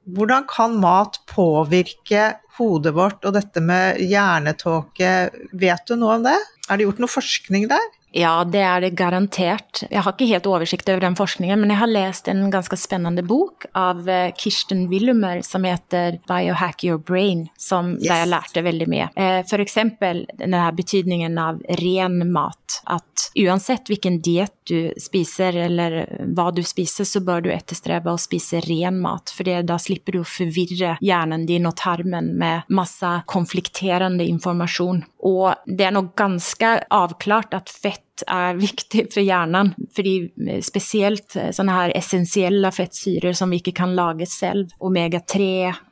Hvordan 0.06 0.44
kan 0.46 0.76
mat 0.78 1.18
påvirke 1.26 2.36
hodet 2.60 2.92
vårt 2.94 3.24
og 3.26 3.34
dette 3.34 3.58
med 3.64 3.98
hjernetåke, 4.04 5.14
vet 5.58 5.88
du 5.88 5.96
noe 5.98 6.20
om 6.20 6.28
det? 6.28 6.36
Er 6.68 6.78
det 6.78 6.86
gjort 6.86 7.00
noe 7.02 7.10
forskning 7.10 7.66
der? 7.72 7.88
Ja, 8.16 8.44
det 8.48 8.62
er 8.64 8.80
det 8.80 8.94
garantert. 8.96 9.82
Jeg 9.90 10.00
har 10.00 10.14
ikke 10.14 10.28
helt 10.30 10.46
oversikt 10.48 10.88
over 10.88 11.04
den 11.04 11.16
forskningen, 11.18 11.60
men 11.60 11.72
jeg 11.72 11.80
har 11.82 11.90
lest 11.90 12.30
en 12.32 12.46
ganske 12.52 12.78
spennende 12.80 13.20
bok 13.26 13.66
av 13.76 14.06
eh, 14.08 14.30
Kirsten 14.40 14.86
Willumer 14.88 15.42
som 15.44 15.66
heter 15.68 16.16
'Biohack 16.24 16.84
your 16.84 16.98
brain', 16.98 17.46
som, 17.58 17.92
yes. 17.98 18.08
der 18.08 18.22
jeg 18.22 18.30
lærte 18.32 18.62
veldig 18.64 18.88
mye. 18.88 19.08
Eh, 19.20 19.42
for 19.50 19.60
eksempel 19.60 20.24
denne 20.38 20.62
betydningen 20.72 21.36
av 21.38 21.60
ren 21.82 22.22
mat. 22.32 22.80
At 22.88 23.28
uansett 23.36 23.90
hvilken 23.90 24.22
diett 24.24 24.54
du 24.66 24.92
spiser, 25.00 25.56
eller 25.66 25.98
hva 26.32 26.48
du 26.56 26.62
spiser, 26.64 27.04
så 27.04 27.20
bør 27.20 27.44
du 27.44 27.50
etterstrebe 27.52 28.10
å 28.10 28.20
spise 28.20 28.62
ren 28.64 28.96
mat. 29.00 29.28
For 29.28 29.44
da 29.44 29.76
slipper 29.78 30.16
du 30.16 30.22
å 30.22 30.28
forvirre 30.28 30.96
hjernen 31.04 31.44
din 31.46 31.68
og 31.68 31.76
tarmen 31.76 32.32
med 32.38 32.72
masse 32.72 33.12
konflikterende 33.28 34.24
informasjon. 34.24 35.04
Og 35.28 35.54
det 35.68 35.88
er 35.88 35.94
nok 35.94 36.14
ganske 36.18 36.72
avklart 36.90 37.54
at 37.54 37.70
fett 37.70 38.05
er 38.24 38.56
viktig 38.58 39.06
for 39.12 39.24
hjernen. 39.24 39.72
Fordi 39.96 40.14
eh, 40.48 40.62
spesielt 40.64 41.36
eh, 41.36 41.52
sånne 41.54 41.76
her 41.76 41.94
essensielle 41.98 42.72
fettsyrer 42.74 43.36
som 43.36 43.52
vi 43.52 43.60
ikke 43.62 43.76
kan 43.82 43.94
lage 43.98 44.28
selv, 44.30 44.72
omega-3 44.78 45.46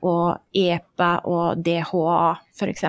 og 0.06 0.58
EPA 0.64 1.12
og 1.30 1.64
DHA 1.64 2.18
f.eks., 2.54 2.84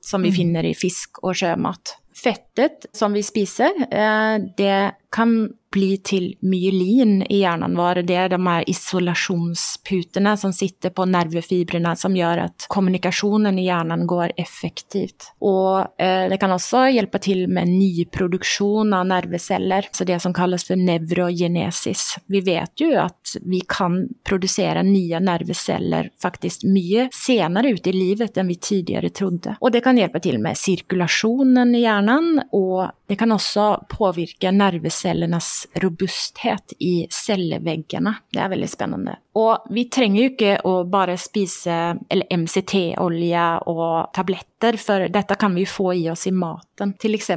som 0.00 0.24
vi 0.24 0.32
mm. 0.32 0.36
finner 0.36 0.68
i 0.68 0.76
fisk 0.78 1.22
og 1.22 1.36
sjømat. 1.38 1.96
Fettet 2.18 2.88
som 2.96 3.14
vi 3.14 3.22
spiser, 3.26 3.76
eh, 3.90 4.36
det 4.58 4.80
kan 5.14 5.40
bli 5.72 5.90
til 6.04 6.30
myelin 6.40 7.22
i 7.28 7.42
hjernen 7.42 7.76
vår. 7.76 8.02
Det 8.08 8.16
er 8.16 8.32
de 8.32 8.38
her 8.44 8.64
isolasjonsputene 8.70 10.34
som 10.40 10.52
sitter 10.54 10.92
på 10.94 11.06
nervefibrene, 11.08 11.94
som 11.96 12.16
gjør 12.16 12.44
at 12.46 12.68
kommunikasjonen 12.72 13.58
i 13.60 13.66
hjernen 13.68 14.06
går 14.08 14.34
effektivt. 14.40 15.30
Og 15.44 16.00
eh, 16.00 16.26
det 16.30 16.40
kan 16.40 16.54
også 16.54 16.86
hjelpe 16.94 17.20
til 17.22 17.46
med 17.52 17.70
nyproduksjon 17.72 18.94
av 18.96 19.08
nerveceller, 19.10 19.90
så 19.92 20.06
det 20.08 20.20
som 20.24 20.34
kalles 20.36 20.66
for 20.68 20.80
nevrogenesis. 20.80 22.18
Vi 22.26 22.42
vet 22.46 22.84
jo 22.84 22.92
at 23.02 23.36
vi 23.44 23.62
kan 23.68 24.00
produsere 24.26 24.84
nye 24.86 25.20
nerveceller 25.22 26.12
faktisk 26.22 26.64
mye 26.68 27.08
senere 27.14 27.74
ut 27.74 27.86
i 27.86 27.94
livet 27.94 28.38
enn 28.38 28.48
vi 28.48 28.56
tidligere 28.56 29.12
trodde. 29.14 29.58
Og 29.60 29.72
det 29.74 29.84
kan 29.84 29.98
hjelpe 29.98 30.22
til 30.24 30.40
med 30.42 30.58
sirkulasjonen 30.58 31.74
i 31.76 31.84
hjernen 31.84 32.38
og 32.56 32.88
Det 33.08 33.16
kan 33.16 33.32
også 33.32 33.86
påvirke 33.88 34.50
nervecellenes 34.52 35.66
robusthet 35.80 36.74
i 36.78 37.06
celleveggene. 37.10 38.12
Det 38.32 38.42
er 38.44 38.50
veldig 38.52 38.68
spennende. 38.68 39.14
Og 39.40 39.70
vi 39.72 39.86
trenger 39.88 40.20
jo 40.20 40.30
ikke 40.34 40.50
å 40.68 40.74
bare 40.92 41.14
spise 41.16 41.76
MCT-olje 42.12 43.44
og 43.72 44.10
tabletter, 44.12 44.76
for 44.82 45.06
dette 45.14 45.38
kan 45.40 45.56
vi 45.56 45.64
få 45.64 45.94
i 45.96 46.02
oss 46.12 46.26
i 46.28 46.34
maten. 46.36 46.92
F.eks. 47.00 47.30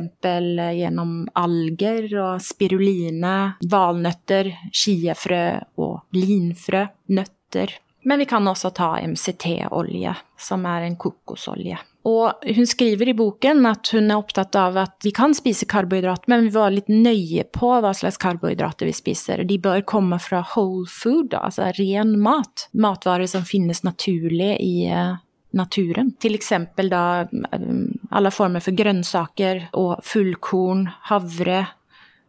gjennom 0.76 1.14
alger 1.40 2.10
og 2.20 2.44
spiruline, 2.44 3.36
valnøtter, 3.72 4.52
chiafrø 4.76 5.46
og 5.80 6.20
linfrø, 6.20 6.84
nøtter. 7.16 7.78
Men 8.04 8.20
vi 8.20 8.28
kan 8.28 8.48
også 8.48 8.74
ta 8.76 8.98
MCT-olje, 9.06 10.18
som 10.36 10.68
er 10.68 10.90
en 10.90 11.00
kokosolje. 11.00 11.80
Og 12.08 12.46
hun 12.56 12.68
skriver 12.68 13.12
i 13.12 13.16
boken 13.18 13.66
at 13.70 13.92
hun 13.94 14.10
er 14.10 14.18
opptatt 14.18 14.56
av 14.58 14.80
at 14.82 14.96
vi 15.06 15.12
kan 15.14 15.36
spise 15.38 15.68
karbohydrater, 15.70 16.30
men 16.32 16.48
vi 16.48 16.54
var 16.56 16.74
litt 16.74 16.90
nøye 16.90 17.46
på 17.54 17.70
hva 17.84 17.94
slags 17.98 18.18
karbohydrater 18.22 18.90
vi 18.90 18.96
spiser. 18.98 19.44
De 19.46 19.60
bør 19.62 19.84
komme 19.86 20.18
fra 20.22 20.42
whole 20.56 20.88
food, 20.90 21.36
altså 21.38 21.70
ren 21.78 22.16
mat. 22.22 22.68
Matvarer 22.74 23.30
som 23.30 23.46
finnes 23.46 23.84
naturlig 23.86 24.56
i 24.66 24.88
eh, 24.90 25.20
naturen. 25.58 26.16
Til 26.22 26.40
eksempel 26.40 26.90
da 26.90 27.04
eh, 27.28 27.70
alle 28.10 28.34
former 28.34 28.66
for 28.66 28.78
grønnsaker 28.78 29.68
og 29.78 30.02
fullkorn, 30.08 30.88
havre, 31.12 31.68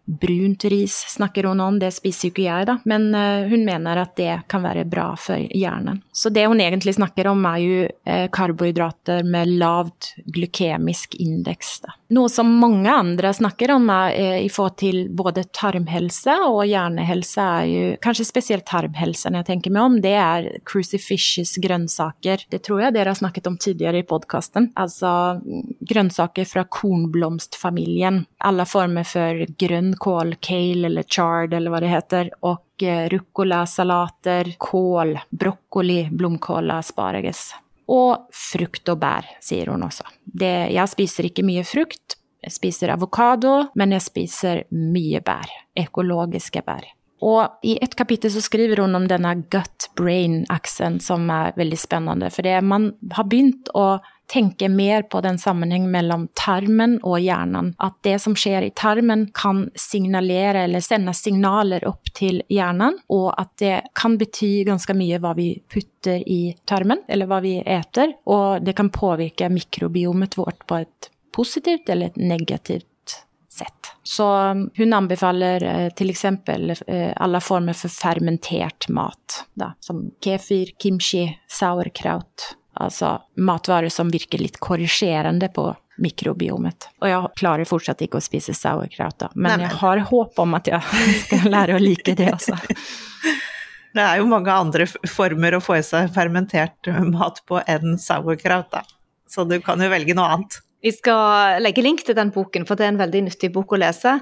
Brunt 0.04 0.64
ris 0.64 0.94
snakker 1.08 1.44
hun 1.44 1.60
om, 1.60 1.78
det 1.78 1.92
spiser 1.94 2.26
jo 2.26 2.32
ikke 2.32 2.42
jeg, 2.42 2.66
da, 2.66 2.74
men 2.90 3.12
uh, 3.14 3.46
hun 3.46 3.62
mener 3.62 4.00
at 4.02 4.16
det 4.18 4.32
kan 4.50 4.64
være 4.64 4.82
bra 4.90 5.12
for 5.14 5.38
hjernen. 5.38 6.00
Så 6.10 6.32
det 6.34 6.48
hun 6.50 6.60
egentlig 6.60 6.96
snakker 6.96 7.28
om, 7.30 7.44
er 7.46 7.60
jo 7.62 7.84
uh, 7.86 8.26
karbohydrater 8.34 9.22
med 9.22 9.52
lavt 9.62 10.12
glykemisk 10.34 11.14
indeks. 11.22 11.76
Da. 11.84 11.94
Noe 12.18 12.32
som 12.32 12.50
mange 12.58 12.90
andre 12.90 13.30
snakker 13.34 13.76
om 13.76 13.86
er, 13.94 14.16
uh, 14.18 14.40
i 14.42 14.50
forhold 14.50 14.80
til 14.82 14.98
både 15.14 15.46
tarmhelse 15.54 16.34
og 16.48 16.64
hjernehelse, 16.66 17.46
er 17.62 17.70
jo 17.70 17.94
kanskje 18.02 18.26
spesielt 18.26 18.66
tarmhelse 18.66 19.30
når 19.30 19.44
jeg 19.44 19.50
tenker 19.52 19.76
meg 19.78 19.86
om, 19.86 20.00
det 20.02 20.16
er 20.18 20.50
crucifishes 20.66 21.54
grønnsaker. 21.62 22.42
Det 22.50 22.64
tror 22.66 22.88
jeg 22.88 22.98
dere 22.98 23.14
har 23.14 23.20
snakket 23.22 23.46
om 23.46 23.60
tidligere 23.60 24.02
i 24.02 24.08
podkasten. 24.10 24.72
Altså 24.74 25.38
grønnsaker 25.86 26.48
fra 26.48 26.66
kornblomstfamilien. 26.66 28.24
Alle 28.42 28.66
former 28.66 29.06
for 29.06 29.46
grønn 29.62 29.91
grønnkål, 29.92 30.36
kale 30.40 30.86
eller 30.86 31.02
chard 31.02 31.54
eller 31.54 31.70
hva 31.70 31.80
det 31.80 31.90
heter, 31.90 32.30
og 32.42 32.82
eh, 32.82 33.08
ruccola-salater, 33.08 34.54
kål, 34.58 35.18
brokkoli, 35.30 36.08
blomkål 36.10 36.70
asparges. 36.70 37.54
Og 37.88 38.28
frukt 38.32 38.88
og 38.88 38.98
bær, 38.98 39.26
sier 39.40 39.70
hun 39.70 39.82
også. 39.82 40.04
Det, 40.24 40.72
jeg 40.72 40.88
spiser 40.88 41.24
ikke 41.28 41.44
mye 41.44 41.64
frukt, 41.64 42.16
jeg 42.42 42.52
spiser 42.52 42.90
avokado, 42.90 43.68
men 43.74 43.92
jeg 43.92 44.02
spiser 44.02 44.64
mye 44.70 45.20
bær. 45.20 45.50
Økologiske 45.78 46.62
bær. 46.62 46.86
Og 47.22 47.62
i 47.62 47.76
et 47.82 47.94
kapittel 47.96 48.32
så 48.34 48.42
skriver 48.42 48.82
hun 48.82 48.98
om 48.98 49.06
denne 49.10 49.36
gut-brain-aksen, 49.52 50.98
som 51.00 51.30
er 51.30 51.54
veldig 51.58 51.78
spennende. 51.78 52.32
For 52.34 52.48
man 52.66 52.90
har 53.14 53.28
begynt 53.30 53.70
å 53.78 54.00
tenke 54.32 54.68
mer 54.72 55.02
på 55.12 55.20
den 55.20 55.38
sammenheng 55.38 55.86
mellom 55.92 56.26
tarmen 56.38 56.96
og 57.04 57.20
hjernen. 57.20 57.72
At 57.82 57.98
det 58.06 58.16
som 58.24 58.34
skjer 58.38 58.66
i 58.66 58.72
tarmen 58.74 59.26
kan 59.36 59.66
signalere 59.78 60.64
eller 60.66 60.82
sende 60.84 61.14
signaler 61.14 61.84
opp 61.88 62.10
til 62.16 62.40
hjernen, 62.50 62.96
og 63.12 63.28
at 63.36 63.52
det 63.60 63.74
kan 63.98 64.16
bety 64.20 64.64
ganske 64.68 64.96
mye 64.96 65.20
hva 65.22 65.34
vi 65.38 65.50
putter 65.70 66.24
i 66.26 66.54
tarmen, 66.68 67.04
eller 67.08 67.28
hva 67.30 67.42
vi 67.44 67.58
eter, 67.60 68.16
og 68.24 68.64
det 68.64 68.76
kan 68.78 68.90
påvirke 68.94 69.52
mikrobiomet 69.52 70.38
vårt 70.40 70.64
på 70.66 70.80
et 70.82 71.12
positivt 71.32 71.88
eller 71.92 72.10
et 72.10 72.18
negativt 72.20 72.88
sett. 73.52 73.92
Så 74.02 74.26
um, 74.50 74.64
hun 74.78 74.96
anbefaler 74.96 75.64
eh, 75.68 75.86
f.eks. 75.92 76.24
Eh, 76.24 77.12
alle 77.16 77.40
former 77.44 77.76
for 77.76 77.92
fermentert 77.92 78.88
mat, 78.88 79.44
da, 79.54 79.74
som 79.84 80.06
kefir, 80.24 80.74
kimchi, 80.82 81.28
sauerkraut 81.52 82.56
Altså 82.74 83.18
matvarer 83.36 83.88
som 83.92 84.08
virker 84.10 84.40
litt 84.40 84.56
korrigerende 84.60 85.48
på 85.52 85.66
mikrobiomet. 86.00 86.88
Og 87.02 87.08
jeg 87.10 87.32
klarer 87.36 87.68
fortsatt 87.68 88.00
ikke 88.04 88.16
å 88.16 88.24
spise 88.24 88.54
sauerkraut, 88.56 89.18
da. 89.20 89.28
Men, 89.34 89.50
Nei, 89.50 89.56
men 89.58 89.66
jeg 89.66 89.78
har 89.82 90.04
håp 90.08 90.40
om 90.40 90.56
at 90.56 90.70
jeg 90.72 91.02
skal 91.26 91.50
lære 91.52 91.76
å 91.76 91.82
like 91.82 92.16
det 92.18 92.30
også. 92.32 92.56
Det 93.92 94.00
er 94.00 94.22
jo 94.22 94.24
mange 94.24 94.48
andre 94.48 94.86
former 94.88 95.52
å 95.52 95.58
få 95.60 95.74
i 95.76 95.82
seg 95.84 96.14
fermentert 96.14 96.88
mat 97.12 97.42
på 97.44 97.58
enn 97.68 97.98
sauerkraut, 98.00 98.70
da. 98.72 98.80
Så 99.28 99.44
du 99.44 99.58
kan 99.60 99.84
jo 99.84 99.90
velge 99.92 100.16
noe 100.16 100.30
annet. 100.32 100.56
Vi 100.82 100.90
skal 100.90 101.62
legge 101.62 101.84
link 101.84 102.02
til 102.06 102.16
den 102.18 102.32
boken, 102.34 102.66
for 102.66 102.78
det 102.78 102.86
er 102.86 102.92
en 102.94 103.00
veldig 103.00 103.24
nyttig 103.28 103.52
bok 103.54 103.74
å 103.76 103.80
lese. 103.80 104.16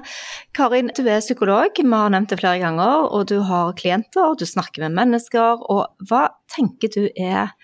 Karin, 0.57 0.91
du 0.93 1.03
er 1.07 1.23
psykolog, 1.23 1.73
vi 1.77 1.89
har 1.89 2.13
nevnt 2.13 2.29
det 2.33 2.37
flere 2.41 2.61
ganger, 2.61 3.07
og 3.09 3.27
du 3.31 3.39
har 3.47 3.73
klienter, 3.79 4.35
du 4.37 4.45
snakker 4.45 4.85
med 4.85 4.97
mennesker. 4.99 5.63
Og 5.73 6.09
hva 6.09 6.27
tenker 6.53 6.93
du 6.93 7.07
er 7.15 7.55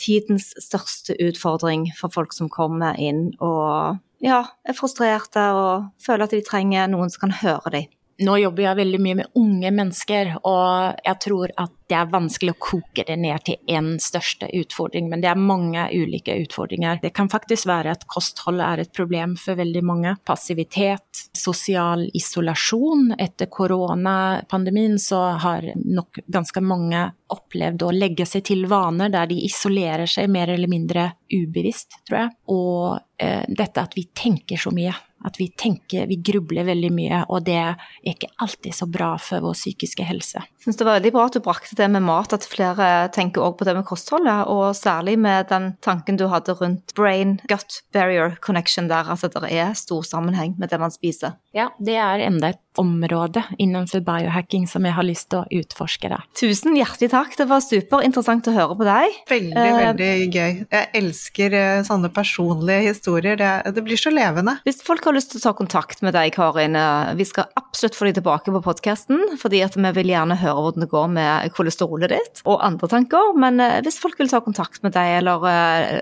tidens 0.00 0.50
største 0.58 1.14
utfordring 1.22 1.90
for 1.98 2.10
folk 2.10 2.32
som 2.34 2.48
kommer 2.50 2.98
inn 2.98 3.28
og 3.44 4.00
ja, 4.24 4.40
er 4.64 4.76
frustrerte 4.76 5.42
og 5.54 5.90
føler 6.02 6.26
at 6.26 6.34
de 6.34 6.42
trenger 6.44 6.88
noen 6.90 7.12
som 7.12 7.26
kan 7.26 7.36
høre 7.42 7.74
dem. 7.76 7.92
Nå 8.22 8.36
jobber 8.38 8.62
jeg 8.62 8.78
veldig 8.78 8.98
mye 9.02 9.18
med 9.18 9.38
unge 9.40 9.70
mennesker, 9.74 10.36
og 10.46 11.00
jeg 11.02 11.18
tror 11.24 11.54
at 11.58 11.72
det 11.90 11.96
er 11.98 12.12
vanskelig 12.12 12.54
å 12.54 12.60
koke 12.62 13.04
det 13.06 13.16
ned 13.20 13.42
til 13.44 13.72
én 13.74 13.96
største 14.00 14.46
utfordring, 14.54 15.08
men 15.10 15.20
det 15.20 15.28
er 15.32 15.40
mange 15.40 15.82
ulike 15.92 16.36
utfordringer. 16.44 17.00
Det 17.02 17.10
kan 17.16 17.28
faktisk 17.32 17.66
være 17.68 17.92
at 17.96 18.06
kosthold 18.10 18.62
er 18.64 18.84
et 18.84 18.92
problem 18.94 19.34
for 19.40 19.58
veldig 19.58 19.82
mange. 19.84 20.14
Passivitet, 20.24 21.24
sosial 21.36 22.06
isolasjon. 22.16 23.10
Etter 23.18 23.50
koronapandemien 23.52 24.96
så 25.02 25.24
har 25.42 25.66
nok 25.74 26.22
ganske 26.30 26.62
mange 26.64 27.08
opplevd 27.34 27.82
å 27.82 27.92
legge 27.94 28.26
seg 28.28 28.46
til 28.46 28.64
vaner 28.70 29.10
der 29.12 29.28
de 29.30 29.42
isolerer 29.44 30.08
seg 30.10 30.30
mer 30.32 30.54
eller 30.54 30.70
mindre 30.70 31.10
ubevisst, 31.34 31.98
tror 32.06 32.22
jeg. 32.22 32.34
Og 32.54 32.78
eh, 33.18 33.42
dette 33.48 33.82
at 33.82 33.98
vi 33.98 34.06
tenker 34.14 34.60
så 34.60 34.72
mye 34.74 34.94
at 35.24 35.38
vi 35.40 35.48
tenker, 35.58 36.08
vi 36.10 36.18
grubler 36.24 36.66
veldig 36.68 36.90
mye, 36.94 37.20
og 37.32 37.44
det 37.46 37.56
er 37.60 37.86
ikke 38.06 38.30
alltid 38.44 38.76
så 38.76 38.88
bra 38.90 39.14
for 39.20 39.44
vår 39.44 39.56
psykiske 39.56 40.06
helse. 40.06 40.42
Jeg 40.44 40.66
synes 40.66 40.80
det 40.80 40.88
var 40.88 40.98
veldig 40.98 41.14
bra 41.14 41.26
at 41.28 41.36
du 41.36 41.44
brakte 41.44 41.78
det 41.78 41.88
med 41.92 42.04
mat, 42.06 42.34
at 42.36 42.48
flere 42.48 42.90
tenker 43.14 43.44
også 43.44 43.60
på 43.60 43.68
det 43.68 43.76
med 43.78 43.88
kostholdet, 43.88 44.48
og 44.52 44.76
særlig 44.76 45.16
med 45.20 45.48
den 45.52 45.72
tanken 45.84 46.20
du 46.20 46.26
hadde 46.32 46.56
rundt 46.60 46.94
brain-gut 46.96 47.80
barrier 47.94 48.36
connection 48.44 48.90
der, 48.92 49.10
at 49.12 49.24
det 49.24 49.52
er 49.52 49.74
stor 49.78 50.04
sammenheng 50.06 50.58
med 50.58 50.72
det 50.72 50.80
man 50.80 50.94
spiser. 50.94 51.38
Ja, 51.54 51.70
det 51.78 51.94
er 52.02 52.26
enda 52.26 52.50
et 52.50 52.64
område 52.78 53.44
innenfor 53.62 54.02
biohacking 54.02 54.66
som 54.66 54.86
jeg 54.86 54.96
har 54.96 55.06
lyst 55.06 55.28
til 55.30 55.44
å 55.44 55.60
utforske. 55.62 56.10
Da. 56.10 56.20
Tusen 56.34 56.74
hjertelig 56.74 57.12
takk, 57.12 57.36
det 57.38 57.46
var 57.50 57.62
superinteressant 57.62 58.48
å 58.50 58.54
høre 58.56 58.76
på 58.78 58.86
deg. 58.88 59.18
Veldig, 59.30 59.52
uh, 59.54 59.76
veldig 59.78 60.08
gøy. 60.34 60.56
Jeg 60.64 60.88
elsker 60.98 61.54
eh, 61.54 61.82
sånne 61.86 62.10
personlige 62.14 62.88
historier, 62.88 63.38
det, 63.38 63.52
det, 63.76 63.84
blir 63.86 64.00
så 64.00 64.10
levende. 64.10 64.56
Hvis 64.66 64.82
folk 64.82 65.06
har 65.06 65.14
lyst 65.14 65.30
til 65.32 65.42
å 65.42 65.44
ta 65.46 65.54
kontakt 65.54 66.02
med 66.02 66.16
deg, 66.16 66.32
Karin, 66.34 66.74
eh, 66.78 67.12
vi 67.18 67.28
skal 67.28 67.46
absolutt 67.60 67.94
få 67.98 68.08
deg 68.08 68.18
tilbake 68.18 68.54
på 68.54 68.64
podkasten, 68.64 69.22
fordi 69.38 69.62
at 69.62 69.78
vi 69.78 69.94
vil 70.00 70.10
gjerne 70.10 70.38
høre 70.42 70.66
hvordan 70.66 70.86
det 70.86 70.90
går 70.90 71.08
med 71.14 71.54
kolesterolet 71.54 72.14
ditt 72.16 72.42
og 72.42 72.58
andre 72.66 72.90
tanker. 72.90 73.32
Men 73.38 73.62
hvis 73.86 74.00
folk 74.02 74.18
vil 74.18 74.32
ta 74.32 74.42
kontakt 74.42 74.82
med 74.82 74.96
deg 74.96 75.20
eller 75.20 75.46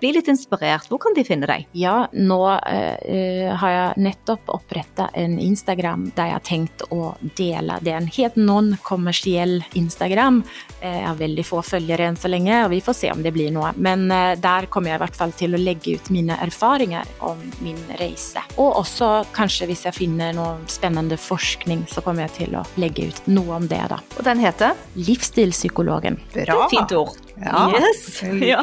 bli 0.01 0.15
litt 0.17 0.31
inspirert, 0.33 0.89
hvor 0.89 1.03
kan 1.03 1.17
de 1.17 1.27
finne 1.27 1.49
deg? 1.51 1.69
Ja, 1.77 2.07
nå 2.17 2.41
uh, 2.49 3.53
har 3.61 3.77
jeg 3.77 4.07
nettopp 4.09 4.49
oppretta 4.57 5.11
en 5.19 5.37
Instagram 5.43 6.09
der 6.17 6.31
jeg 6.31 6.37
har 6.39 6.47
tenkt 6.47 6.85
å 6.95 7.13
dele. 7.39 7.79
Det 7.83 7.93
er 7.93 8.01
en 8.01 8.11
helt 8.17 8.39
non-kommersiell 8.39 9.59
Instagram. 9.79 10.43
Jeg 10.83 11.05
har 11.07 11.19
veldig 11.19 11.45
få 11.47 11.63
følgere 11.67 12.09
enn 12.11 12.19
så 12.19 12.31
lenge, 12.31 12.65
og 12.65 12.73
vi 12.73 12.81
får 12.85 12.97
se 12.99 13.13
om 13.13 13.23
det 13.23 13.35
blir 13.35 13.53
noe. 13.55 13.73
Men 13.77 14.09
der 14.09 14.69
kommer 14.73 14.93
jeg 14.93 15.01
i 15.01 15.03
hvert 15.05 15.19
fall 15.19 15.35
til 15.39 15.55
å 15.55 15.61
legge 15.61 15.97
ut 15.99 16.11
mine 16.15 16.37
erfaringer 16.43 17.09
om 17.25 17.41
min 17.63 17.79
reise. 18.01 18.43
Og 18.57 18.81
også 18.83 19.11
kanskje 19.35 19.69
hvis 19.71 19.87
jeg 19.89 19.97
finner 19.97 20.35
noe 20.37 20.57
spennende 20.71 21.19
forskning, 21.21 21.87
så 21.91 22.03
kommer 22.05 22.27
jeg 22.27 22.35
til 22.41 22.59
å 22.59 22.65
legge 22.83 23.11
ut 23.11 23.27
noe 23.31 23.61
om 23.61 23.69
det, 23.71 23.83
da. 23.93 24.01
Og 24.19 24.25
den 24.27 24.43
heter? 24.43 24.79
Livsstilspsykologen. 24.99 26.19
Bra. 26.35 26.67
Fint 26.73 26.97
ord. 26.99 27.19
Ja, 27.45 27.67
yes. 27.75 28.23
ja. 28.43 28.63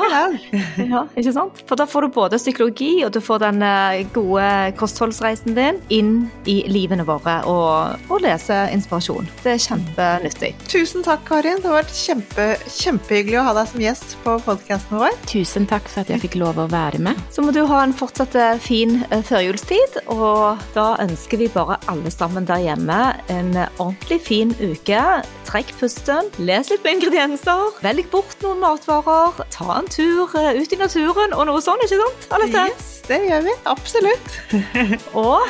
ja, 0.94 1.04
ikke 1.18 1.34
sant? 1.36 1.64
For 1.70 1.80
da 1.80 1.86
får 1.90 2.08
du 2.08 2.14
både 2.16 2.40
psykologi, 2.40 2.92
og 3.06 3.14
du 3.16 3.20
får 3.24 3.44
den 3.44 3.64
eh, 3.66 4.04
gode 4.16 4.46
kostholdsreisen 4.80 5.56
din 5.58 5.80
inn 5.94 6.14
i 6.50 6.62
livene 6.70 7.06
våre, 7.08 7.40
og, 7.50 8.00
og 8.10 8.24
lese 8.24 8.58
inspirasjon. 8.74 9.28
Det 9.44 9.56
er 9.56 9.64
kjempenyttig. 9.64 10.54
Tusen 10.72 11.06
takk, 11.06 11.26
Karin. 11.28 11.62
Det 11.64 11.72
har 11.72 11.80
vært 11.82 11.96
kjempe, 11.96 12.48
kjempehyggelig 12.80 13.40
å 13.42 13.46
ha 13.50 13.56
deg 13.60 13.72
som 13.74 13.84
gjest 13.84 14.16
på 14.24 14.38
podkasten 14.46 15.02
vår. 15.02 15.18
Tusen 15.30 15.68
takk 15.70 15.90
for 15.90 16.04
at 16.04 16.14
jeg 16.14 16.24
fikk 16.24 16.40
lov 16.42 16.62
å 16.62 16.70
være 16.72 17.02
med. 17.10 17.20
Så 17.34 17.44
må 17.46 17.54
du 17.56 17.64
ha 17.70 17.84
en 17.84 17.96
fortsatt 17.96 18.38
eh, 18.40 18.56
fin 18.64 19.02
eh, 19.10 19.24
førjulstid, 19.26 20.02
og 20.16 20.62
da 20.78 20.94
ønsker 21.04 21.42
vi 21.42 21.52
bare 21.54 21.80
alle 21.92 22.12
sammen 22.14 22.48
der 22.50 22.64
hjemme 22.64 23.00
en 23.32 23.54
ordentlig 23.80 24.22
fin 24.26 24.56
uke. 24.62 25.04
Trekk 25.50 25.74
pusten, 25.80 26.30
les 26.46 26.70
litt 26.70 26.84
på 26.84 26.92
ingredienser, 26.94 27.80
velg 27.84 28.10
bort 28.14 28.38
noen 28.46 28.62
matvarer, 28.70 29.42
ta 29.54 29.80
en 29.80 29.90
tur 29.90 30.30
eh, 30.38 30.62
ut 30.62 30.74
i 30.74 30.80
naturen 30.80 31.34
og 31.34 31.48
noe 31.50 31.64
sånt, 31.64 31.82
ikke 31.86 31.98
sant? 32.04 32.30
Yes, 32.70 32.94
det 33.10 33.24
gjør 33.26 33.48
vi. 33.48 33.58
Absolutt. 33.74 34.40
og 35.26 35.50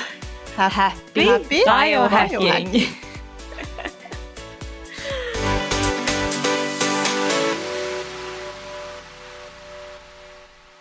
Happy, 0.59 1.27
Happy 1.27 1.61
biohacking! 1.67 2.73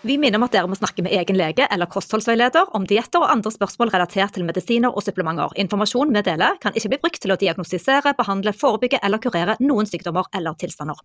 Vi 0.08 0.14
minner 0.16 0.38
om 0.38 0.46
at 0.46 0.54
dere 0.54 0.68
må 0.70 0.76
snakke 0.78 1.02
med 1.04 1.12
egen 1.12 1.36
lege 1.36 1.66
eller 1.74 1.90
kostholdsveileder 1.90 2.70
om 2.78 2.86
dietter 2.88 3.20
og 3.20 3.32
andre 3.32 3.50
spørsmål 3.52 3.90
relatert 3.92 4.32
til 4.36 4.46
medisiner 4.46 4.94
og 4.94 5.02
supplementer. 5.04 5.52
Informasjon 5.60 6.14
vi 6.14 6.22
deler 6.24 6.56
kan 6.62 6.72
ikke 6.78 6.94
bli 6.94 7.00
brukt 7.02 7.20
til 7.20 7.34
å 7.34 7.36
diagnostisere, 7.36 8.14
behandle, 8.16 8.54
forebygge 8.56 9.02
eller 9.04 9.20
kurere 9.20 9.58
noen 9.60 9.90
sykdommer 9.90 10.30
eller 10.38 10.56
tilstander. 10.62 11.02